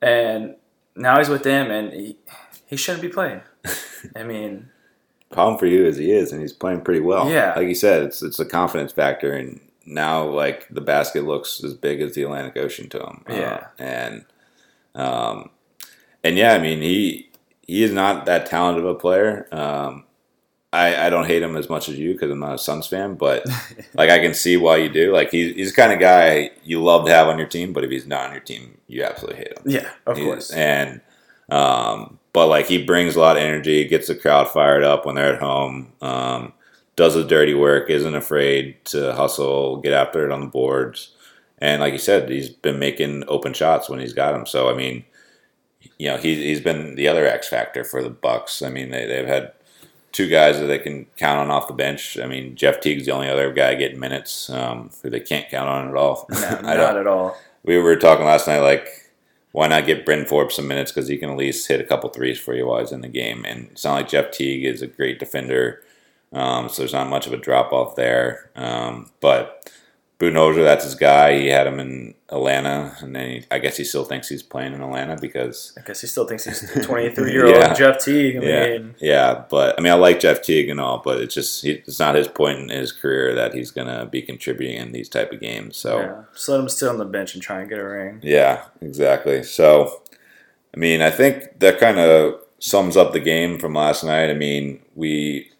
And 0.00 0.56
now 0.96 1.18
he's 1.18 1.28
with 1.28 1.44
them, 1.44 1.70
and 1.70 1.92
he, 1.92 2.16
he 2.66 2.76
shouldn't 2.76 3.02
be 3.02 3.08
playing. 3.08 3.40
I 4.16 4.24
mean, 4.24 4.68
Problem 5.32 5.58
for 5.58 5.66
you 5.66 5.86
is 5.86 5.96
he 5.96 6.12
is, 6.12 6.30
and 6.30 6.42
he's 6.42 6.52
playing 6.52 6.82
pretty 6.82 7.00
well. 7.00 7.30
Yeah. 7.30 7.54
like 7.56 7.66
you 7.66 7.74
said, 7.74 8.02
it's 8.02 8.22
it's 8.22 8.38
a 8.38 8.44
confidence 8.44 8.92
factor, 8.92 9.32
and 9.32 9.60
now 9.86 10.24
like 10.24 10.68
the 10.70 10.80
basket 10.80 11.24
looks 11.24 11.62
as 11.64 11.74
big 11.74 12.00
as 12.00 12.14
the 12.14 12.22
Atlantic 12.22 12.56
Ocean 12.56 12.88
to 12.90 12.98
him. 13.00 13.24
Uh, 13.28 13.34
Yeah. 13.34 13.66
and 13.78 14.24
um, 14.94 15.50
and 16.24 16.36
yeah, 16.36 16.54
I 16.54 16.58
mean 16.58 16.80
he 16.82 17.30
he 17.66 17.82
is 17.82 17.92
not 17.92 18.26
that 18.26 18.46
talented 18.46 18.84
of 18.84 18.90
a 18.90 18.98
player. 18.98 19.48
Um, 19.52 20.04
I, 20.74 21.06
I 21.06 21.10
don't 21.10 21.26
hate 21.26 21.42
him 21.42 21.56
as 21.56 21.68
much 21.68 21.88
as 21.90 21.98
you 21.98 22.14
because 22.14 22.30
I'm 22.30 22.38
not 22.40 22.54
a 22.54 22.58
Suns 22.58 22.86
fan, 22.86 23.14
but 23.14 23.44
like 23.94 24.08
I 24.10 24.18
can 24.18 24.32
see 24.34 24.56
why 24.56 24.78
you 24.78 24.88
do. 24.88 25.12
Like 25.12 25.30
he's 25.30 25.54
he's 25.54 25.70
the 25.74 25.76
kind 25.80 25.92
of 25.92 25.98
guy 26.00 26.50
you 26.64 26.82
love 26.82 27.04
to 27.06 27.12
have 27.12 27.28
on 27.28 27.38
your 27.38 27.46
team, 27.48 27.72
but 27.72 27.84
if 27.84 27.90
he's 27.90 28.06
not 28.06 28.26
on 28.26 28.32
your 28.32 28.40
team, 28.40 28.78
you 28.88 29.02
absolutely 29.04 29.38
hate 29.38 29.58
him. 29.58 29.64
yeah, 29.66 29.90
of 30.06 30.16
He- 30.16 30.24
course. 30.24 30.50
And 30.52 31.00
um, 31.50 32.18
but 32.32 32.46
like 32.46 32.66
he 32.66 32.82
brings 32.82 33.16
a 33.16 33.20
lot 33.20 33.36
of 33.36 33.42
energy, 33.42 33.84
gets 33.86 34.08
the 34.08 34.14
crowd 34.14 34.48
fired 34.48 34.82
up 34.84 35.04
when 35.04 35.14
they're 35.16 35.34
at 35.34 35.40
home. 35.42 35.92
Um, 36.00 36.52
does 36.96 37.14
the 37.14 37.24
dirty 37.24 37.54
work, 37.54 37.90
isn't 37.90 38.14
afraid 38.14 38.84
to 38.86 39.14
hustle, 39.14 39.78
get 39.78 39.92
after 39.92 40.24
it 40.24 40.32
on 40.32 40.40
the 40.40 40.46
boards, 40.46 41.14
and 41.58 41.80
like 41.80 41.92
you 41.92 41.98
said, 41.98 42.28
he's 42.28 42.48
been 42.48 42.78
making 42.78 43.24
open 43.28 43.52
shots 43.52 43.88
when 43.88 44.00
he's 44.00 44.12
got 44.12 44.32
them. 44.32 44.46
So 44.46 44.68
I 44.68 44.74
mean, 44.74 45.04
you 45.98 46.08
know, 46.08 46.16
he, 46.16 46.34
he's 46.34 46.60
been 46.60 46.94
the 46.96 47.08
other 47.08 47.26
X 47.26 47.48
factor 47.48 47.84
for 47.84 48.02
the 48.02 48.10
Bucks. 48.10 48.62
I 48.62 48.68
mean, 48.68 48.90
they, 48.90 49.06
they've 49.06 49.26
had 49.26 49.52
two 50.12 50.28
guys 50.28 50.60
that 50.60 50.66
they 50.66 50.78
can 50.78 51.06
count 51.16 51.38
on 51.38 51.50
off 51.50 51.68
the 51.68 51.74
bench. 51.74 52.18
I 52.18 52.26
mean, 52.26 52.54
Jeff 52.54 52.80
Teague's 52.80 53.06
the 53.06 53.12
only 53.12 53.28
other 53.28 53.52
guy 53.52 53.74
getting 53.74 53.98
minutes 53.98 54.50
um, 54.50 54.90
who 55.02 55.10
they 55.10 55.20
can't 55.20 55.48
count 55.48 55.68
on 55.68 55.88
at 55.88 55.96
all. 55.96 56.26
no, 56.30 56.38
not 56.62 56.96
at 56.96 57.06
all. 57.06 57.36
we 57.64 57.78
were 57.78 57.96
talking 57.96 58.26
last 58.26 58.46
night, 58.46 58.60
like, 58.60 58.88
why 59.52 59.68
not 59.68 59.86
get 59.86 60.06
Bryn 60.06 60.24
Forbes 60.24 60.56
some 60.56 60.66
minutes 60.66 60.92
because 60.92 61.08
he 61.08 61.18
can 61.18 61.30
at 61.30 61.36
least 61.36 61.68
hit 61.68 61.80
a 61.80 61.84
couple 61.84 62.08
threes 62.10 62.38
for 62.38 62.54
you 62.54 62.66
while 62.66 62.80
he's 62.80 62.92
in 62.92 63.02
the 63.02 63.08
game. 63.08 63.44
And 63.46 63.68
it's 63.70 63.84
not 63.84 63.94
like 63.94 64.08
Jeff 64.08 64.30
Teague 64.30 64.64
is 64.64 64.82
a 64.82 64.86
great 64.86 65.18
defender, 65.18 65.82
um, 66.32 66.68
so 66.68 66.82
there's 66.82 66.92
not 66.92 67.08
much 67.08 67.26
of 67.26 67.32
a 67.32 67.36
drop 67.36 67.72
off 67.72 67.94
there. 67.96 68.50
Um, 68.56 69.10
but 69.20 69.70
Budenholzer, 70.18 70.62
that's 70.62 70.84
his 70.84 70.94
guy. 70.94 71.36
He 71.38 71.48
had 71.48 71.66
him 71.66 71.80
in 71.80 72.14
Atlanta, 72.28 72.96
and 73.00 73.14
then 73.14 73.28
he, 73.28 73.44
I 73.50 73.58
guess 73.58 73.76
he 73.76 73.82
still 73.82 74.04
thinks 74.04 74.28
he's 74.28 74.42
playing 74.42 74.72
in 74.72 74.80
Atlanta 74.80 75.16
because 75.20 75.76
I 75.76 75.82
guess 75.82 76.00
he 76.00 76.06
still 76.06 76.26
thinks 76.26 76.44
he's 76.44 76.60
23 76.86 77.32
year 77.32 77.46
old 77.46 77.56
Yeah. 77.56 77.74
Jeff 77.74 77.98
Teague. 77.98 78.36
I 78.36 78.40
yeah, 78.40 78.66
mean, 78.66 78.94
yeah. 79.00 79.44
But 79.50 79.78
I 79.78 79.82
mean, 79.82 79.92
I 79.92 79.96
like 79.96 80.20
Jeff 80.20 80.40
Teague 80.40 80.68
and 80.68 80.80
all, 80.80 81.02
but 81.04 81.20
it's 81.20 81.34
just 81.34 81.62
he, 81.62 81.72
it's 81.72 81.98
not 81.98 82.14
his 82.14 82.28
point 82.28 82.60
in 82.60 82.68
his 82.68 82.92
career 82.92 83.34
that 83.34 83.52
he's 83.52 83.70
gonna 83.72 84.06
be 84.06 84.22
contributing 84.22 84.76
in 84.76 84.92
these 84.92 85.08
type 85.08 85.32
of 85.32 85.40
games. 85.40 85.76
So 85.76 85.98
yeah. 85.98 86.22
just 86.32 86.48
let 86.48 86.60
him 86.60 86.68
sit 86.68 86.88
on 86.88 86.98
the 86.98 87.04
bench 87.04 87.34
and 87.34 87.42
try 87.42 87.60
and 87.60 87.68
get 87.68 87.80
a 87.80 87.84
ring. 87.86 88.20
Yeah, 88.22 88.64
exactly. 88.80 89.42
So, 89.42 90.02
I 90.74 90.78
mean, 90.78 91.02
I 91.02 91.10
think 91.10 91.58
that 91.58 91.78
kind 91.80 91.98
of 91.98 92.40
sums 92.60 92.96
up 92.96 93.12
the 93.12 93.20
game 93.20 93.58
from 93.58 93.74
last 93.74 94.04
night. 94.04 94.30
I 94.30 94.34
mean, 94.34 94.80
we, 94.94 95.50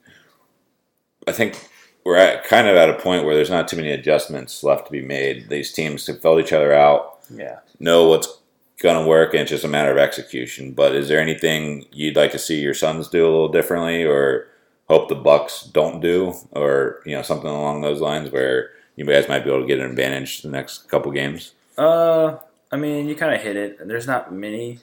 I 1.26 1.32
think 1.32 1.68
we're 2.04 2.16
at 2.16 2.44
kind 2.44 2.66
of 2.68 2.76
at 2.76 2.90
a 2.90 2.94
point 2.94 3.24
where 3.24 3.34
there's 3.34 3.50
not 3.50 3.68
too 3.68 3.76
many 3.76 3.90
adjustments 3.92 4.62
left 4.64 4.86
to 4.86 4.92
be 4.92 5.02
made. 5.02 5.48
These 5.48 5.72
teams 5.72 6.06
have 6.08 6.20
filled 6.20 6.40
each 6.40 6.52
other 6.52 6.72
out, 6.72 7.18
Yeah. 7.30 7.58
know 7.78 8.08
what's 8.08 8.38
going 8.80 9.00
to 9.00 9.08
work, 9.08 9.32
and 9.32 9.42
it's 9.42 9.50
just 9.50 9.64
a 9.64 9.68
matter 9.68 9.92
of 9.92 9.98
execution. 9.98 10.72
But 10.72 10.94
is 10.94 11.08
there 11.08 11.20
anything 11.20 11.86
you'd 11.92 12.16
like 12.16 12.32
to 12.32 12.38
see 12.38 12.60
your 12.60 12.74
Suns 12.74 13.08
do 13.08 13.22
a 13.24 13.30
little 13.30 13.48
differently, 13.48 14.04
or 14.04 14.48
hope 14.88 15.08
the 15.08 15.14
Bucks 15.14 15.62
don't 15.62 16.00
do, 16.00 16.34
or 16.50 17.00
you 17.06 17.14
know 17.14 17.22
something 17.22 17.48
along 17.48 17.80
those 17.82 18.00
lines 18.00 18.30
where 18.30 18.70
you 18.96 19.04
guys 19.04 19.28
might 19.28 19.44
be 19.44 19.50
able 19.50 19.60
to 19.62 19.66
get 19.66 19.78
an 19.78 19.88
advantage 19.90 20.42
the 20.42 20.48
next 20.50 20.88
couple 20.88 21.12
games? 21.12 21.52
Uh, 21.78 22.36
I 22.72 22.76
mean, 22.76 23.08
you 23.08 23.14
kind 23.14 23.34
of 23.34 23.40
hit 23.40 23.56
it. 23.56 23.86
There's 23.86 24.06
not 24.06 24.32
many, 24.34 24.80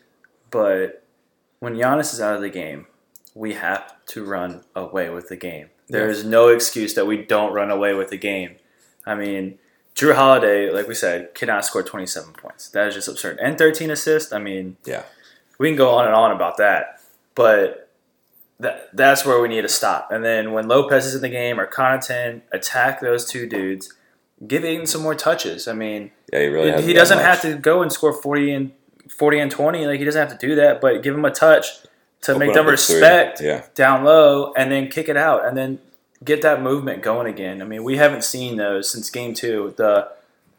but 0.52 1.04
when 1.60 1.76
Giannis 1.76 2.14
is 2.14 2.22
out 2.22 2.36
of 2.36 2.42
the 2.42 2.50
game, 2.50 2.88
we 3.36 3.54
have 3.56 3.94
to 4.08 4.24
run 4.24 4.62
away 4.76 5.10
with 5.10 5.28
the 5.28 5.36
game. 5.36 5.70
There 5.90 6.08
is 6.10 6.24
no 6.24 6.50
excuse 6.50 6.94
that 6.94 7.06
we 7.06 7.18
don't 7.18 7.54
run 7.54 7.72
away 7.72 7.94
with 7.94 8.10
the 8.10 8.18
game. 8.18 8.56
I 9.06 9.16
mean, 9.16 9.58
Jrue 9.96 10.14
Holiday, 10.16 10.70
like 10.72 10.88
we 10.88 10.94
said, 10.94 11.34
cannot 11.34 11.66
score 11.66 11.82
27 11.84 12.34
points. 12.34 12.70
That 12.70 12.88
is 12.88 12.96
just 12.96 13.08
absurd. 13.08 13.40
And 13.42 13.58
13 13.58 13.90
assists. 13.90 14.32
I 14.32 14.38
mean, 14.40 14.78
Yeah. 14.86 15.04
we 15.58 15.70
can 15.70 15.76
go 15.78 15.90
on 15.90 16.06
and 16.06 16.14
on 16.14 16.32
about 16.32 16.58
that, 16.58 17.02
but 17.36 17.90
that 18.60 18.90
that's 18.94 19.26
where 19.26 19.40
we 19.42 19.48
need 19.48 19.62
to 19.62 19.70
stop. 19.70 20.12
And 20.12 20.24
then 20.24 20.52
when 20.52 20.68
Lopez 20.68 21.06
is 21.06 21.16
in 21.16 21.22
the 21.22 21.30
game 21.30 21.60
or 21.60 21.66
Connaughton, 21.66 22.42
attack 22.52 23.00
those 23.02 23.26
two 23.26 23.48
dudes. 23.48 23.94
Give 24.48 24.64
Ayton 24.64 24.86
some 24.86 25.02
more 25.02 25.16
touches. 25.16 25.68
I 25.68 25.74
mean, 25.74 26.12
Yeah, 26.32 26.40
he 26.40 26.46
really. 26.48 26.70
hasn't 26.72 26.88
he 26.88 26.94
doesn't 26.94 27.20
have 27.20 27.42
to 27.42 27.56
go 27.56 27.82
and 27.82 27.92
score 27.92 28.14
40 28.14 28.52
and 28.54 28.72
40 29.10 29.40
and 29.40 29.52
20 29.52 29.88
like 29.88 29.98
he 30.00 30.06
doesn't 30.06 30.30
have 30.30 30.38
to 30.40 30.48
do 30.48 30.54
that 30.56 30.80
but 30.80 31.02
give 31.02 31.16
him 31.16 31.26
a 31.26 31.32
touch 31.32 31.66
to 32.22 32.34
Open 32.34 32.48
make 32.48 32.54
them 32.56 32.68
respect 32.68 33.42
Yeah, 33.42 33.64
down 33.76 34.04
low 34.04 34.54
and 34.54 34.72
then 34.72 34.90
kick 34.90 35.08
it 35.10 35.18
out 35.18 35.46
and 35.46 35.58
then 35.58 35.80
get 36.24 36.42
that 36.42 36.62
movement 36.62 37.02
going 37.02 37.28
again 37.28 37.62
i 37.62 37.66
mean 37.66 37.84
we 37.84 37.96
haven't 37.98 38.24
seen 38.26 38.58
those 38.58 38.92
since 38.92 39.10
game 39.10 39.34
two 39.34 39.74
the 39.78 40.10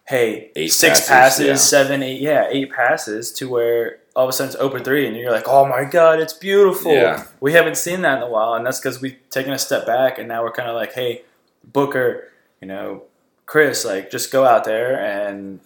hey 0.06 0.50
Eight 0.56 0.72
six 0.72 1.00
passes, 1.00 1.08
passes, 1.08 1.46
yeah. 1.46 1.54
seven 1.56 2.02
eight 2.02 2.20
yeah 2.20 2.46
eight 2.50 2.72
passes 2.72 3.30
to 3.32 3.48
where 3.48 3.98
all 4.16 4.24
of 4.24 4.30
a 4.30 4.32
sudden 4.32 4.52
it's 4.52 4.60
open 4.60 4.82
three 4.82 5.06
and 5.06 5.14
you're 5.16 5.30
like 5.30 5.46
oh 5.46 5.66
my 5.66 5.84
god 5.84 6.18
it's 6.18 6.32
beautiful 6.32 6.92
Yeah. 6.92 7.26
we 7.40 7.52
haven't 7.52 7.76
seen 7.76 8.00
that 8.02 8.16
in 8.18 8.22
a 8.22 8.30
while 8.30 8.54
and 8.54 8.64
that's 8.64 8.80
because 8.80 9.00
we've 9.02 9.18
taken 9.28 9.52
a 9.52 9.58
step 9.58 9.86
back 9.86 10.18
and 10.18 10.26
now 10.28 10.42
we're 10.42 10.52
kind 10.52 10.68
of 10.70 10.74
like 10.74 10.94
hey 10.94 11.22
booker 11.62 12.28
you 12.62 12.66
know 12.68 13.02
chris 13.44 13.84
like 13.84 14.10
just 14.10 14.32
go 14.32 14.44
out 14.46 14.64
there 14.64 14.98
and 14.98 15.60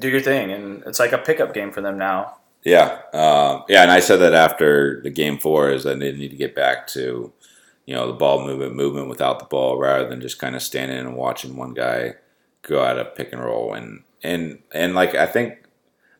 do 0.00 0.08
your 0.08 0.20
thing, 0.20 0.50
and 0.50 0.82
it's 0.86 0.98
like 0.98 1.12
a 1.12 1.18
pickup 1.18 1.54
game 1.54 1.70
for 1.70 1.80
them 1.80 1.96
now. 1.96 2.34
Yeah, 2.64 3.00
um, 3.12 3.64
yeah. 3.68 3.82
And 3.82 3.90
I 3.90 4.00
said 4.00 4.16
that 4.18 4.34
after 4.34 5.00
the 5.02 5.10
game 5.10 5.38
four 5.38 5.70
is 5.70 5.84
that 5.84 5.98
they 5.98 6.12
need 6.12 6.30
to 6.30 6.36
get 6.36 6.54
back 6.54 6.86
to, 6.88 7.32
you 7.86 7.94
know, 7.94 8.06
the 8.06 8.12
ball 8.14 8.44
movement, 8.46 8.74
movement 8.74 9.08
without 9.08 9.38
the 9.38 9.44
ball, 9.46 9.78
rather 9.78 10.08
than 10.08 10.20
just 10.20 10.38
kind 10.38 10.56
of 10.56 10.62
standing 10.62 10.98
and 10.98 11.16
watching 11.16 11.56
one 11.56 11.74
guy 11.74 12.14
go 12.62 12.82
out 12.82 12.98
of 12.98 13.14
pick 13.14 13.32
and 13.32 13.42
roll. 13.42 13.74
And 13.74 14.02
and 14.22 14.60
and 14.72 14.94
like 14.94 15.14
I 15.14 15.26
think 15.26 15.64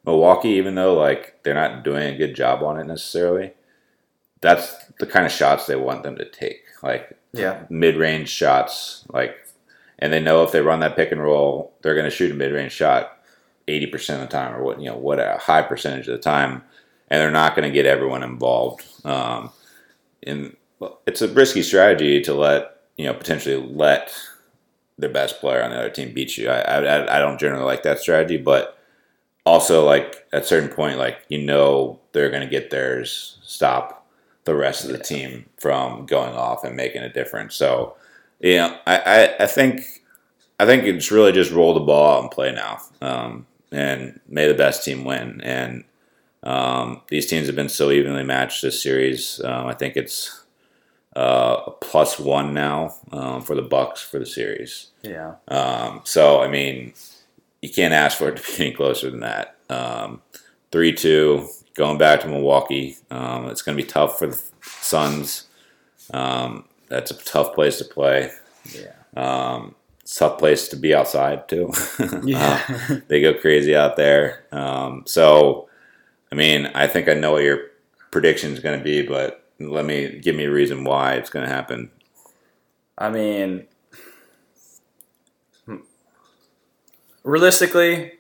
Milwaukee, 0.05 0.51
even 0.51 0.75
though 0.75 0.95
like 0.95 1.43
they're 1.45 1.55
not 1.55 1.85
doing 1.85 2.15
a 2.15 2.19
good 2.19 2.35
job 2.37 2.63
on 2.63 2.79
it 2.79 2.87
necessarily, 2.87 3.53
that's 4.41 4.75
the 5.01 5.07
kind 5.07 5.27
of 5.27 5.33
shots 5.33 5.67
they 5.67 5.77
want 5.77 6.03
them 6.03 6.17
to 6.17 6.25
take. 6.31 6.63
Like 6.83 7.17
Yeah, 7.33 7.65
mid-range 7.71 8.29
shots 8.29 9.05
like 9.13 9.37
and 9.99 10.13
they 10.13 10.21
know 10.21 10.43
if 10.45 10.53
they 10.53 10.61
run 10.61 10.81
that 10.81 10.97
pick 10.97 11.13
and 11.13 11.23
roll 11.23 11.75
they're 11.83 11.95
going 11.95 12.05
to 12.05 12.11
shoot 12.11 12.31
a 12.31 12.35
mid-range 12.35 12.73
shot 12.73 13.14
80% 13.69 14.15
of 14.15 14.21
the 14.21 14.27
time 14.27 14.55
or 14.55 14.63
what 14.63 14.81
you 14.81 14.89
know 14.89 14.97
what 14.97 15.19
a 15.19 15.39
high 15.41 15.63
percentage 15.63 16.09
of 16.09 16.17
the 16.17 16.23
time 16.23 16.63
and 17.09 17.21
they're 17.21 17.31
not 17.31 17.55
going 17.55 17.69
to 17.69 17.75
get 17.75 17.87
everyone 17.87 18.23
involved. 18.23 18.85
Um, 19.05 19.51
and 20.23 20.57
well, 20.79 21.01
it's 21.07 21.23
a 21.23 21.29
risky 21.29 21.63
strategy 21.63 22.21
to 22.23 22.35
let 22.35 22.81
you 22.97 23.07
know 23.07 23.15
potentially 23.15 23.57
let 23.57 24.15
their 24.99 25.11
best 25.11 25.41
player 25.41 25.63
on 25.63 25.71
the 25.71 25.79
other 25.79 25.91
team 25.91 26.15
beat 26.15 26.37
you. 26.37 26.49
I, 26.49 26.61
I, 26.61 27.17
I 27.17 27.19
don't 27.19 27.41
generally 27.41 27.65
like 27.65 27.83
that 27.83 28.01
strategy 28.01 28.37
but 28.37 28.79
also 29.47 29.85
like 29.85 30.27
at 30.33 30.43
a 30.43 30.47
certain 30.47 30.71
point 30.71 30.99
like 30.99 31.19
you 31.29 31.39
know 31.39 32.01
they're 32.13 32.31
going 32.31 32.43
to 32.43 32.49
get 32.49 32.71
theirs 32.71 33.39
stop 33.43 34.05
the 34.45 34.55
rest 34.55 34.85
of 34.85 34.91
the 34.91 34.99
team 34.99 35.47
from 35.59 36.07
going 36.07 36.35
off 36.35 36.65
and 36.65 36.77
making 36.77 37.03
a 37.03 37.13
difference. 37.13 37.55
So, 37.55 37.97
you 38.41 38.57
know, 38.57 38.79
I, 38.87 38.99
I, 38.99 39.45
I 39.45 39.47
think 39.47 40.03
I 40.61 40.67
think 40.67 40.85
it's 40.85 41.11
really 41.11 41.33
just 41.33 41.51
roll 41.51 41.75
the 41.75 41.81
ball 41.81 42.17
out 42.17 42.23
and 42.23 42.31
play 42.31 42.53
now, 42.53 42.81
um, 43.01 43.47
and 43.75 44.21
may 44.29 44.47
the 44.49 44.55
best 44.55 44.85
team 44.85 45.05
win. 45.05 45.41
And 45.43 45.85
um, 46.43 47.03
these 47.09 47.27
teams 47.27 47.47
have 47.47 47.57
been 47.57 47.69
so 47.69 47.91
evenly 47.91 48.23
matched 48.25 48.63
this 48.63 48.83
series. 48.83 49.41
Um, 49.45 49.67
I 49.67 49.75
think 49.75 49.97
it's 49.97 50.45
uh, 51.17 51.71
plus 51.81 52.19
one 52.19 52.53
now 52.55 52.95
um, 53.13 53.43
for 53.43 53.55
the 53.55 53.63
Bucks 53.63 54.03
for 54.03 54.19
the 54.19 54.27
series. 54.27 54.89
yeah, 55.03 55.35
Um, 55.49 56.01
so 56.05 56.43
I 56.43 56.49
mean, 56.49 56.95
you 57.63 57.71
can't 57.71 57.95
ask 57.95 58.19
for 58.19 58.29
it 58.29 58.37
to 58.37 58.57
be 58.59 58.65
any 58.67 58.75
closer 58.75 59.11
than 59.11 59.21
that. 59.21 59.57
Um, 59.71 60.21
Three 60.73 60.93
two, 60.93 61.47
going 61.75 61.99
back 61.99 62.23
to 62.23 62.27
Milwaukee. 62.29 62.97
Um, 63.09 63.47
it's 63.47 63.63
going 63.63 63.77
to 63.79 63.83
be 63.83 63.89
tough 63.89 64.19
for 64.19 64.27
the 64.27 64.43
Suns. 64.61 65.47
Um, 66.13 66.65
that's 66.89 67.13
a 67.13 67.15
tough 67.25 67.55
place 67.55 67.79
to 67.79 67.85
play. 67.85 68.33
yeah, 68.73 68.93
Um, 69.17 69.77
it's 70.05 70.17
tough 70.17 70.39
place 70.39 70.69
to 70.69 70.77
be 70.77 70.95
outside 70.95 71.49
too. 71.49 71.73
yeah. 72.25 72.63
Uh, 72.69 72.97
they 73.09 73.23
go 73.23 73.33
crazy 73.33 73.75
out 73.75 73.97
there. 73.97 74.45
Um, 74.53 75.05
so, 75.07 75.71
I 76.31 76.35
mean, 76.35 76.67
I 76.75 76.87
think 76.87 77.09
I 77.09 77.15
know 77.15 77.33
what 77.33 77.43
your 77.43 77.61
prediction 78.11 78.53
is 78.53 78.61
going 78.61 78.79
to 78.79 78.85
be, 78.85 79.01
but 79.01 79.47
let 79.59 79.87
me 79.87 80.19
give 80.19 80.37
me 80.37 80.45
a 80.45 80.51
reason 80.51 80.85
why 80.85 81.15
it's 81.15 81.31
going 81.31 81.47
to 81.47 81.51
happen. 81.51 81.91
I 82.99 83.09
mean, 83.09 83.65
hmm. 85.65 85.77
realistically, 87.23 88.13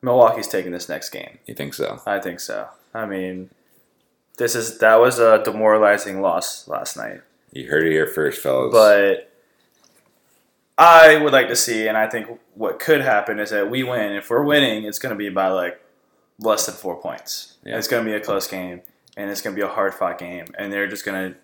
Milwaukee's 0.00 0.46
taking 0.46 0.70
this 0.70 0.88
next 0.88 1.10
game. 1.10 1.40
You 1.46 1.54
think 1.54 1.74
so? 1.74 2.00
I 2.06 2.20
think 2.20 2.38
so. 2.38 2.68
I 2.94 3.06
mean, 3.06 3.50
this 4.36 4.54
is 4.54 4.78
that 4.78 5.00
was 5.00 5.18
a 5.18 5.42
demoralizing 5.42 6.20
loss 6.20 6.68
last 6.68 6.96
night, 6.96 7.22
You 7.50 7.68
heard 7.68 7.84
it 7.84 7.90
here 7.90 8.06
first, 8.06 8.40
fellas. 8.40 8.72
but 8.72 9.27
I 10.78 11.16
would 11.16 11.32
like 11.32 11.48
to 11.48 11.56
see, 11.56 11.88
and 11.88 11.98
I 11.98 12.08
think 12.08 12.38
what 12.54 12.78
could 12.78 13.00
happen 13.00 13.40
is 13.40 13.50
that 13.50 13.68
we 13.68 13.82
win. 13.82 14.12
If 14.12 14.30
we're 14.30 14.44
winning, 14.44 14.84
it's 14.84 15.00
going 15.00 15.12
to 15.12 15.18
be 15.18 15.28
by 15.28 15.48
like 15.48 15.80
less 16.38 16.66
than 16.66 16.76
four 16.76 17.00
points. 17.00 17.56
Yeah. 17.64 17.76
It's 17.76 17.88
going 17.88 18.04
to 18.04 18.10
be 18.10 18.16
a 18.16 18.20
close 18.20 18.46
game, 18.46 18.82
and 19.16 19.28
it's 19.28 19.42
going 19.42 19.56
to 19.56 19.60
be 19.60 19.66
a 19.66 19.72
hard 19.72 19.92
fought 19.92 20.18
game, 20.18 20.46
and 20.56 20.72
they're 20.72 20.86
just 20.86 21.04
going 21.04 21.32
to 21.32 21.38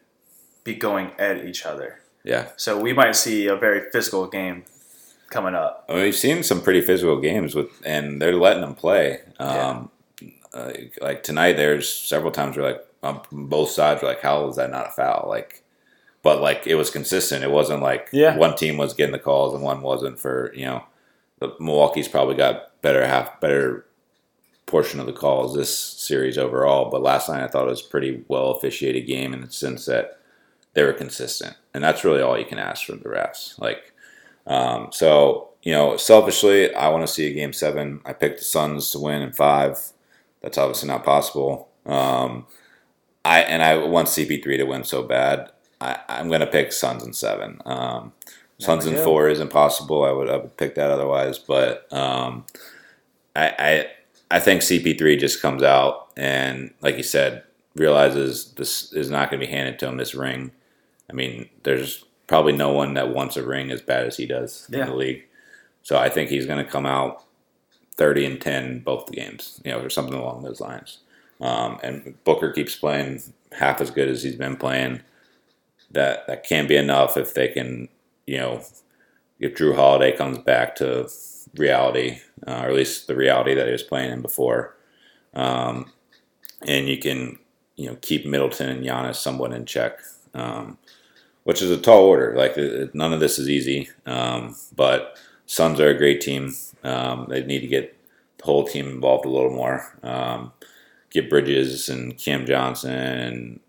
be 0.63 0.75
going 0.77 1.11
at 1.19 1.45
each 1.45 1.67
other. 1.67 2.01
yeah, 2.23 2.51
So 2.57 2.81
we 2.81 2.93
might 2.93 3.17
see 3.17 3.49
a 3.49 3.57
very 3.57 3.91
physical 3.91 4.29
game 4.29 4.65
coming 5.31 5.55
up. 5.57 5.85
I 5.89 5.95
mean, 5.95 6.03
we've 6.05 6.15
seen 6.15 6.45
some 6.45 6.63
pretty 6.63 6.81
physical 6.81 7.21
games 7.21 7.57
with, 7.57 7.83
and 7.85 8.23
they're 8.23 8.37
letting 8.37 8.63
them 8.63 8.77
play. 8.77 9.21
Um, 9.41 9.91
uh, 10.55 10.73
like 11.01 11.25
tonight, 11.25 11.55
there's 11.55 11.93
several 11.93 12.31
times 12.31 12.57
where 12.57 12.73
like 12.73 12.87
on 13.03 13.21
both 13.33 13.71
sides 13.71 14.01
were 14.01 14.09
like, 14.09 14.23
"How 14.23 14.49
is 14.49 14.57
that 14.57 14.71
not 14.71 14.87
a 14.87 14.91
foul?" 14.93 15.27
Like, 15.29 15.64
but 16.25 16.41
like 16.41 16.67
it 16.67 16.75
was 16.75 16.91
consistent. 16.91 17.45
It 17.45 17.51
wasn't 17.53 17.83
like 17.83 18.09
Yeah. 18.13 18.37
one 18.37 18.57
team 18.57 18.77
was 18.77 18.95
getting 18.95 19.13
the 19.13 19.19
calls 19.21 19.55
and 19.55 19.63
one 19.63 19.81
wasn't. 19.83 20.19
For 20.19 20.53
you 20.57 20.65
know, 20.65 20.83
the 21.39 21.55
Milwaukee's 21.61 22.09
probably 22.09 22.35
got 22.35 22.81
better 22.83 23.07
half 23.07 23.41
better 23.41 23.87
portion 24.67 24.99
of 24.99 25.07
the 25.07 25.13
calls 25.13 25.55
this 25.55 25.77
series 25.79 26.37
overall. 26.37 26.91
But 26.91 27.03
last 27.03 27.29
night, 27.29 27.45
I 27.45 27.47
thought 27.47 27.67
it 27.69 27.71
was 27.71 27.87
a 27.87 27.91
pretty 27.91 28.25
well 28.27 28.51
officiated 28.51 29.07
game 29.07 29.33
in 29.33 29.43
the 29.43 29.51
sense 29.53 29.87
that 29.87 30.19
they 30.73 30.83
were 30.83 30.93
consistent, 30.93 31.55
and 31.73 31.85
that's 31.85 32.03
really 32.05 32.21
all 32.23 32.37
you 32.37 32.45
can 32.45 32.59
ask 32.59 32.85
from 32.85 32.99
the 32.99 33.09
refs. 33.09 33.57
Like. 33.61 33.93
Um, 34.47 34.89
so, 34.93 35.53
you 35.63 35.73
know, 35.73 35.97
selfishly, 35.97 36.75
I 36.75 36.89
want 36.91 37.07
to 37.07 37.11
see 37.11 37.27
a 37.29 37.33
game 37.33 37.55
seven. 37.55 38.03
I 38.05 38.13
picked 38.13 38.41
the 38.41 38.45
Suns 38.45 38.91
to 38.91 38.99
win 38.99 39.23
in 39.23 39.33
five. 39.33 39.79
That's 40.43 40.59
obviously 40.59 40.87
not 40.89 41.03
possible. 41.03 41.71
Um, 41.87 42.47
I 43.25 43.41
and 43.41 43.63
I 43.63 43.79
want 43.79 44.09
CP3 44.09 44.59
to 44.59 44.65
win 44.65 44.85
so 44.85 45.03
bad. 45.03 45.51
I, 45.85 45.99
I'm 46.09 46.29
going 46.29 46.41
to 46.41 46.47
pick 46.47 46.73
Suns 46.73 47.03
and 47.03 47.15
seven. 47.15 47.61
Um, 47.67 48.13
Suns 48.59 48.85
go. 48.87 49.05
four 49.05 49.29
is 49.29 49.41
impossible. 49.41 50.05
I 50.05 50.13
would 50.13 50.31
I 50.31 50.37
would 50.37 50.57
pick 50.57 50.75
that 50.77 50.91
otherwise, 50.91 51.39
but 51.39 51.93
um, 51.93 52.47
I, 53.37 53.47
I 53.59 53.87
I 54.37 54.41
think 54.41 54.63
CP3 54.63 55.19
just 55.19 55.43
comes 55.43 55.63
out 55.63 56.11
and, 56.17 56.73
like 56.81 56.97
you 56.97 57.03
said, 57.03 57.43
realizes 57.77 58.53
this 58.55 58.93
is 58.93 59.11
not 59.11 59.31
going 59.31 59.41
to 59.41 59.47
be 59.47 59.53
handed 59.53 59.79
to 59.81 59.89
him. 59.89 59.97
This 59.97 60.15
ring. 60.15 60.51
I 61.11 61.13
mean, 61.13 61.49
there's 61.65 62.05
probably 62.27 62.53
no 62.53 62.73
one 62.73 62.95
that 62.95 63.11
wants 63.15 63.37
a 63.37 63.47
ring 63.47 63.71
as 63.71 63.83
bad 63.83 64.07
as 64.07 64.17
he 64.17 64.27
does 64.27 64.67
Yeah. 64.71 64.81
in 64.85 64.87
the 64.87 64.95
league. 64.97 65.25
So 65.83 65.99
I 65.99 66.09
think 66.09 66.31
he's 66.31 66.47
going 66.47 66.65
to 66.65 66.71
come 66.71 66.87
out 66.87 67.23
30 67.97 68.25
and 68.25 68.41
10 68.41 68.81
both 68.81 69.07
the 69.07 69.13
games, 69.13 69.61
you 69.65 69.71
know, 69.73 69.81
or 69.81 69.91
something 69.91 70.15
along 70.15 70.43
those 70.43 70.61
lines. 70.61 70.99
Um, 71.41 71.79
and 71.83 72.15
Booker 72.25 72.51
keeps 72.53 72.75
playing 72.75 73.21
half 73.53 73.81
as 73.83 73.91
good 73.91 74.09
as 74.09 74.23
he's 74.23 74.37
been 74.37 74.57
playing. 74.57 75.03
That 75.95 76.27
that 76.27 76.45
can 76.45 76.67
be 76.67 76.77
enough 76.77 77.17
if 77.17 77.35
they 77.35 77.49
can, 77.49 77.89
you 78.27 78.39
know, 78.39 78.63
if 79.39 79.55
Jrue 79.55 79.75
Holiday 79.75 80.17
comes 80.17 80.39
back 80.39 80.77
to 80.77 81.09
reality, 81.57 82.21
uh, 82.47 82.63
or 82.63 82.69
at 82.69 82.75
least 82.75 83.07
the 83.07 83.17
reality 83.17 83.55
that 83.55 83.67
he 83.67 83.73
was 83.73 83.83
playing 83.83 84.13
in 84.13 84.23
before, 84.23 84.77
um, 85.35 85.93
and 86.67 86.89
you 86.89 86.99
can, 86.99 87.39
you 87.77 87.87
know, 87.89 87.97
keep 88.01 88.27
Middleton 88.27 88.69
and 88.69 88.85
Giannis 88.85 89.17
somewhat 89.17 89.53
in 89.53 89.67
check, 89.67 90.01
um, 90.35 90.79
which 91.45 91.63
is 91.63 91.71
a 91.71 91.81
tall 91.81 92.05
order. 92.05 92.35
Like 92.37 92.57
none 92.95 93.13
of 93.13 93.21
this 93.21 93.39
is 93.39 93.49
easy, 93.49 93.89
um, 94.07 94.57
but 94.75 95.19
Suns 95.47 95.81
are 95.81 95.89
a 95.89 95.99
great 95.99 96.21
team. 96.21 96.55
Um, 96.83 97.27
they 97.29 97.43
need 97.45 97.61
to 97.61 97.67
get 97.67 97.97
the 98.39 98.45
whole 98.45 98.67
team 98.67 98.89
involved 98.89 99.27
a 99.27 99.31
little 99.31 99.51
more. 99.51 99.99
Um, 100.03 100.53
get 101.11 101.31
Bridges 101.31 101.89
and 101.89 102.17
Cam 102.19 102.47
Johnson 102.47 102.93
and 102.93 103.61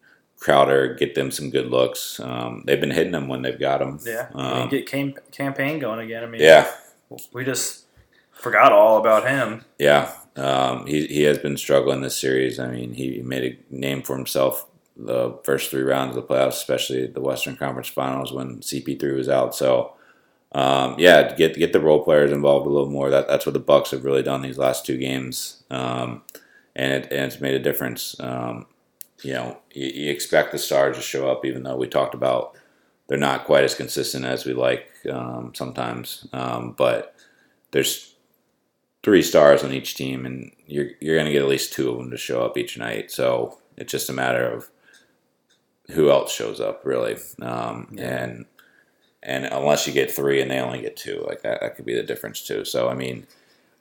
Crowder, 0.45 0.93
get 0.93 1.15
them 1.15 1.31
some 1.31 1.49
good 1.49 1.71
looks. 1.71 2.19
Um, 2.19 2.61
they've 2.67 2.79
been 2.79 2.91
hitting 2.91 3.13
them 3.13 3.27
when 3.27 3.41
they've 3.41 3.59
got 3.59 3.79
them. 3.79 3.99
Yeah, 4.05 4.29
mean, 4.59 4.69
get 4.69 4.85
cam- 4.85 5.15
campaign 5.31 5.79
going 5.79 5.99
again. 5.99 6.23
I 6.23 6.27
mean, 6.27 6.39
yeah, 6.39 6.71
we 7.33 7.43
just 7.43 7.85
forgot 8.31 8.71
all 8.71 8.99
about 8.99 9.27
him. 9.27 9.65
Yeah, 9.79 10.13
um, 10.35 10.85
he 10.85 11.07
he 11.07 11.23
has 11.23 11.39
been 11.39 11.57
struggling 11.57 12.01
this 12.01 12.21
series. 12.21 12.59
I 12.59 12.67
mean, 12.67 12.93
he 12.93 13.23
made 13.23 13.43
a 13.71 13.75
name 13.75 14.03
for 14.03 14.15
himself 14.15 14.67
the 14.95 15.39
first 15.43 15.71
three 15.71 15.81
rounds 15.81 16.15
of 16.15 16.21
the 16.21 16.33
playoffs, 16.33 16.49
especially 16.49 17.07
the 17.07 17.21
Western 17.21 17.57
Conference 17.57 17.87
Finals 17.87 18.31
when 18.31 18.59
CP3 18.59 19.15
was 19.15 19.27
out. 19.27 19.55
So, 19.55 19.93
um, 20.51 20.95
yeah, 20.99 21.33
get 21.33 21.55
get 21.55 21.73
the 21.73 21.81
role 21.81 22.03
players 22.03 22.31
involved 22.31 22.67
a 22.67 22.69
little 22.69 22.91
more. 22.91 23.09
That 23.09 23.27
that's 23.27 23.47
what 23.47 23.53
the 23.53 23.59
Bucks 23.59 23.89
have 23.89 24.05
really 24.05 24.21
done 24.21 24.43
these 24.43 24.59
last 24.59 24.85
two 24.85 24.97
games, 24.97 25.63
um, 25.71 26.21
and 26.75 26.93
it 26.93 27.11
and 27.11 27.25
it's 27.25 27.41
made 27.41 27.55
a 27.55 27.59
difference. 27.59 28.15
You 29.23 29.33
know, 29.33 29.57
you, 29.73 29.87
you, 29.87 30.11
expect 30.11 30.51
the 30.51 30.57
stars 30.57 30.97
to 30.97 31.01
show 31.01 31.29
up, 31.29 31.45
even 31.45 31.63
though 31.63 31.77
we 31.77 31.87
talked 31.87 32.13
about 32.13 32.55
they're 33.07 33.17
not 33.17 33.45
quite 33.45 33.63
as 33.63 33.75
consistent 33.75 34.25
as 34.25 34.45
we 34.45 34.53
like 34.53 34.91
um, 35.09 35.53
sometimes. 35.55 36.27
Um, 36.33 36.73
but 36.77 37.15
there's 37.71 38.15
three 39.03 39.21
stars 39.21 39.63
on 39.63 39.71
each 39.71 39.95
team, 39.95 40.25
and 40.25 40.51
you're 40.67 40.89
you're 40.99 41.15
going 41.15 41.27
to 41.27 41.31
get 41.31 41.41
at 41.41 41.47
least 41.47 41.73
two 41.73 41.89
of 41.91 41.97
them 41.97 42.11
to 42.11 42.17
show 42.17 42.43
up 42.43 42.57
each 42.57 42.77
night. 42.77 43.11
So 43.11 43.59
it's 43.77 43.91
just 43.91 44.09
a 44.09 44.13
matter 44.13 44.45
of 44.45 44.69
who 45.91 46.09
else 46.09 46.33
shows 46.33 46.59
up, 46.59 46.85
really. 46.85 47.17
Um, 47.41 47.89
yeah. 47.91 48.23
And 48.23 48.45
and 49.23 49.45
unless 49.45 49.87
you 49.87 49.93
get 49.93 50.11
three 50.11 50.41
and 50.41 50.51
they 50.51 50.59
only 50.59 50.81
get 50.81 50.95
two, 50.95 51.23
like 51.27 51.41
that, 51.41 51.61
that 51.61 51.75
could 51.75 51.85
be 51.85 51.95
the 51.95 52.03
difference 52.03 52.41
too. 52.41 52.65
So 52.65 52.89
I 52.89 52.93
mean, 52.93 53.27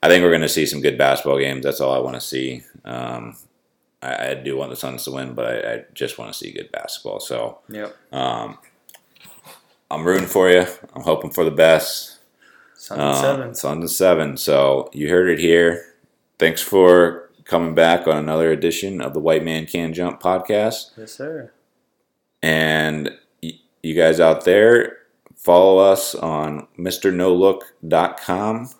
I 0.03 0.09
think 0.09 0.23
we're 0.23 0.31
going 0.31 0.43
to 0.43 0.49
see 0.49 0.67
some 0.67 0.81
good 0.81 0.99
basketball 0.99 1.39
games. 1.39 1.65
That's 1.65 1.81
all 1.81 1.95
I 1.95 1.99
want 1.99 2.15
to 2.15 2.21
see. 2.21 2.63
Um, 2.85 3.37
I, 4.05 4.31
I, 4.31 4.35
do 4.35 4.57
want 4.57 4.71
the 4.71 4.77
Suns 4.77 5.05
to 5.05 5.13
win, 5.13 5.35
but 5.35 5.47
I, 5.47 5.73
I 5.73 5.85
just 5.95 6.19
want 6.19 6.33
to 6.33 6.39
see 6.39 6.53
good 6.53 6.71
basketball. 6.73 7.21
So 7.21 7.61
yep. 7.69 7.97
Um, 8.13 8.59
I'm 9.91 10.05
rooting 10.05 10.27
for 10.27 10.51
you. 10.51 10.67
I'm 10.95 11.03
hoping 11.03 11.31
for 11.31 11.45
the 11.45 11.51
best. 11.51 12.19
Suns 12.75 13.01
and 13.01 13.09
um, 13.09 13.23
seven. 13.23 13.55
Suns 13.55 13.81
and 13.81 13.91
seven. 13.91 14.37
So 14.37 14.91
you 14.93 15.09
heard 15.09 15.29
it 15.29 15.39
here. 15.39 15.95
Thanks 16.39 16.61
for 16.61 17.31
coming 17.45 17.75
back 17.75 18.07
on 18.07 18.17
another 18.17 18.51
edition 18.51 19.01
of 19.01 19.15
the 19.15 19.21
White 19.21 19.45
Man 19.45 19.67
Can 19.67 19.93
Jump 19.93 20.21
podcast. 20.21 20.91
Yes, 20.97 21.13
sir. 21.13 21.53
And 22.43 23.11
y- 23.43 23.61
you 23.83 23.95
guys 23.95 24.21
out 24.21 24.45
there, 24.45 24.99
follow 25.37 25.79
us 25.79 26.15
on 26.15 26.67
MrNoLook.com. 26.79 28.71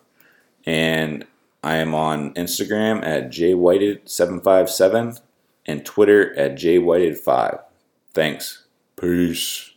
And 0.65 1.25
I 1.65 1.77
am 1.77 1.95
on 1.95 2.31
Instagram 2.35 3.03
at 3.03 3.31
jwhited757 3.31 5.19
and 5.65 5.83
Twitter 5.83 6.37
at 6.37 6.53
jwhited5. 6.53 7.59
Thanks. 8.13 8.67
Peace. 8.95 9.71